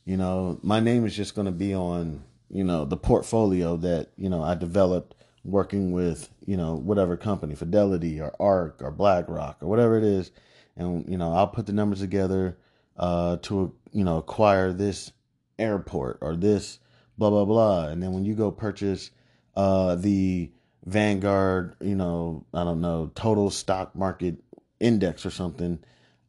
You 0.04 0.18
know, 0.18 0.60
my 0.64 0.80
name 0.80 1.06
is 1.06 1.16
just 1.16 1.36
gonna 1.36 1.52
be 1.52 1.76
on 1.76 2.24
you 2.50 2.64
know 2.64 2.86
the 2.86 2.98
portfolio 2.98 3.78
that 3.78 4.10
you 4.18 4.30
know 4.30 4.42
I 4.42 4.56
developed 4.56 5.16
working 5.44 5.92
with 5.92 6.30
you 6.48 6.58
know 6.58 6.76
whatever 6.76 7.18
company, 7.18 7.54
Fidelity 7.54 8.20
or 8.20 8.36
Ark 8.40 8.82
or 8.82 8.90
BlackRock 8.90 9.62
or 9.62 9.68
whatever 9.68 9.96
it 9.96 10.04
is, 10.04 10.32
and 10.76 11.08
you 11.08 11.18
know 11.18 11.34
I'll 11.34 11.48
put 11.48 11.68
the 11.68 11.74
numbers 11.74 12.00
together 12.00 12.58
uh, 12.98 13.38
to 13.44 13.76
you 13.92 14.04
know 14.04 14.18
acquire 14.18 14.74
this 14.74 15.12
airport 15.60 16.18
or 16.22 16.36
this 16.36 16.80
blah 17.20 17.30
blah 17.30 17.46
blah, 17.46 17.90
and 17.90 18.02
then 18.02 18.12
when 18.12 18.26
you 18.26 18.34
go 18.34 18.50
purchase 18.50 19.12
uh, 19.56 19.94
the 19.94 20.52
Vanguard, 20.86 21.76
you 21.80 21.96
know 21.96 22.46
I 22.56 22.64
don't 22.64 22.82
know 22.82 23.12
total 23.14 23.52
stock 23.52 23.96
market 23.96 24.38
index 24.80 25.26
or 25.26 25.32
something, 25.32 25.80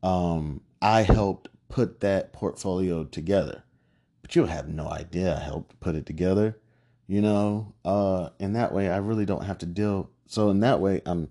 um, 0.03 0.61
I 0.80 1.03
helped 1.03 1.49
put 1.68 2.01
that 2.01 2.32
portfolio 2.32 3.05
together 3.05 3.64
but 4.26 4.34
you'll 4.34 4.49
have 4.49 4.66
no 4.66 4.88
idea 4.88 5.36
I 5.36 5.38
helped 5.38 5.78
put 5.78 5.94
it 5.94 6.05
together, 6.05 6.59
you 7.07 7.20
know. 7.20 7.74
Uh, 7.84 8.30
and 8.40 8.57
that 8.57 8.72
way, 8.74 8.90
I 8.90 8.97
really 8.97 9.24
don't 9.24 9.44
have 9.44 9.59
to 9.59 9.66
deal. 9.66 10.11
So 10.26 10.51
in 10.51 10.59
that 10.61 10.80
way, 10.80 11.01
I'm 11.07 11.28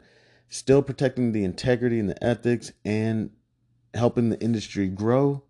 still 0.47 0.81
protecting 0.81 1.33
the 1.33 1.43
integrity 1.43 1.99
and 1.99 2.09
the 2.09 2.23
ethics 2.23 2.71
and 2.85 3.31
helping 3.93 4.29
the 4.29 4.39
industry 4.39 4.87
grow, 4.87 5.43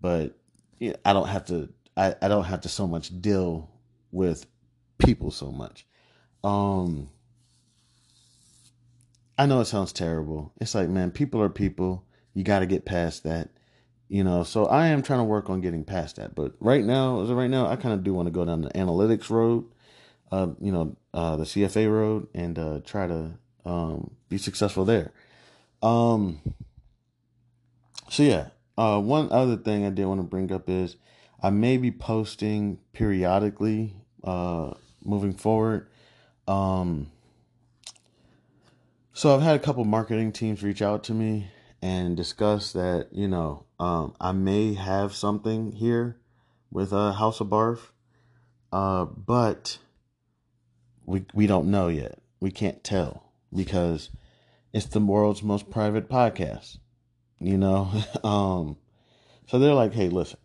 but 0.00 0.38
you 0.78 0.92
know, 0.92 0.96
I 1.04 1.12
don't 1.12 1.28
have 1.28 1.44
to. 1.48 1.68
I, 1.94 2.14
I 2.22 2.28
don't 2.28 2.44
have 2.44 2.62
to 2.62 2.70
so 2.70 2.86
much 2.86 3.20
deal 3.20 3.70
with 4.10 4.46
people 4.96 5.30
so 5.30 5.52
much. 5.52 5.84
Um, 6.42 7.10
I 9.38 9.46
know 9.46 9.60
it 9.60 9.66
sounds 9.66 9.92
terrible. 9.92 10.52
It's 10.60 10.74
like, 10.74 10.88
man, 10.88 11.10
people 11.10 11.40
are 11.42 11.48
people. 11.48 12.04
You 12.34 12.44
got 12.44 12.60
to 12.60 12.66
get 12.66 12.84
past 12.84 13.24
that 13.24 13.50
you 14.12 14.22
know 14.22 14.42
so 14.44 14.66
i 14.66 14.88
am 14.88 15.02
trying 15.02 15.20
to 15.20 15.24
work 15.24 15.48
on 15.48 15.62
getting 15.62 15.82
past 15.82 16.16
that 16.16 16.34
but 16.34 16.52
right 16.60 16.84
now 16.84 17.22
as 17.22 17.30
of 17.30 17.36
right 17.36 17.48
now 17.48 17.66
i 17.66 17.76
kind 17.76 17.94
of 17.94 18.04
do 18.04 18.12
want 18.12 18.26
to 18.26 18.30
go 18.30 18.44
down 18.44 18.60
the 18.60 18.68
analytics 18.70 19.30
road 19.30 19.64
uh, 20.30 20.48
you 20.60 20.70
know 20.70 20.94
uh, 21.14 21.34
the 21.36 21.44
cfa 21.44 21.90
road 21.90 22.28
and 22.34 22.58
uh, 22.58 22.80
try 22.84 23.06
to 23.06 23.32
um, 23.64 24.10
be 24.28 24.36
successful 24.36 24.84
there 24.84 25.12
um, 25.82 26.40
so 28.10 28.22
yeah 28.22 28.48
uh, 28.76 29.00
one 29.00 29.32
other 29.32 29.56
thing 29.56 29.86
i 29.86 29.90
did 29.90 30.04
want 30.04 30.20
to 30.20 30.26
bring 30.26 30.52
up 30.52 30.68
is 30.68 30.96
i 31.42 31.48
may 31.48 31.78
be 31.78 31.90
posting 31.90 32.78
periodically 32.92 33.94
uh, 34.24 34.74
moving 35.02 35.32
forward 35.32 35.88
um, 36.46 37.10
so 39.12 39.34
i've 39.34 39.42
had 39.42 39.56
a 39.56 39.58
couple 39.58 39.84
marketing 39.84 40.32
teams 40.32 40.62
reach 40.62 40.82
out 40.82 41.04
to 41.04 41.12
me 41.12 41.50
and 41.80 42.16
discuss 42.16 42.72
that 42.72 43.08
you 43.12 43.26
know 43.26 43.64
um, 43.82 44.14
I 44.20 44.30
may 44.30 44.74
have 44.74 45.12
something 45.12 45.72
here 45.72 46.16
with 46.70 46.92
a 46.92 46.96
uh, 46.96 47.12
House 47.14 47.40
of 47.40 47.48
Barf, 47.48 47.90
uh, 48.72 49.06
but 49.06 49.78
we 51.04 51.24
we 51.34 51.48
don't 51.48 51.68
know 51.68 51.88
yet. 51.88 52.20
We 52.38 52.52
can't 52.52 52.84
tell 52.84 53.32
because 53.52 54.10
it's 54.72 54.86
the 54.86 55.00
world's 55.00 55.42
most 55.42 55.68
private 55.68 56.08
podcast. 56.08 56.78
You 57.40 57.58
know, 57.58 57.90
um, 58.22 58.76
so 59.48 59.58
they're 59.58 59.74
like, 59.74 59.94
"Hey, 59.94 60.08
listen, 60.08 60.38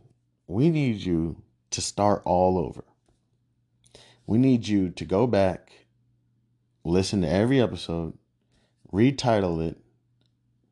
we 0.48 0.72
need 0.72 0.96
you 0.96 1.44
to 1.70 1.80
start 1.80 2.24
all 2.26 2.58
over. 2.58 2.86
We 4.26 4.40
need 4.40 4.68
you 4.68 4.90
to 4.90 5.06
go 5.06 5.28
back, 5.28 5.86
listen 6.84 7.22
to 7.22 7.30
every 7.30 7.62
episode, 7.62 8.18
retitle 8.92 9.66
it, 9.66 9.78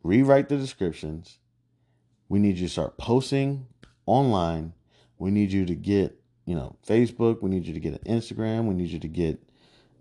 rewrite 0.04 0.50
the 0.50 0.58
descriptions." 0.58 1.40
We 2.28 2.40
need 2.40 2.58
you 2.58 2.68
to 2.68 2.72
start 2.74 2.98
posting 2.98 3.68
online. 4.06 4.74
We 5.18 5.32
need 5.32 5.52
you 5.52 5.66
to 5.66 5.76
get, 5.76 6.20
you 6.46 6.56
know, 6.56 6.76
Facebook. 6.86 7.42
We 7.42 7.50
need 7.50 7.66
you 7.66 7.74
to 7.74 7.80
get 7.80 7.94
an 7.94 8.20
Instagram. 8.20 8.66
We 8.66 8.74
need 8.74 8.90
you 8.90 9.00
to 9.00 9.08
get, 9.08 9.40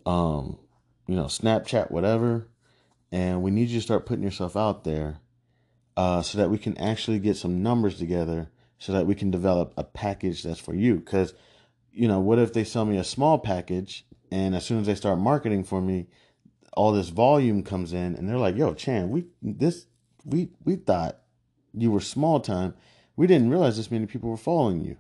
um, 0.07 0.59
you 1.07 1.17
know, 1.17 1.25
Snapchat, 1.25 1.91
whatever. 1.91 2.49
And 3.12 3.43
we 3.43 3.51
need 3.51 3.69
you 3.69 3.79
to 3.79 3.85
start 3.85 4.07
putting 4.07 4.25
yourself 4.25 4.57
out 4.57 4.85
there 4.85 5.19
uh, 5.97 6.23
so 6.23 6.39
that 6.39 6.51
we 6.51 6.59
can 6.59 6.77
actually 6.79 7.19
get 7.19 7.37
some 7.37 7.62
numbers 7.62 7.99
together 7.99 8.51
so 8.79 8.93
that 8.93 9.07
we 9.07 9.15
can 9.15 9.31
develop 9.31 9.73
a 9.77 9.85
package 9.85 10.43
that's 10.43 10.59
for 10.59 10.75
you. 10.75 10.97
Because, 10.97 11.35
you 11.93 12.09
know, 12.09 12.21
what 12.21 12.39
if 12.39 12.53
they 12.53 12.65
sell 12.65 12.85
me 12.85 12.97
a 12.97 13.05
small 13.05 13.39
package 13.39 14.05
and 14.33 14.55
as 14.55 14.65
soon 14.67 14.81
as 14.81 14.87
they 14.87 14.95
start 14.95 15.19
marketing 15.19 15.62
for 15.62 15.81
me, 15.81 16.07
all 16.75 16.93
this 16.93 17.09
volume 17.09 17.62
comes 17.62 17.93
in 17.93 18.14
and 18.14 18.29
they're 18.29 18.39
like, 18.39 18.57
yo, 18.57 18.75
Chan, 18.75 19.11
we, 19.11 19.25
this, 19.43 19.87
we, 20.25 20.51
we 20.64 20.77
thought 20.77 21.18
you 21.72 21.91
were 21.91 22.01
small 22.01 22.41
time, 22.41 22.75
we 23.16 23.27
didn't 23.27 23.51
realize 23.51 23.77
this 23.77 23.91
many 23.91 24.07
people 24.07 24.31
were 24.31 24.37
following 24.37 24.81
you. 24.81 24.97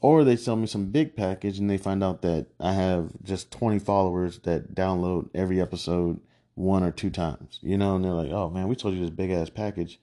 Or 0.00 0.22
they 0.22 0.36
sell 0.36 0.56
me 0.56 0.66
some 0.66 0.90
big 0.90 1.16
package 1.16 1.58
and 1.58 1.70
they 1.70 1.78
find 1.78 2.04
out 2.04 2.20
that 2.22 2.46
I 2.60 2.72
have 2.74 3.10
just 3.22 3.50
20 3.50 3.78
followers 3.78 4.38
that 4.40 4.74
download 4.74 5.30
every 5.34 5.60
episode 5.60 6.20
one 6.56 6.82
or 6.82 6.90
two 6.90 7.10
times, 7.10 7.58
you 7.62 7.78
know, 7.78 7.96
and 7.96 8.04
they're 8.04 8.12
like, 8.12 8.30
oh 8.30 8.50
man, 8.50 8.68
we 8.68 8.76
told 8.76 8.94
you 8.94 9.00
this 9.00 9.10
big 9.10 9.30
ass 9.30 9.48
package 9.48 9.98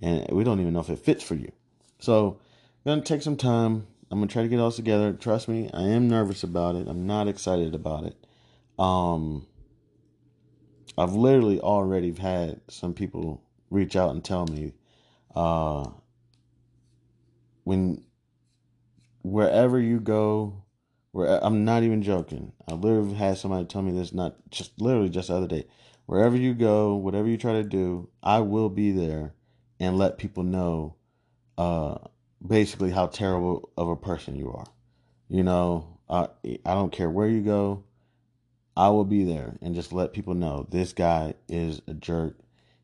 and 0.00 0.26
we 0.30 0.44
don't 0.44 0.60
even 0.60 0.72
know 0.72 0.80
if 0.80 0.88
it 0.90 0.98
fits 0.98 1.24
for 1.24 1.34
you. 1.34 1.50
So, 1.98 2.38
I'm 2.84 2.92
gonna 2.92 3.02
take 3.02 3.20
some 3.22 3.36
time. 3.36 3.86
I'm 4.10 4.18
gonna 4.18 4.26
try 4.26 4.42
to 4.42 4.48
get 4.48 4.58
all 4.58 4.72
together. 4.72 5.12
Trust 5.12 5.48
me, 5.48 5.68
I 5.74 5.82
am 5.82 6.08
nervous 6.08 6.42
about 6.42 6.76
it. 6.76 6.88
I'm 6.88 7.06
not 7.06 7.28
excited 7.28 7.74
about 7.74 8.04
it. 8.04 8.16
Um, 8.78 9.46
I've 10.98 11.12
literally 11.12 11.60
already 11.60 12.12
had 12.12 12.60
some 12.68 12.94
people 12.94 13.42
reach 13.70 13.96
out 13.96 14.10
and 14.10 14.24
tell 14.24 14.46
me 14.46 14.72
uh, 15.34 15.88
when 17.64 18.04
wherever 19.22 19.78
you 19.78 20.00
go, 20.00 20.62
where 21.12 21.42
I'm 21.44 21.64
not 21.64 21.82
even 21.82 22.02
joking. 22.02 22.52
I 22.68 22.74
literally 22.74 23.14
had 23.14 23.38
somebody 23.38 23.64
tell 23.64 23.82
me 23.82 23.92
this 23.92 24.12
not 24.12 24.36
just 24.50 24.80
literally 24.80 25.08
just 25.08 25.28
the 25.28 25.36
other 25.36 25.46
day. 25.46 25.66
Wherever 26.06 26.36
you 26.36 26.54
go, 26.54 26.94
whatever 26.96 27.28
you 27.28 27.36
try 27.36 27.52
to 27.52 27.62
do, 27.62 28.08
I 28.22 28.40
will 28.40 28.68
be 28.68 28.90
there 28.90 29.34
and 29.78 29.96
let 29.96 30.18
people 30.18 30.42
know 30.42 30.96
uh, 31.56 31.98
basically 32.46 32.90
how 32.90 33.06
terrible 33.06 33.70
of 33.76 33.88
a 33.88 33.96
person 33.96 34.36
you 34.36 34.52
are. 34.52 34.66
You 35.28 35.44
know, 35.44 35.98
I 36.08 36.28
I 36.64 36.74
don't 36.74 36.92
care 36.92 37.10
where 37.10 37.28
you 37.28 37.40
go. 37.42 37.84
I 38.80 38.88
will 38.88 39.04
be 39.04 39.24
there 39.24 39.58
and 39.60 39.74
just 39.74 39.92
let 39.92 40.14
people 40.14 40.32
know 40.32 40.66
this 40.70 40.94
guy 40.94 41.34
is 41.50 41.82
a 41.86 41.92
jerk. 41.92 42.38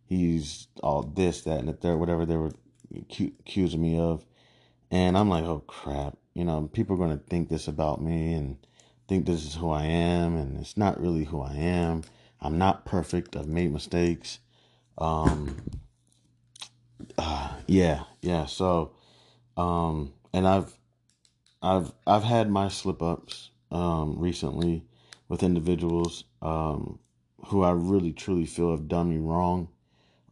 He's 0.05 0.69
all 0.83 1.01
this, 1.01 1.41
that, 1.45 1.59
and 1.59 1.69
the 1.69 1.73
third, 1.73 1.97
whatever 1.97 2.27
they 2.27 2.37
were 2.37 2.53
accusing 3.09 3.81
me 3.81 3.99
of. 3.99 4.23
And 4.91 5.17
I'm 5.17 5.31
like, 5.31 5.45
oh 5.45 5.61
crap. 5.67 6.19
You 6.35 6.45
know, 6.45 6.69
people 6.71 6.97
are 6.97 6.99
going 6.99 7.19
to 7.19 7.25
think 7.25 7.49
this 7.49 7.67
about 7.67 8.03
me 8.03 8.35
and 8.35 8.59
think 9.09 9.25
this 9.25 9.47
is 9.47 9.55
who 9.55 9.71
I 9.71 9.85
am. 9.85 10.37
And 10.37 10.61
it's 10.61 10.77
not 10.77 11.01
really 11.01 11.25
who 11.25 11.41
I 11.41 11.55
am. 11.55 12.03
I'm 12.43 12.59
not 12.59 12.85
perfect. 12.85 13.35
I've 13.35 13.49
made 13.49 13.73
mistakes. 13.73 14.41
Um, 14.99 15.57
uh, 17.17 17.53
yeah, 17.67 18.03
yeah. 18.21 18.45
So, 18.45 18.93
um, 19.57 20.13
and 20.35 20.47
I've, 20.47 20.79
I've, 21.63 21.91
I've 22.07 22.25
had 22.25 22.51
my 22.51 22.69
slip 22.69 23.01
ups, 23.01 23.49
um, 23.71 24.19
recently 24.19 24.85
with 25.29 25.43
individuals, 25.43 26.25
um, 26.43 26.99
who 27.47 27.63
I 27.63 27.73
really 27.73 28.13
truly 28.13 28.47
feel 28.47 28.71
have 28.71 28.89
done 28.89 29.11
me 29.11 29.19
wrong 29.19 29.69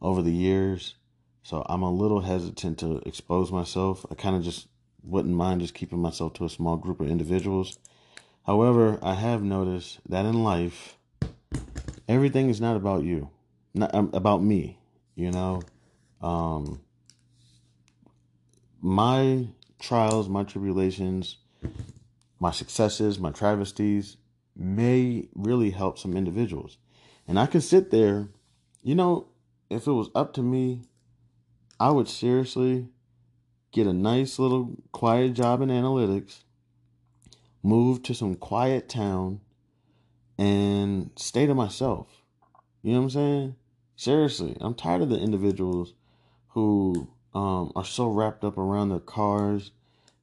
over 0.01 0.21
the 0.21 0.31
years. 0.31 0.95
So 1.43 1.65
I'm 1.67 1.83
a 1.83 1.91
little 1.91 2.21
hesitant 2.21 2.79
to 2.79 3.01
expose 3.05 3.51
myself. 3.51 4.05
I 4.09 4.15
kind 4.15 4.35
of 4.35 4.43
just 4.43 4.67
wouldn't 5.03 5.35
mind 5.35 5.61
just 5.61 5.73
keeping 5.73 5.99
myself 5.99 6.33
to 6.33 6.45
a 6.45 6.49
small 6.49 6.77
group 6.77 6.99
of 6.99 7.07
individuals. 7.07 7.77
However, 8.45 8.99
I 9.01 9.13
have 9.15 9.43
noticed 9.43 9.99
that 10.09 10.25
in 10.25 10.43
life, 10.43 10.97
everything 12.07 12.49
is 12.49 12.61
not 12.61 12.75
about 12.75 13.03
you, 13.03 13.29
not 13.73 13.93
um, 13.93 14.09
about 14.13 14.43
me. 14.43 14.79
You 15.15 15.31
know, 15.31 15.61
um, 16.21 16.81
my 18.81 19.47
trials, 19.79 20.27
my 20.27 20.43
tribulations, 20.43 21.37
my 22.39 22.51
successes, 22.51 23.17
my 23.19 23.31
travesties 23.31 24.17
may 24.55 25.27
really 25.35 25.71
help 25.71 25.97
some 25.99 26.15
individuals. 26.15 26.77
And 27.27 27.39
I 27.39 27.45
can 27.45 27.61
sit 27.61 27.91
there, 27.91 28.29
you 28.83 28.95
know, 28.95 29.27
if 29.69 29.87
it 29.87 29.91
was 29.91 30.09
up 30.15 30.33
to 30.33 30.41
me, 30.41 30.81
I 31.79 31.91
would 31.91 32.07
seriously 32.07 32.87
get 33.71 33.87
a 33.87 33.93
nice 33.93 34.39
little 34.39 34.77
quiet 34.91 35.33
job 35.33 35.61
in 35.61 35.69
analytics, 35.69 36.43
move 37.61 38.01
to 38.03 38.13
some 38.13 38.35
quiet 38.35 38.87
town, 38.87 39.41
and 40.37 41.11
stay 41.15 41.45
to 41.45 41.53
myself. 41.53 42.07
You 42.81 42.93
know 42.93 42.99
what 42.99 43.03
I'm 43.05 43.09
saying? 43.09 43.55
Seriously, 43.95 44.55
I'm 44.61 44.75
tired 44.75 45.01
of 45.01 45.09
the 45.09 45.17
individuals 45.17 45.93
who 46.49 47.09
um, 47.33 47.71
are 47.75 47.85
so 47.85 48.07
wrapped 48.07 48.43
up 48.43 48.57
around 48.57 48.89
their 48.89 48.99
cars. 48.99 49.71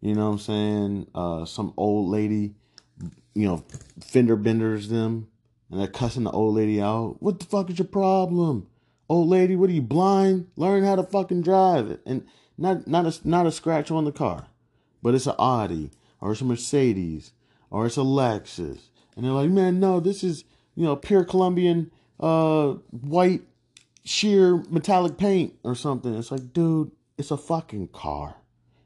You 0.01 0.15
know 0.15 0.27
what 0.27 0.33
I'm 0.33 0.39
saying? 0.39 1.07
Uh, 1.15 1.45
some 1.45 1.75
old 1.77 2.09
lady, 2.11 2.55
you 3.35 3.47
know, 3.47 3.65
fender 4.01 4.37
benders 4.37 4.89
them, 4.89 5.29
and 5.71 5.81
they're 5.81 5.89
cussing 5.89 6.25
the 6.25 6.31
old 6.31 6.55
lady 6.55 6.81
out. 6.81 7.17
What 7.21 7.41
the 7.41 7.47
fuck 7.47 7.71
is 7.71 7.79
your 7.79 7.89
problem? 7.89 8.69
Old 9.09 9.29
lady, 9.29 9.57
what 9.57 9.71
are 9.71 9.75
you 9.75 9.83
blind? 9.83 10.49
Learn 10.57 10.85
how 10.85 10.97
to 10.97 11.03
fucking 11.03 11.43
drive 11.43 11.91
it. 11.91 12.01
And 12.07 12.27
not 12.59 12.87
not 12.87 13.07
a 13.07 13.29
not 13.29 13.47
a 13.47 13.53
scratch 13.53 13.91
on 13.91 14.05
the 14.05 14.13
car, 14.13 14.47
but 15.03 15.15
it's 15.15 15.27
an 15.27 15.35
Audi 15.39 15.91
or 16.21 16.33
it's 16.33 16.41
a 16.41 16.45
Mercedes 16.45 17.33
or 17.71 17.87
it's 17.87 17.97
a 17.97 18.01
Lexus. 18.01 18.81
And 19.17 19.25
they're 19.25 19.33
like, 19.33 19.51
man, 19.51 19.81
no, 19.81 20.01
this 20.01 20.23
is 20.23 20.45
you 20.75 20.85
know 20.85 20.97
pure 20.97 21.25
Colombian 21.25 21.91
uh 22.21 22.75
white 22.91 23.43
sheer 24.05 24.57
metallic 24.71 25.17
paint 25.17 25.55
or 25.65 25.75
something. 25.75 26.15
It's 26.15 26.31
like, 26.31 26.53
dude, 26.53 26.93
it's 27.19 27.31
a 27.31 27.37
fucking 27.37 27.89
car. 27.89 28.37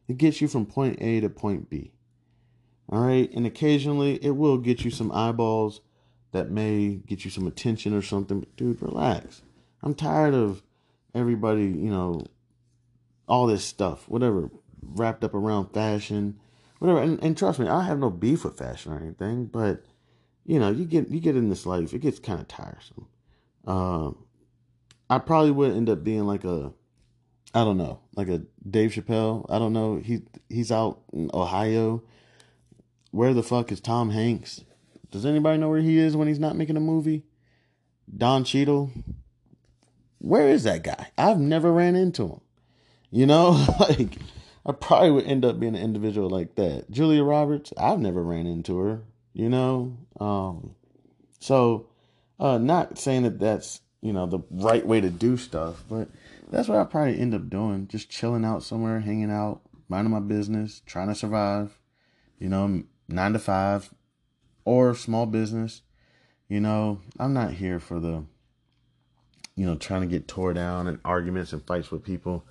It 0.09 0.19
gets 0.19 0.41
you 0.41 0.49
from 0.49 0.67
point 0.67 0.99
A 1.01 1.21
to 1.21 1.29
point 1.29 1.69
B. 1.69 1.93
All 2.89 3.01
right, 3.01 3.31
and 3.33 3.47
occasionally 3.47 4.25
it 4.25 4.37
will 4.37 4.59
get 4.59 4.85
you 4.85 4.91
some 4.91 5.11
eyeballs 5.11 5.81
that 6.33 6.51
may 6.51 6.97
get 7.07 7.25
you 7.25 7.31
some 7.31 7.47
attention 7.47 7.95
or 7.95 8.03
something. 8.03 8.41
But 8.41 8.57
dude, 8.57 8.83
relax. 8.83 9.43
I'm 9.83 9.95
tired 9.95 10.35
of 10.35 10.63
everybody, 11.15 11.65
you 11.65 11.91
know, 11.91 12.25
all 13.29 13.47
this 13.47 13.65
stuff, 13.65 14.09
whatever, 14.09 14.51
wrapped 14.83 15.25
up 15.25 15.35
around 15.35 15.73
fashion, 15.73 16.39
whatever. 16.79 17.01
And, 17.01 17.23
and 17.23 17.37
trust 17.37 17.59
me, 17.59 17.69
I 17.69 17.83
have 17.83 17.99
no 17.99 18.11
beef 18.11 18.45
with 18.45 18.59
fashion 18.59 18.93
or 18.93 18.99
anything, 18.99 19.47
but 19.47 19.85
you 20.45 20.61
know, 20.61 20.71
you 20.71 20.85
get 20.85 21.09
you 21.09 21.21
get 21.21 21.37
in 21.37 21.49
this 21.49 21.67
life, 21.67 21.93
it 21.93 21.99
gets 21.99 22.19
kind 22.19 22.41
of 22.41 22.47
tiresome. 22.47 23.07
Uh, 23.67 24.11
I 25.11 25.19
probably 25.19 25.51
would 25.51 25.73
end 25.73 25.91
up 25.91 26.05
being 26.05 26.25
like 26.27 26.45
a, 26.45 26.73
I 27.53 27.65
don't 27.65 27.79
know, 27.79 28.01
like 28.15 28.29
a 28.29 28.43
Dave 28.69 28.93
Chappelle. 28.93 29.47
I 29.49 29.59
don't 29.59 29.73
know. 29.73 29.97
He 29.97 30.23
he's 30.49 30.71
out 30.71 31.01
in 31.13 31.31
Ohio. 31.35 32.03
Where 33.11 33.35
the 33.35 33.43
fuck 33.43 33.73
is 33.73 33.81
Tom 33.81 34.11
Hanks? 34.11 34.63
Does 35.11 35.25
anybody 35.25 35.59
know 35.59 35.69
where 35.69 35.81
he 35.81 35.99
is 35.99 36.17
when 36.17 36.29
he's 36.29 36.39
not 36.39 36.57
making 36.57 36.77
a 36.77 36.81
movie? 36.81 37.25
Don 38.15 38.45
Cheadle. 38.45 38.91
Where 40.19 40.49
is 40.49 40.65
that 40.65 40.83
guy? 40.83 41.11
I've 41.17 41.39
never 41.39 41.73
ran 41.73 41.95
into 41.95 42.25
him. 42.25 42.41
You 43.11 43.27
know, 43.27 43.65
like 43.81 44.19
I 44.65 44.73
probably 44.73 45.13
would 45.13 45.27
end 45.27 45.45
up 45.45 45.61
being 45.61 45.77
an 45.77 45.83
individual 45.83 46.29
like 46.29 46.57
that. 46.57 46.91
Julia 46.91 47.23
Roberts, 47.23 47.73
I've 47.79 48.01
never 48.01 48.23
ran 48.23 48.47
into 48.47 48.79
her. 48.79 49.03
You 49.33 49.49
know, 49.49 49.97
um, 50.19 50.75
so 51.39 51.89
uh, 52.41 52.59
not 52.59 52.99
saying 52.99 53.23
that 53.23 53.39
that's 53.39 53.81
you 54.01 54.13
know 54.13 54.27
the 54.27 54.41
right 54.51 54.87
way 54.87 55.01
to 55.01 55.11
do 55.11 55.37
stuff, 55.37 55.85
but 55.89 56.09
that's 56.51 56.69
what 56.69 56.79
I 56.79 56.85
probably 56.85 57.19
end 57.19 57.35
up 57.35 57.49
doing. 57.49 57.87
Just 57.89 58.11
chilling 58.11 58.45
out 58.45 58.63
somewhere, 58.63 59.01
hanging 59.01 59.31
out, 59.31 59.61
minding 59.89 60.13
my 60.13 60.21
business, 60.21 60.83
trying 60.87 61.09
to 61.09 61.15
survive. 61.15 61.79
You 62.39 62.49
know, 62.49 62.83
nine 63.09 63.33
to 63.33 63.39
five 63.39 63.93
or 64.65 64.95
small 64.95 65.27
business. 65.27 65.83
You 66.49 66.61
know, 66.61 67.01
I'm 67.19 67.33
not 67.33 67.55
here 67.55 67.81
for 67.81 68.01
the 68.01 68.25
you 69.55 69.67
know 69.67 69.77
trying 69.77 70.03
to 70.03 70.07
get 70.07 70.29
tore 70.29 70.55
down 70.55 70.87
and 70.87 70.99
arguments 71.05 71.53
and 71.53 71.67
fights 71.67 71.91
with 71.91 72.05
people 72.05 72.45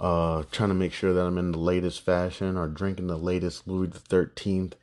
uh, 0.00 0.44
trying 0.50 0.68
to 0.68 0.74
make 0.74 0.92
sure 0.92 1.12
that 1.12 1.26
I'm 1.26 1.38
in 1.38 1.52
the 1.52 1.58
latest 1.58 2.02
fashion 2.02 2.56
or 2.56 2.68
drinking 2.68 3.08
the 3.08 3.18
latest 3.18 3.66
Louis 3.66 3.88
the 3.88 3.98
Thirteenth. 3.98 4.76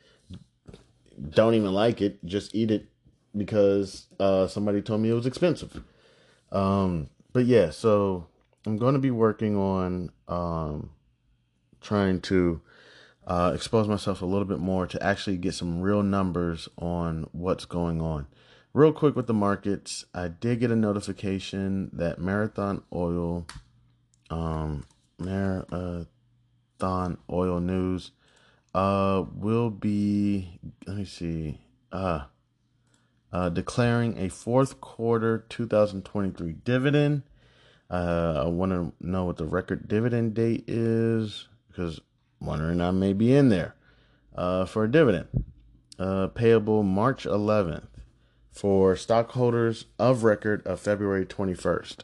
Don't 1.30 1.54
even 1.54 1.72
like 1.72 2.02
it. 2.02 2.22
Just 2.24 2.54
eat 2.54 2.70
it 2.70 2.88
because 3.34 4.06
uh, 4.20 4.46
somebody 4.46 4.82
told 4.82 5.00
me 5.00 5.10
it 5.10 5.14
was 5.14 5.26
expensive. 5.26 5.82
Um, 6.52 7.08
but 7.32 7.46
yeah, 7.46 7.70
so 7.70 8.26
I'm 8.66 8.76
going 8.76 8.94
to 8.94 9.00
be 9.00 9.10
working 9.10 9.56
on 9.56 10.10
um, 10.28 10.90
trying 11.80 12.20
to 12.22 12.60
uh, 13.26 13.52
expose 13.54 13.88
myself 13.88 14.22
a 14.22 14.26
little 14.26 14.44
bit 14.44 14.60
more 14.60 14.86
to 14.86 15.02
actually 15.02 15.36
get 15.36 15.54
some 15.54 15.80
real 15.80 16.02
numbers 16.02 16.68
on 16.78 17.26
what's 17.32 17.64
going 17.64 18.00
on. 18.00 18.26
Real 18.72 18.92
quick 18.92 19.16
with 19.16 19.26
the 19.26 19.34
markets, 19.34 20.04
I 20.14 20.28
did 20.28 20.60
get 20.60 20.70
a 20.70 20.76
notification 20.76 21.90
that 21.94 22.18
Marathon 22.18 22.82
Oil 22.92 23.46
um, 24.30 24.84
Marathon 25.18 26.06
Oil 27.30 27.60
News 27.60 28.12
uh, 28.74 29.24
will 29.34 29.70
be, 29.70 30.58
let 30.86 30.96
me 30.96 31.04
see, 31.04 31.60
uh, 31.92 32.24
uh, 33.32 33.48
declaring 33.48 34.18
a 34.18 34.28
fourth 34.28 34.80
quarter 34.80 35.46
2023 35.48 36.52
dividend. 36.64 37.22
Uh, 37.88 38.42
I 38.44 38.48
want 38.48 38.72
to 38.72 38.92
know 39.00 39.24
what 39.24 39.36
the 39.36 39.46
record 39.46 39.88
dividend 39.88 40.34
date 40.34 40.64
is 40.66 41.48
because 41.68 42.00
wondering 42.40 42.80
I 42.80 42.90
may 42.90 43.12
be 43.12 43.34
in 43.34 43.48
there 43.48 43.74
uh, 44.34 44.64
for 44.64 44.84
a 44.84 44.90
dividend 44.90 45.28
uh, 45.98 46.28
payable 46.28 46.82
March 46.82 47.24
11th 47.24 47.88
for 48.50 48.96
stockholders 48.96 49.86
of 49.98 50.24
record 50.24 50.66
of 50.66 50.80
February 50.80 51.26
21st. 51.26 51.98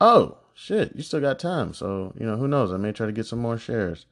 Oh, 0.00 0.38
shit, 0.54 0.92
you 0.94 1.02
still 1.02 1.20
got 1.20 1.38
time. 1.38 1.74
So, 1.74 2.14
you 2.18 2.24
know, 2.24 2.36
who 2.36 2.48
knows? 2.48 2.72
I 2.72 2.78
may 2.78 2.92
try 2.92 3.06
to 3.06 3.12
get 3.12 3.26
some 3.26 3.38
more 3.38 3.58
shares 3.58 4.06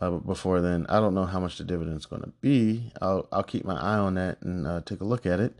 uh, 0.00 0.12
before 0.12 0.60
then. 0.60 0.86
I 0.88 0.98
don't 0.98 1.14
know 1.14 1.26
how 1.26 1.40
much 1.40 1.58
the 1.58 1.64
dividend's 1.64 2.06
going 2.06 2.22
to 2.22 2.32
be. 2.40 2.90
I'll, 3.02 3.28
I'll 3.30 3.42
keep 3.42 3.64
my 3.64 3.78
eye 3.78 3.98
on 3.98 4.14
that 4.14 4.40
and 4.42 4.66
uh, 4.66 4.80
take 4.84 5.00
a 5.00 5.04
look 5.04 5.26
at 5.26 5.40
it. 5.40 5.58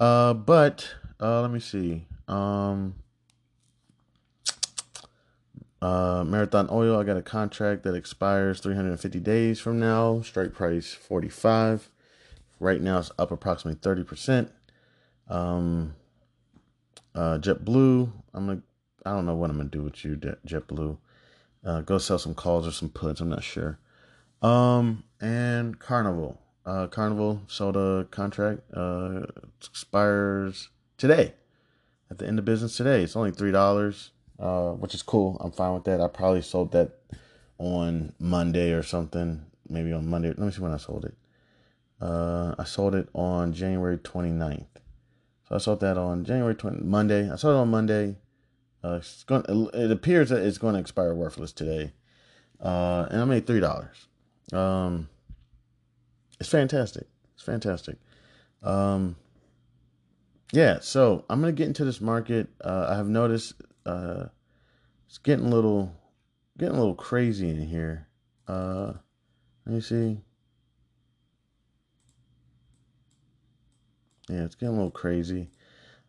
Uh, 0.00 0.32
but 0.32 0.94
uh, 1.20 1.42
let 1.42 1.50
me 1.50 1.60
see. 1.60 2.06
Um, 2.26 2.94
uh, 5.84 6.24
Marathon 6.24 6.68
Oil, 6.70 6.98
I 6.98 7.04
got 7.04 7.18
a 7.18 7.22
contract 7.22 7.82
that 7.82 7.94
expires 7.94 8.58
350 8.60 9.20
days 9.20 9.60
from 9.60 9.78
now. 9.78 10.22
Strike 10.22 10.54
price 10.54 10.94
45. 10.94 11.90
Right 12.58 12.80
now 12.80 13.00
it's 13.00 13.10
up 13.18 13.30
approximately 13.30 13.78
30%. 13.80 14.48
Um, 15.28 15.94
uh, 17.14 17.36
JetBlue, 17.38 18.10
I'm 18.32 18.46
gonna 18.46 18.62
I 19.04 19.10
don't 19.10 19.26
know 19.26 19.34
what 19.34 19.50
I'm 19.50 19.58
gonna 19.58 19.68
do 19.68 19.82
with 19.82 20.02
you, 20.06 20.16
JetBlue. 20.16 20.96
Uh, 21.62 21.82
go 21.82 21.98
sell 21.98 22.18
some 22.18 22.34
calls 22.34 22.66
or 22.66 22.72
some 22.72 22.88
puts. 22.88 23.20
I'm 23.20 23.28
not 23.28 23.44
sure. 23.44 23.78
Um, 24.40 25.04
and 25.20 25.78
Carnival. 25.78 26.40
Uh, 26.64 26.86
Carnival 26.86 27.42
sold 27.46 27.76
a 27.76 28.06
contract. 28.10 28.62
Uh, 28.72 29.26
expires 29.60 30.70
today. 30.96 31.34
At 32.10 32.16
the 32.16 32.26
end 32.26 32.38
of 32.38 32.46
business 32.46 32.74
today. 32.74 33.02
It's 33.02 33.16
only 33.16 33.32
three 33.32 33.52
dollars. 33.52 34.12
Uh, 34.38 34.70
which 34.72 34.94
is 34.94 35.02
cool. 35.02 35.36
I'm 35.40 35.52
fine 35.52 35.74
with 35.74 35.84
that. 35.84 36.00
I 36.00 36.08
probably 36.08 36.42
sold 36.42 36.72
that 36.72 36.92
on 37.58 38.12
Monday 38.18 38.72
or 38.72 38.82
something. 38.82 39.44
Maybe 39.68 39.92
on 39.92 40.06
Monday. 40.06 40.28
Let 40.28 40.38
me 40.38 40.50
see 40.50 40.60
when 40.60 40.72
I 40.72 40.76
sold 40.76 41.04
it. 41.04 41.14
Uh, 42.00 42.54
I 42.58 42.64
sold 42.64 42.94
it 42.94 43.08
on 43.14 43.52
January 43.52 43.96
29th. 43.96 44.66
So 45.48 45.54
I 45.54 45.58
sold 45.58 45.80
that 45.80 45.96
on 45.96 46.24
January 46.24 46.54
20 46.54 46.82
Monday. 46.82 47.30
I 47.30 47.36
sold 47.36 47.54
it 47.54 47.58
on 47.58 47.70
Monday. 47.70 48.16
Uh, 48.82 48.96
it's 48.96 49.24
going. 49.24 49.44
It 49.72 49.90
appears 49.90 50.28
that 50.28 50.42
it's 50.42 50.58
going 50.58 50.74
to 50.74 50.80
expire 50.80 51.14
worthless 51.14 51.52
today. 51.52 51.92
Uh, 52.60 53.06
and 53.10 53.20
I 53.20 53.24
made 53.24 53.46
three 53.46 53.60
dollars. 53.60 54.08
Um, 54.52 55.08
it's 56.38 56.48
fantastic. 56.48 57.06
It's 57.34 57.42
fantastic. 57.42 57.96
Um, 58.62 59.16
yeah. 60.52 60.78
So 60.80 61.24
I'm 61.28 61.40
gonna 61.40 61.52
get 61.52 61.66
into 61.66 61.84
this 61.84 62.00
market. 62.00 62.48
Uh, 62.62 62.88
I 62.90 62.96
have 62.96 63.08
noticed 63.08 63.54
uh, 63.86 64.26
it's 65.06 65.18
getting 65.18 65.46
a 65.46 65.48
little, 65.48 65.92
getting 66.58 66.74
a 66.74 66.78
little 66.78 66.94
crazy 66.94 67.48
in 67.48 67.60
here. 67.60 68.08
Uh, 68.46 68.92
let 69.66 69.74
me 69.74 69.80
see. 69.80 70.20
Yeah, 74.28 74.44
it's 74.44 74.54
getting 74.54 74.74
a 74.74 74.78
little 74.78 74.90
crazy. 74.90 75.50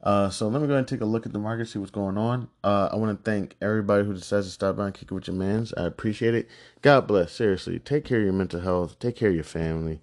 Uh, 0.01 0.29
so 0.29 0.47
let 0.47 0.61
me 0.61 0.67
go 0.67 0.73
ahead 0.73 0.79
and 0.79 0.87
take 0.87 1.01
a 1.01 1.05
look 1.05 1.25
at 1.25 1.33
the 1.33 1.39
market, 1.39 1.67
see 1.67 1.79
what's 1.79 1.91
going 1.91 2.17
on. 2.17 2.47
Uh, 2.63 2.89
I 2.91 2.95
want 2.95 3.17
to 3.17 3.29
thank 3.29 3.55
everybody 3.59 4.05
who 4.05 4.13
decides 4.13 4.45
to 4.45 4.51
stop 4.51 4.75
by 4.75 4.85
and 4.85 4.93
kick 4.93 5.11
it 5.11 5.13
with 5.15 5.27
your 5.27 5.35
mans. 5.35 5.73
I 5.75 5.85
appreciate 5.85 6.35
it. 6.35 6.47
God 6.81 7.07
bless. 7.07 7.31
Seriously, 7.31 7.79
take 7.79 8.05
care 8.05 8.19
of 8.19 8.23
your 8.23 8.33
mental 8.33 8.59
health. 8.59 8.99
Take 8.99 9.15
care 9.15 9.29
of 9.29 9.35
your 9.35 9.43
family. 9.43 10.01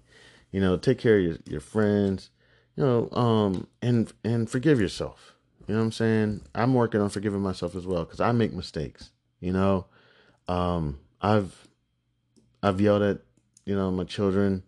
You 0.51 0.59
know, 0.59 0.77
take 0.77 0.99
care 0.99 1.17
of 1.17 1.23
your, 1.23 1.37
your 1.45 1.61
friends. 1.61 2.31
You 2.75 2.83
know, 2.83 3.09
um, 3.11 3.67
and 3.81 4.11
and 4.23 4.49
forgive 4.49 4.81
yourself. 4.81 5.35
You 5.67 5.75
know 5.75 5.79
what 5.79 5.85
I'm 5.85 5.91
saying? 5.91 6.41
I'm 6.53 6.73
working 6.73 7.01
on 7.01 7.09
forgiving 7.09 7.41
myself 7.41 7.75
as 7.75 7.87
well 7.87 8.03
because 8.03 8.19
I 8.19 8.31
make 8.31 8.53
mistakes. 8.53 9.11
You 9.39 9.53
know, 9.53 9.85
um, 10.47 10.99
I've 11.21 11.67
I've 12.61 12.81
yelled 12.81 13.01
at 13.01 13.19
you 13.65 13.75
know 13.75 13.91
my 13.91 14.03
children 14.03 14.63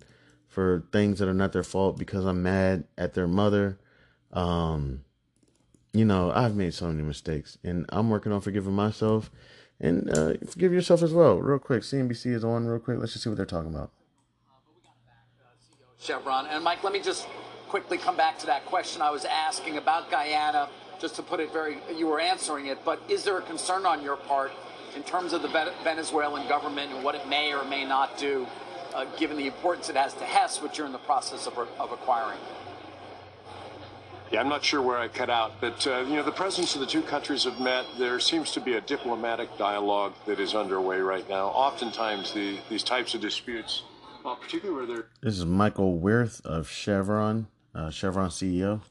for 0.48 0.86
things 0.92 1.20
that 1.20 1.28
are 1.28 1.34
not 1.34 1.52
their 1.52 1.64
fault 1.64 1.98
because 1.98 2.26
I'm 2.26 2.44
mad 2.44 2.86
at 2.98 3.14
their 3.14 3.28
mother. 3.28 3.78
Um, 4.32 5.04
you 5.94 6.06
know, 6.06 6.32
I've 6.32 6.56
made 6.56 6.74
so 6.74 6.88
many 6.88 7.04
mistakes, 7.04 7.58
and 7.64 7.86
I'm 7.90 8.10
working 8.10 8.32
on 8.32 8.42
forgiving 8.42 8.74
myself 8.74 9.32
and 9.80 10.10
uh, 10.10 10.34
forgive 10.50 10.72
yourself 10.72 11.04
as 11.04 11.14
well. 11.14 11.38
Real 11.40 11.60
quick, 11.60 11.84
CNBC 11.84 12.34
is 12.34 12.44
on. 12.44 12.66
Real 12.66 12.80
quick, 12.80 13.00
let's 13.00 13.14
just 13.14 13.24
see 13.24 13.30
what 13.30 13.38
they're 13.38 13.46
talking 13.46 13.74
about. 13.74 13.92
Chevron 16.00 16.48
and 16.48 16.64
Mike, 16.64 16.84
let 16.84 16.94
me 16.94 17.00
just 17.00 17.28
quickly 17.68 17.98
come 17.98 18.16
back 18.16 18.38
to 18.40 18.46
that 18.46 18.66
question 18.66 19.02
I 19.02 19.10
was 19.10 19.26
asking 19.26 19.78
about 19.78 20.12
Guyana. 20.12 20.70
Just 21.06 21.18
to 21.18 21.22
put 21.22 21.40
it 21.40 21.54
very, 21.54 21.78
you 21.96 22.08
were 22.08 22.20
answering 22.20 22.66
it, 22.66 22.80
but 22.84 23.00
is 23.08 23.24
there 23.24 23.38
a 23.38 23.42
concern 23.44 23.86
on 23.86 24.02
your 24.02 24.16
part 24.16 24.52
in 24.96 25.04
terms 25.04 25.34
of 25.34 25.44
the 25.44 25.72
Venezuelan 25.84 26.50
government 26.50 26.92
and 26.92 27.04
what 27.04 27.14
it 27.14 27.30
may 27.30 27.54
or 27.54 27.64
may 27.64 27.86
not 27.86 28.18
do, 28.18 28.48
uh, 28.96 29.06
given 29.16 29.38
the 29.38 29.46
importance 29.46 29.88
it 29.88 29.96
has 29.96 30.16
to 30.16 30.24
Hess, 30.24 30.64
which 30.64 30.80
you're 30.80 30.88
in 30.88 30.92
the 30.92 30.98
process 30.98 31.46
of, 31.46 31.60
of 31.60 31.92
acquiring? 31.92 32.40
Yeah, 34.32 34.40
I'm 34.40 34.50
not 34.50 34.64
sure 34.64 34.82
where 34.82 34.98
I 34.98 35.08
cut 35.08 35.30
out, 35.30 35.62
but 35.62 35.86
uh, 35.86 36.00
you 36.08 36.16
know, 36.16 36.24
the 36.24 36.32
presidents 36.32 36.74
of 36.74 36.82
the 36.82 36.88
two 36.88 37.04
countries 37.04 37.44
have 37.44 37.60
met. 37.60 37.86
There 38.00 38.20
seems 38.20 38.50
to 38.54 38.60
be 38.60 38.74
a 38.74 38.82
diplomatic 38.82 39.56
dialogue 39.60 40.14
that 40.26 40.40
is 40.40 40.56
underway 40.56 41.02
right 41.02 41.30
now. 41.30 41.50
Oftentimes, 41.50 42.34
the, 42.34 42.58
these 42.68 42.82
types 42.82 43.14
of 43.14 43.22
disputes, 43.22 43.84
well, 44.24 44.38
particularly 44.38 44.88
where 44.88 44.96
they're. 44.96 45.08
This 45.22 45.38
is 45.38 45.46
Michael 45.46 46.00
Wirth 46.00 46.42
of 46.44 46.68
Chevron, 46.68 47.46
uh, 47.76 47.92
Chevron 47.92 48.32
CEO. 48.32 48.82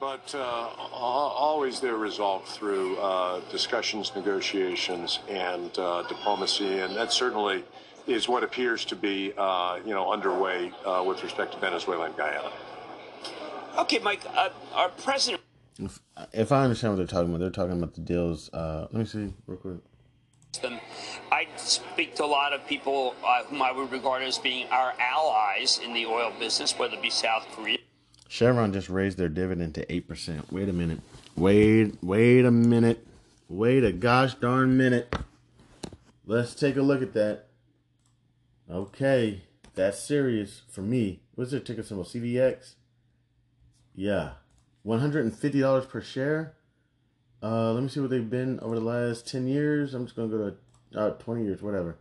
But 0.00 0.34
uh, 0.34 0.38
always 0.92 1.80
they're 1.80 1.96
resolved 1.96 2.48
through 2.48 2.96
uh, 2.98 3.40
discussions, 3.50 4.12
negotiations, 4.14 5.20
and 5.28 5.76
uh, 5.78 6.02
diplomacy, 6.08 6.80
and 6.80 6.94
that 6.96 7.12
certainly 7.12 7.64
is 8.06 8.28
what 8.28 8.44
appears 8.44 8.84
to 8.84 8.96
be, 8.96 9.32
uh, 9.38 9.78
you 9.84 9.94
know, 9.94 10.12
underway 10.12 10.72
with 11.06 11.22
respect 11.22 11.52
to 11.52 11.58
Venezuela 11.58 12.06
and 12.06 12.16
Guyana. 12.16 12.52
Okay, 13.76 13.98
Mike, 13.98 14.20
uh, 14.36 14.50
our 14.72 14.88
president. 14.90 15.42
If, 15.78 15.98
if, 16.32 16.52
I 16.52 16.62
understand 16.62 16.92
what 16.92 16.98
they're 16.98 17.06
talking 17.06 17.30
about, 17.30 17.40
they're 17.40 17.50
talking 17.50 17.76
about 17.76 17.94
the 17.94 18.00
deals. 18.00 18.48
Uh, 18.52 18.86
let 18.92 18.94
me 18.94 19.04
see 19.04 19.34
real 19.46 19.58
quick. 19.58 19.78
I 21.32 21.48
speak 21.56 22.14
to 22.16 22.24
a 22.24 22.26
lot 22.26 22.52
of 22.52 22.64
people 22.68 23.16
uh, 23.26 23.42
whom 23.44 23.60
I 23.60 23.72
would 23.72 23.90
regard 23.90 24.22
as 24.22 24.38
being 24.38 24.68
our 24.68 24.94
allies 25.00 25.80
in 25.82 25.92
the 25.92 26.06
oil 26.06 26.32
business, 26.38 26.78
whether 26.78 26.94
it 26.94 27.02
be 27.02 27.10
South 27.10 27.48
Korea. 27.50 27.78
Chevron 28.28 28.72
just 28.72 28.88
raised 28.88 29.18
their 29.18 29.28
dividend 29.28 29.74
to 29.74 29.92
eight 29.92 30.08
percent. 30.08 30.52
Wait 30.52 30.68
a 30.68 30.72
minute. 30.72 31.00
Wait, 31.36 31.96
wait 32.02 32.44
a 32.44 32.50
minute. 32.50 33.06
Wait 33.48 33.84
a 33.84 33.92
gosh 33.92 34.34
darn 34.34 34.76
minute. 34.76 35.14
Let's 36.26 36.54
take 36.54 36.76
a 36.76 36.82
look 36.82 37.02
at 37.02 37.12
that. 37.12 37.46
Okay, 38.70 39.42
that's 39.74 39.98
serious 39.98 40.62
for 40.70 40.80
me. 40.80 41.20
What's 41.34 41.50
their 41.50 41.60
ticker 41.60 41.82
symbol? 41.82 42.04
CVX. 42.04 42.74
Yeah. 43.94 44.32
$150 44.86 45.88
per 45.88 46.00
share. 46.00 46.54
Uh, 47.42 47.72
let 47.72 47.82
me 47.82 47.88
see 47.88 48.00
what 48.00 48.10
they've 48.10 48.30
been 48.30 48.58
over 48.60 48.74
the 48.74 48.84
last 48.84 49.26
10 49.26 49.46
years. 49.46 49.92
I'm 49.92 50.06
just 50.06 50.16
going 50.16 50.30
to 50.30 50.36
go 50.36 50.50
to 50.92 50.98
uh, 50.98 51.10
20 51.18 51.44
years, 51.44 51.62
whatever. 51.62 51.98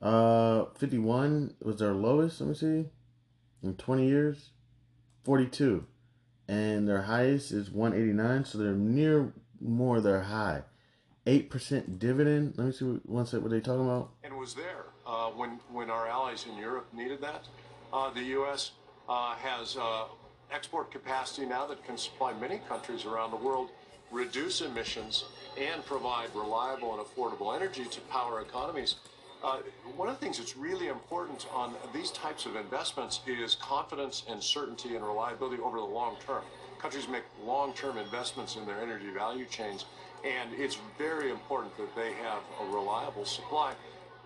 Uh, 0.00 0.64
51 0.76 1.54
was 1.62 1.78
their 1.78 1.92
lowest, 1.92 2.40
let 2.40 2.48
me 2.48 2.54
see. 2.54 2.86
In 3.62 3.74
20 3.76 4.06
years, 4.06 4.50
42. 5.28 5.84
And 6.48 6.88
their 6.88 7.02
highest 7.02 7.52
is 7.52 7.70
189, 7.70 8.46
so 8.46 8.56
they're 8.56 8.72
near 8.72 9.30
more 9.60 10.00
their 10.00 10.22
high. 10.22 10.62
8% 11.26 11.98
dividend. 11.98 12.54
Let 12.56 12.68
me 12.68 12.72
see 12.72 12.86
what, 12.86 13.06
one 13.06 13.26
what 13.26 13.50
they 13.50 13.60
talking 13.60 13.84
about. 13.84 14.08
And 14.24 14.38
was 14.38 14.54
there 14.54 14.86
uh, 15.06 15.28
when, 15.32 15.60
when 15.70 15.90
our 15.90 16.08
allies 16.08 16.46
in 16.50 16.56
Europe 16.56 16.86
needed 16.94 17.20
that. 17.20 17.44
Uh, 17.92 18.08
the 18.08 18.22
U.S. 18.38 18.70
Uh, 19.06 19.34
has 19.34 19.76
uh, 19.76 20.04
export 20.50 20.90
capacity 20.90 21.46
now 21.46 21.66
that 21.66 21.84
can 21.84 21.98
supply 21.98 22.32
many 22.40 22.62
countries 22.66 23.04
around 23.04 23.30
the 23.30 23.36
world, 23.36 23.68
reduce 24.10 24.62
emissions, 24.62 25.26
and 25.58 25.84
provide 25.84 26.34
reliable 26.34 26.98
and 26.98 27.06
affordable 27.06 27.54
energy 27.54 27.84
to 27.84 28.00
power 28.12 28.40
economies. 28.40 28.94
Uh, 29.42 29.58
one 29.96 30.08
of 30.08 30.18
the 30.18 30.20
things 30.20 30.38
that's 30.38 30.56
really 30.56 30.88
important 30.88 31.46
on 31.52 31.74
these 31.94 32.10
types 32.10 32.44
of 32.46 32.56
investments 32.56 33.20
is 33.26 33.54
confidence 33.54 34.24
and 34.28 34.42
certainty 34.42 34.96
and 34.96 35.04
reliability 35.04 35.62
over 35.62 35.78
the 35.78 35.84
long 35.84 36.16
term. 36.26 36.42
Countries 36.78 37.08
make 37.08 37.22
long 37.44 37.72
term 37.72 37.98
investments 37.98 38.56
in 38.56 38.66
their 38.66 38.80
energy 38.80 39.10
value 39.10 39.46
chains, 39.46 39.84
and 40.24 40.50
it's 40.54 40.78
very 40.96 41.30
important 41.30 41.76
that 41.76 41.94
they 41.94 42.12
have 42.14 42.42
a 42.60 42.74
reliable 42.74 43.24
supply. 43.24 43.74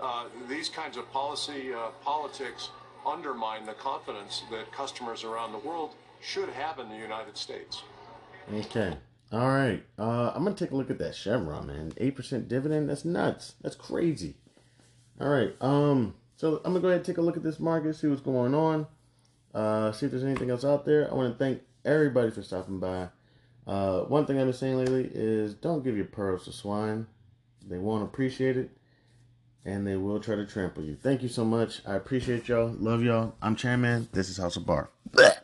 Uh, 0.00 0.24
these 0.48 0.68
kinds 0.68 0.96
of 0.96 1.10
policy 1.12 1.72
uh, 1.72 1.88
politics 2.02 2.70
undermine 3.06 3.66
the 3.66 3.74
confidence 3.74 4.42
that 4.50 4.70
customers 4.72 5.24
around 5.24 5.52
the 5.52 5.58
world 5.58 5.94
should 6.20 6.48
have 6.50 6.78
in 6.78 6.88
the 6.88 6.96
United 6.96 7.36
States. 7.36 7.82
Okay. 8.52 8.96
All 9.32 9.48
right. 9.48 9.82
Uh, 9.98 10.32
I'm 10.34 10.44
going 10.44 10.54
to 10.54 10.64
take 10.64 10.72
a 10.72 10.76
look 10.76 10.90
at 10.90 10.98
that 10.98 11.14
Chevron, 11.14 11.66
man. 11.66 11.92
8% 11.92 12.48
dividend? 12.48 12.88
That's 12.88 13.04
nuts. 13.04 13.54
That's 13.62 13.76
crazy. 13.76 14.34
All 15.22 15.28
right. 15.28 15.54
Um, 15.60 16.14
so 16.36 16.60
I'm 16.64 16.74
to 16.74 16.80
go 16.80 16.88
ahead 16.88 16.98
and 16.98 17.06
take 17.06 17.18
a 17.18 17.22
look 17.22 17.36
at 17.36 17.44
this 17.44 17.60
market, 17.60 17.94
see 17.94 18.08
what's 18.08 18.20
going 18.20 18.54
on, 18.54 18.88
uh, 19.54 19.92
see 19.92 20.06
if 20.06 20.12
there's 20.12 20.24
anything 20.24 20.50
else 20.50 20.64
out 20.64 20.84
there. 20.84 21.08
I 21.08 21.14
want 21.14 21.32
to 21.32 21.38
thank 21.38 21.62
everybody 21.84 22.32
for 22.32 22.42
stopping 22.42 22.80
by. 22.80 23.08
Uh, 23.64 24.00
one 24.00 24.26
thing 24.26 24.38
I've 24.38 24.46
been 24.46 24.52
saying 24.52 24.76
lately 24.76 25.08
is 25.14 25.54
don't 25.54 25.84
give 25.84 25.96
your 25.96 26.06
pearls 26.06 26.46
to 26.46 26.52
swine. 26.52 27.06
They 27.68 27.78
won't 27.78 28.02
appreciate 28.02 28.56
it, 28.56 28.70
and 29.64 29.86
they 29.86 29.94
will 29.96 30.18
try 30.18 30.34
to 30.34 30.44
trample 30.44 30.82
you. 30.82 30.96
Thank 31.00 31.22
you 31.22 31.28
so 31.28 31.44
much. 31.44 31.80
I 31.86 31.94
appreciate 31.94 32.48
y'all. 32.48 32.74
Love 32.76 33.04
y'all. 33.04 33.36
I'm 33.40 33.54
Chanman. 33.54 34.08
This 34.10 34.28
is 34.28 34.38
House 34.38 34.56
of 34.56 34.66
Bar. 34.66 34.90
Blech. 35.08 35.41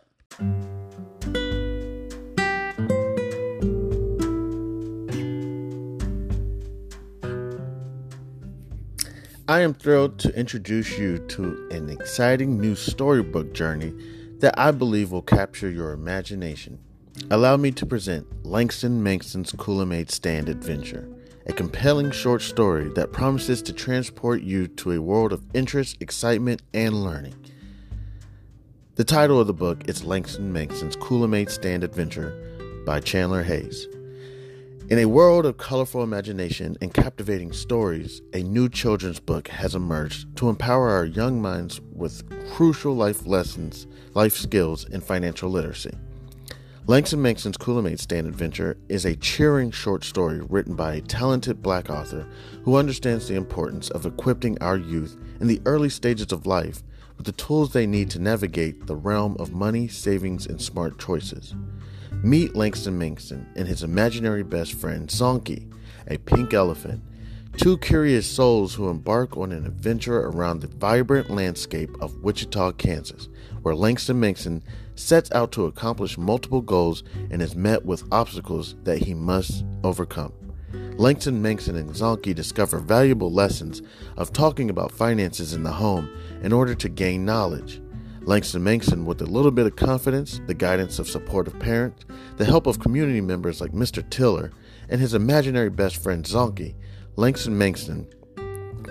I 9.58 9.62
am 9.62 9.74
thrilled 9.74 10.20
to 10.20 10.32
introduce 10.38 10.96
you 11.00 11.18
to 11.18 11.68
an 11.72 11.90
exciting 11.90 12.60
new 12.60 12.76
storybook 12.76 13.52
journey 13.52 13.92
that 14.38 14.56
I 14.56 14.70
believe 14.70 15.10
will 15.10 15.20
capture 15.20 15.68
your 15.68 15.90
imagination. 15.90 16.78
Allow 17.32 17.56
me 17.56 17.72
to 17.72 17.84
present 17.84 18.24
Langston 18.46 19.02
Mankson's 19.02 19.50
Coolamade 19.54 20.12
Stand 20.12 20.48
Adventure, 20.48 21.08
a 21.46 21.52
compelling 21.52 22.12
short 22.12 22.42
story 22.42 22.88
that 22.90 23.12
promises 23.12 23.60
to 23.62 23.72
transport 23.72 24.42
you 24.42 24.68
to 24.68 24.92
a 24.92 25.02
world 25.02 25.32
of 25.32 25.42
interest, 25.54 25.96
excitement, 25.98 26.62
and 26.72 27.02
learning. 27.02 27.34
The 28.94 29.02
title 29.02 29.40
of 29.40 29.48
the 29.48 29.54
book 29.54 29.88
is 29.88 30.04
Langston 30.04 30.52
Mankson's 30.52 30.94
Coolamade 30.94 31.50
Stand 31.50 31.82
Adventure 31.82 32.32
by 32.86 33.00
Chandler 33.00 33.42
Hayes. 33.42 33.88
In 34.90 35.00
a 35.00 35.04
world 35.04 35.44
of 35.44 35.58
colorful 35.58 36.02
imagination 36.02 36.74
and 36.80 36.94
captivating 36.94 37.52
stories, 37.52 38.22
a 38.32 38.42
new 38.42 38.70
children's 38.70 39.20
book 39.20 39.48
has 39.48 39.74
emerged 39.74 40.34
to 40.38 40.48
empower 40.48 40.88
our 40.88 41.04
young 41.04 41.42
minds 41.42 41.82
with 41.92 42.22
crucial 42.54 42.94
life 42.94 43.26
lessons, 43.26 43.86
life 44.14 44.34
skills, 44.34 44.86
and 44.86 45.04
financial 45.04 45.50
literacy. 45.50 45.92
Langston 46.86 47.20
Mankson's 47.20 47.58
Coolamade 47.58 48.00
Stand 48.00 48.28
Adventure 48.28 48.78
is 48.88 49.04
a 49.04 49.14
cheering 49.16 49.70
short 49.70 50.04
story 50.04 50.40
written 50.48 50.74
by 50.74 50.94
a 50.94 51.02
talented 51.02 51.60
black 51.60 51.90
author 51.90 52.26
who 52.62 52.76
understands 52.76 53.28
the 53.28 53.34
importance 53.34 53.90
of 53.90 54.06
equipping 54.06 54.56
our 54.62 54.78
youth 54.78 55.18
in 55.38 55.48
the 55.48 55.60
early 55.66 55.90
stages 55.90 56.32
of 56.32 56.46
life 56.46 56.82
with 57.18 57.26
the 57.26 57.32
tools 57.32 57.74
they 57.74 57.86
need 57.86 58.08
to 58.08 58.18
navigate 58.18 58.86
the 58.86 58.96
realm 58.96 59.36
of 59.38 59.52
money, 59.52 59.86
savings, 59.86 60.46
and 60.46 60.62
smart 60.62 60.98
choices. 60.98 61.54
Meet 62.24 62.56
Langston 62.56 62.98
Mankson 62.98 63.46
and 63.54 63.68
his 63.68 63.84
imaginary 63.84 64.42
best 64.42 64.74
friend 64.74 65.08
Zonky, 65.08 65.72
a 66.08 66.18
pink 66.18 66.52
elephant, 66.52 67.00
two 67.56 67.78
curious 67.78 68.26
souls 68.26 68.74
who 68.74 68.88
embark 68.88 69.36
on 69.36 69.52
an 69.52 69.64
adventure 69.64 70.26
around 70.26 70.60
the 70.60 70.66
vibrant 70.66 71.30
landscape 71.30 71.90
of 72.00 72.20
Wichita, 72.20 72.72
Kansas, 72.72 73.28
where 73.62 73.76
Langston 73.76 74.20
Mankson 74.20 74.62
sets 74.96 75.30
out 75.30 75.52
to 75.52 75.66
accomplish 75.66 76.18
multiple 76.18 76.60
goals 76.60 77.04
and 77.30 77.40
is 77.40 77.54
met 77.54 77.84
with 77.84 78.02
obstacles 78.10 78.74
that 78.82 78.98
he 78.98 79.14
must 79.14 79.64
overcome. 79.84 80.32
Langston 80.96 81.40
Mankson 81.40 81.76
and 81.76 81.90
Zonky 81.90 82.34
discover 82.34 82.80
valuable 82.80 83.32
lessons 83.32 83.80
of 84.16 84.32
talking 84.32 84.70
about 84.70 84.90
finances 84.90 85.54
in 85.54 85.62
the 85.62 85.70
home 85.70 86.10
in 86.42 86.52
order 86.52 86.74
to 86.74 86.88
gain 86.88 87.24
knowledge. 87.24 87.80
Langston 88.28 88.62
Mankson, 88.62 89.06
with 89.06 89.22
a 89.22 89.24
little 89.24 89.50
bit 89.50 89.64
of 89.64 89.76
confidence, 89.76 90.38
the 90.46 90.52
guidance 90.52 90.98
of 90.98 91.08
supportive 91.08 91.58
parents, 91.58 92.04
the 92.36 92.44
help 92.44 92.66
of 92.66 92.78
community 92.78 93.22
members 93.22 93.58
like 93.58 93.72
Mr. 93.72 94.06
Tiller, 94.10 94.52
and 94.90 95.00
his 95.00 95.14
imaginary 95.14 95.70
best 95.70 95.96
friend 96.02 96.26
Zonky, 96.26 96.74
Langston 97.16 97.58
Mankson 97.58 98.06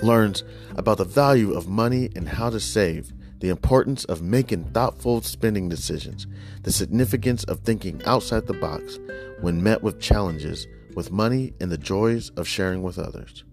learns 0.01 0.43
about 0.75 0.97
the 0.97 1.05
value 1.05 1.53
of 1.53 1.67
money 1.67 2.09
and 2.15 2.27
how 2.27 2.49
to 2.49 2.59
save, 2.59 3.13
the 3.37 3.49
importance 3.49 4.05
of 4.05 4.23
making 4.23 4.71
thoughtful 4.71 5.21
spending 5.21 5.69
decisions, 5.69 6.25
the 6.63 6.71
significance 6.71 7.43
of 7.43 7.59
thinking 7.59 8.01
outside 8.05 8.47
the 8.47 8.53
box 8.53 8.97
when 9.41 9.61
met 9.61 9.83
with 9.83 9.99
challenges 9.99 10.65
with 10.95 11.11
money, 11.11 11.53
and 11.61 11.71
the 11.71 11.77
joys 11.77 12.31
of 12.31 12.47
sharing 12.47 12.81
with 12.81 12.97
others. 12.97 13.43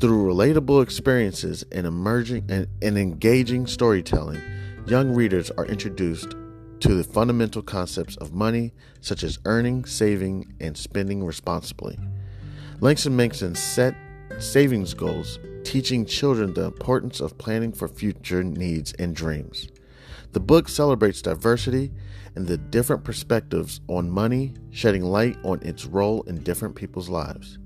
Through 0.00 0.32
relatable 0.32 0.82
experiences 0.82 1.66
and 1.70 1.86
emerging 1.86 2.46
and, 2.48 2.66
and 2.80 2.96
engaging 2.96 3.66
storytelling, 3.66 4.40
young 4.86 5.14
readers 5.14 5.50
are 5.52 5.66
introduced 5.66 6.34
to 6.80 6.94
the 6.94 7.04
fundamental 7.04 7.62
concepts 7.62 8.16
of 8.16 8.32
money, 8.32 8.72
such 9.00 9.22
as 9.22 9.38
earning, 9.44 9.84
saving, 9.84 10.52
and 10.60 10.76
spending 10.76 11.24
responsibly. 11.24 11.98
Langston 12.80 13.16
Mankson 13.16 13.56
set 13.56 13.94
savings 14.40 14.92
goals 14.92 15.38
teaching 15.62 16.04
children 16.04 16.54
the 16.54 16.64
importance 16.64 17.20
of 17.20 17.38
planning 17.38 17.72
for 17.72 17.86
future 17.86 18.42
needs 18.42 18.92
and 18.94 19.14
dreams. 19.14 19.68
The 20.32 20.40
book 20.40 20.68
celebrates 20.68 21.22
diversity 21.22 21.92
and 22.34 22.46
the 22.46 22.58
different 22.58 23.04
perspectives 23.04 23.80
on 23.86 24.10
money, 24.10 24.54
shedding 24.70 25.04
light 25.04 25.36
on 25.44 25.62
its 25.62 25.84
role 25.84 26.22
in 26.22 26.42
different 26.42 26.74
people's 26.74 27.08
lives. 27.08 27.58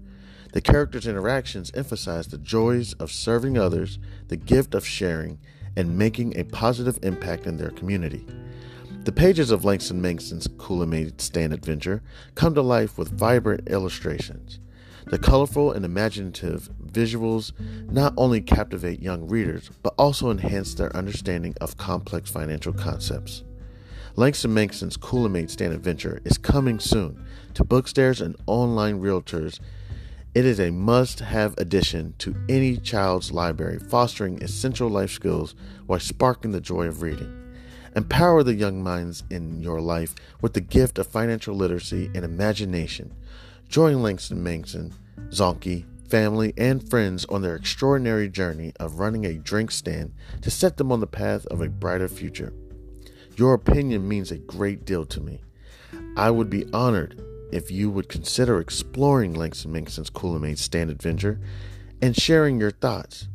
The 0.52 0.60
characters' 0.60 1.06
interactions 1.06 1.70
emphasize 1.74 2.26
the 2.26 2.38
joys 2.38 2.92
of 2.94 3.10
serving 3.10 3.56
others, 3.56 3.98
the 4.28 4.36
gift 4.36 4.74
of 4.74 4.86
sharing, 4.86 5.38
and 5.76 5.96
making 5.96 6.36
a 6.36 6.44
positive 6.44 6.98
impact 7.02 7.46
in 7.46 7.56
their 7.56 7.70
community. 7.70 8.26
The 9.04 9.12
pages 9.12 9.50
of 9.50 9.64
Langston 9.64 10.00
Mankson's 10.00 10.48
Coolamade 10.48 11.20
Stand 11.20 11.52
Adventure 11.52 12.02
come 12.34 12.54
to 12.54 12.62
life 12.62 12.98
with 12.98 13.16
vibrant 13.16 13.68
illustrations. 13.68 14.58
The 15.06 15.18
colorful 15.18 15.70
and 15.70 15.84
imaginative 15.84 16.68
visuals 16.84 17.52
not 17.88 18.12
only 18.16 18.40
captivate 18.40 19.00
young 19.00 19.28
readers, 19.28 19.70
but 19.84 19.94
also 19.96 20.32
enhance 20.32 20.74
their 20.74 20.94
understanding 20.96 21.54
of 21.60 21.76
complex 21.76 22.28
financial 22.28 22.72
concepts. 22.72 23.44
Langston 24.16 24.52
Mankson's 24.52 24.96
Coolamade 24.96 25.50
Stand 25.50 25.74
Adventure 25.74 26.20
is 26.24 26.38
coming 26.38 26.80
soon 26.80 27.24
to 27.54 27.62
bookstores 27.62 28.20
and 28.20 28.34
online 28.46 29.00
realtors. 29.00 29.60
It 30.36 30.44
is 30.44 30.60
a 30.60 30.70
must 30.70 31.20
have 31.20 31.54
addition 31.56 32.12
to 32.18 32.36
any 32.46 32.76
child's 32.76 33.32
library, 33.32 33.78
fostering 33.78 34.42
essential 34.42 34.86
life 34.86 35.10
skills 35.10 35.54
while 35.86 35.98
sparking 35.98 36.52
the 36.52 36.60
joy 36.60 36.88
of 36.88 37.00
reading. 37.00 37.54
Empower 37.96 38.42
the 38.42 38.54
young 38.54 38.82
minds 38.82 39.24
in 39.30 39.62
your 39.62 39.80
life 39.80 40.14
with 40.42 40.52
the 40.52 40.60
gift 40.60 40.98
of 40.98 41.06
financial 41.06 41.54
literacy 41.54 42.10
and 42.14 42.22
imagination. 42.22 43.14
Join 43.70 44.02
Langston 44.02 44.44
Mankson, 44.44 44.92
Zonky, 45.30 45.86
family, 46.06 46.52
and 46.58 46.86
friends 46.86 47.24
on 47.30 47.40
their 47.40 47.56
extraordinary 47.56 48.28
journey 48.28 48.74
of 48.78 48.98
running 48.98 49.24
a 49.24 49.38
drink 49.38 49.70
stand 49.70 50.12
to 50.42 50.50
set 50.50 50.76
them 50.76 50.92
on 50.92 51.00
the 51.00 51.06
path 51.06 51.46
of 51.46 51.62
a 51.62 51.70
brighter 51.70 52.08
future. 52.08 52.52
Your 53.36 53.54
opinion 53.54 54.06
means 54.06 54.30
a 54.30 54.36
great 54.36 54.84
deal 54.84 55.06
to 55.06 55.20
me. 55.22 55.40
I 56.14 56.30
would 56.30 56.50
be 56.50 56.70
honored 56.74 57.22
if 57.52 57.70
you 57.70 57.90
would 57.90 58.08
consider 58.08 58.60
exploring 58.60 59.34
Langston 59.34 59.72
Mankson's 59.72 60.10
Coolamade 60.10 60.58
Stand 60.58 60.90
Adventure 60.90 61.40
and 62.02 62.16
sharing 62.16 62.60
your 62.60 62.70
thoughts. 62.70 63.28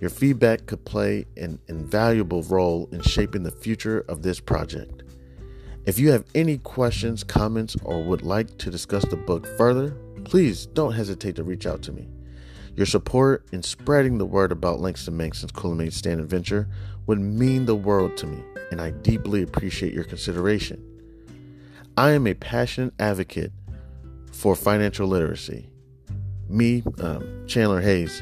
Your 0.00 0.10
feedback 0.10 0.66
could 0.66 0.84
play 0.84 1.26
an 1.36 1.58
invaluable 1.68 2.42
role 2.42 2.88
in 2.92 3.00
shaping 3.00 3.42
the 3.42 3.50
future 3.50 4.04
of 4.08 4.22
this 4.22 4.38
project. 4.40 5.02
If 5.86 5.98
you 5.98 6.10
have 6.12 6.24
any 6.34 6.58
questions, 6.58 7.24
comments, 7.24 7.76
or 7.84 8.02
would 8.02 8.22
like 8.22 8.56
to 8.58 8.70
discuss 8.70 9.04
the 9.04 9.16
book 9.16 9.46
further, 9.56 9.96
please 10.24 10.66
don't 10.66 10.92
hesitate 10.92 11.36
to 11.36 11.44
reach 11.44 11.66
out 11.66 11.82
to 11.82 11.92
me. 11.92 12.08
Your 12.76 12.86
support 12.86 13.46
in 13.52 13.62
spreading 13.62 14.18
the 14.18 14.26
word 14.26 14.50
about 14.50 14.80
Langston 14.80 15.16
Mankson's 15.16 15.52
Coolamade 15.52 15.92
Stand 15.92 16.20
Adventure 16.20 16.68
would 17.06 17.20
mean 17.20 17.66
the 17.66 17.74
world 17.74 18.16
to 18.16 18.26
me, 18.26 18.42
and 18.70 18.80
I 18.80 18.90
deeply 18.90 19.42
appreciate 19.42 19.92
your 19.92 20.04
consideration. 20.04 20.93
I 21.96 22.10
am 22.10 22.26
a 22.26 22.34
passionate 22.34 22.94
advocate 22.98 23.52
for 24.32 24.56
financial 24.56 25.06
literacy. 25.06 25.70
Me, 26.48 26.82
um, 27.00 27.44
Chandler 27.46 27.80
Hayes, 27.80 28.20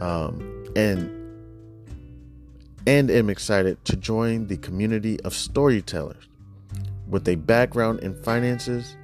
um, 0.00 0.64
and 0.74 1.12
and 2.86 3.10
am 3.10 3.28
excited 3.28 3.84
to 3.84 3.96
join 3.96 4.46
the 4.46 4.56
community 4.56 5.20
of 5.22 5.34
storytellers 5.34 6.28
with 7.08 7.28
a 7.28 7.34
background 7.36 8.00
in 8.00 8.14
finances, 8.22 8.96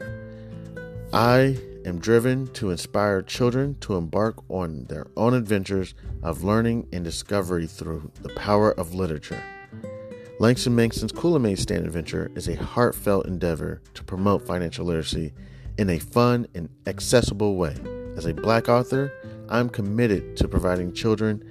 I 1.12 1.58
am 1.84 1.98
driven 1.98 2.46
to 2.54 2.70
inspire 2.70 3.22
children 3.22 3.76
to 3.80 3.96
embark 3.96 4.36
on 4.48 4.84
their 4.84 5.06
own 5.16 5.34
adventures 5.34 5.94
of 6.22 6.44
learning 6.44 6.88
and 6.92 7.04
discovery 7.04 7.66
through 7.66 8.10
the 8.22 8.30
power 8.30 8.72
of 8.72 8.94
literature. 8.94 9.42
Langston 10.38 10.74
Mankson's 10.74 11.12
Coolamade 11.12 11.58
Stand 11.58 11.86
Adventure 11.86 12.30
is 12.34 12.48
a 12.48 12.56
heartfelt 12.56 13.26
endeavor 13.26 13.80
to 13.94 14.02
promote 14.02 14.46
financial 14.46 14.86
literacy 14.86 15.32
in 15.78 15.90
a 15.90 15.98
fun 15.98 16.46
and 16.54 16.68
accessible 16.86 17.56
way. 17.56 17.76
As 18.16 18.26
a 18.26 18.34
black 18.34 18.68
author, 18.68 19.12
I'm 19.48 19.68
committed 19.68 20.36
to 20.38 20.48
providing 20.48 20.94
children 20.94 21.44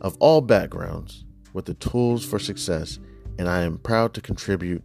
of 0.00 0.16
all 0.18 0.40
backgrounds 0.40 1.24
with 1.52 1.66
the 1.66 1.74
tools 1.74 2.24
for 2.24 2.38
success, 2.38 2.98
and 3.38 3.48
I 3.48 3.62
am 3.62 3.78
proud 3.78 4.14
to 4.14 4.20
contribute 4.20 4.82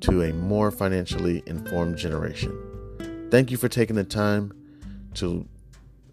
to 0.00 0.22
a 0.22 0.32
more 0.32 0.70
financially 0.70 1.42
informed 1.46 1.96
generation. 1.96 3.28
Thank 3.30 3.50
you 3.50 3.56
for 3.56 3.68
taking 3.68 3.96
the 3.96 4.04
time 4.04 4.52
to 5.14 5.48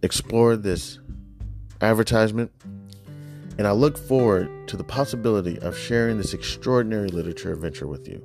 explore 0.02 0.56
this 0.56 1.00
advertisement, 1.82 2.52
and 3.58 3.68
I 3.68 3.72
look 3.72 3.98
forward 3.98 4.68
to 4.68 4.78
the 4.78 4.84
possibility 4.84 5.58
of 5.60 5.76
sharing 5.78 6.18
this 6.18 6.34
extraordinary 6.34 7.10
literature 7.10 7.52
adventure 7.52 7.88
with 7.88 8.08
you. 8.08 8.22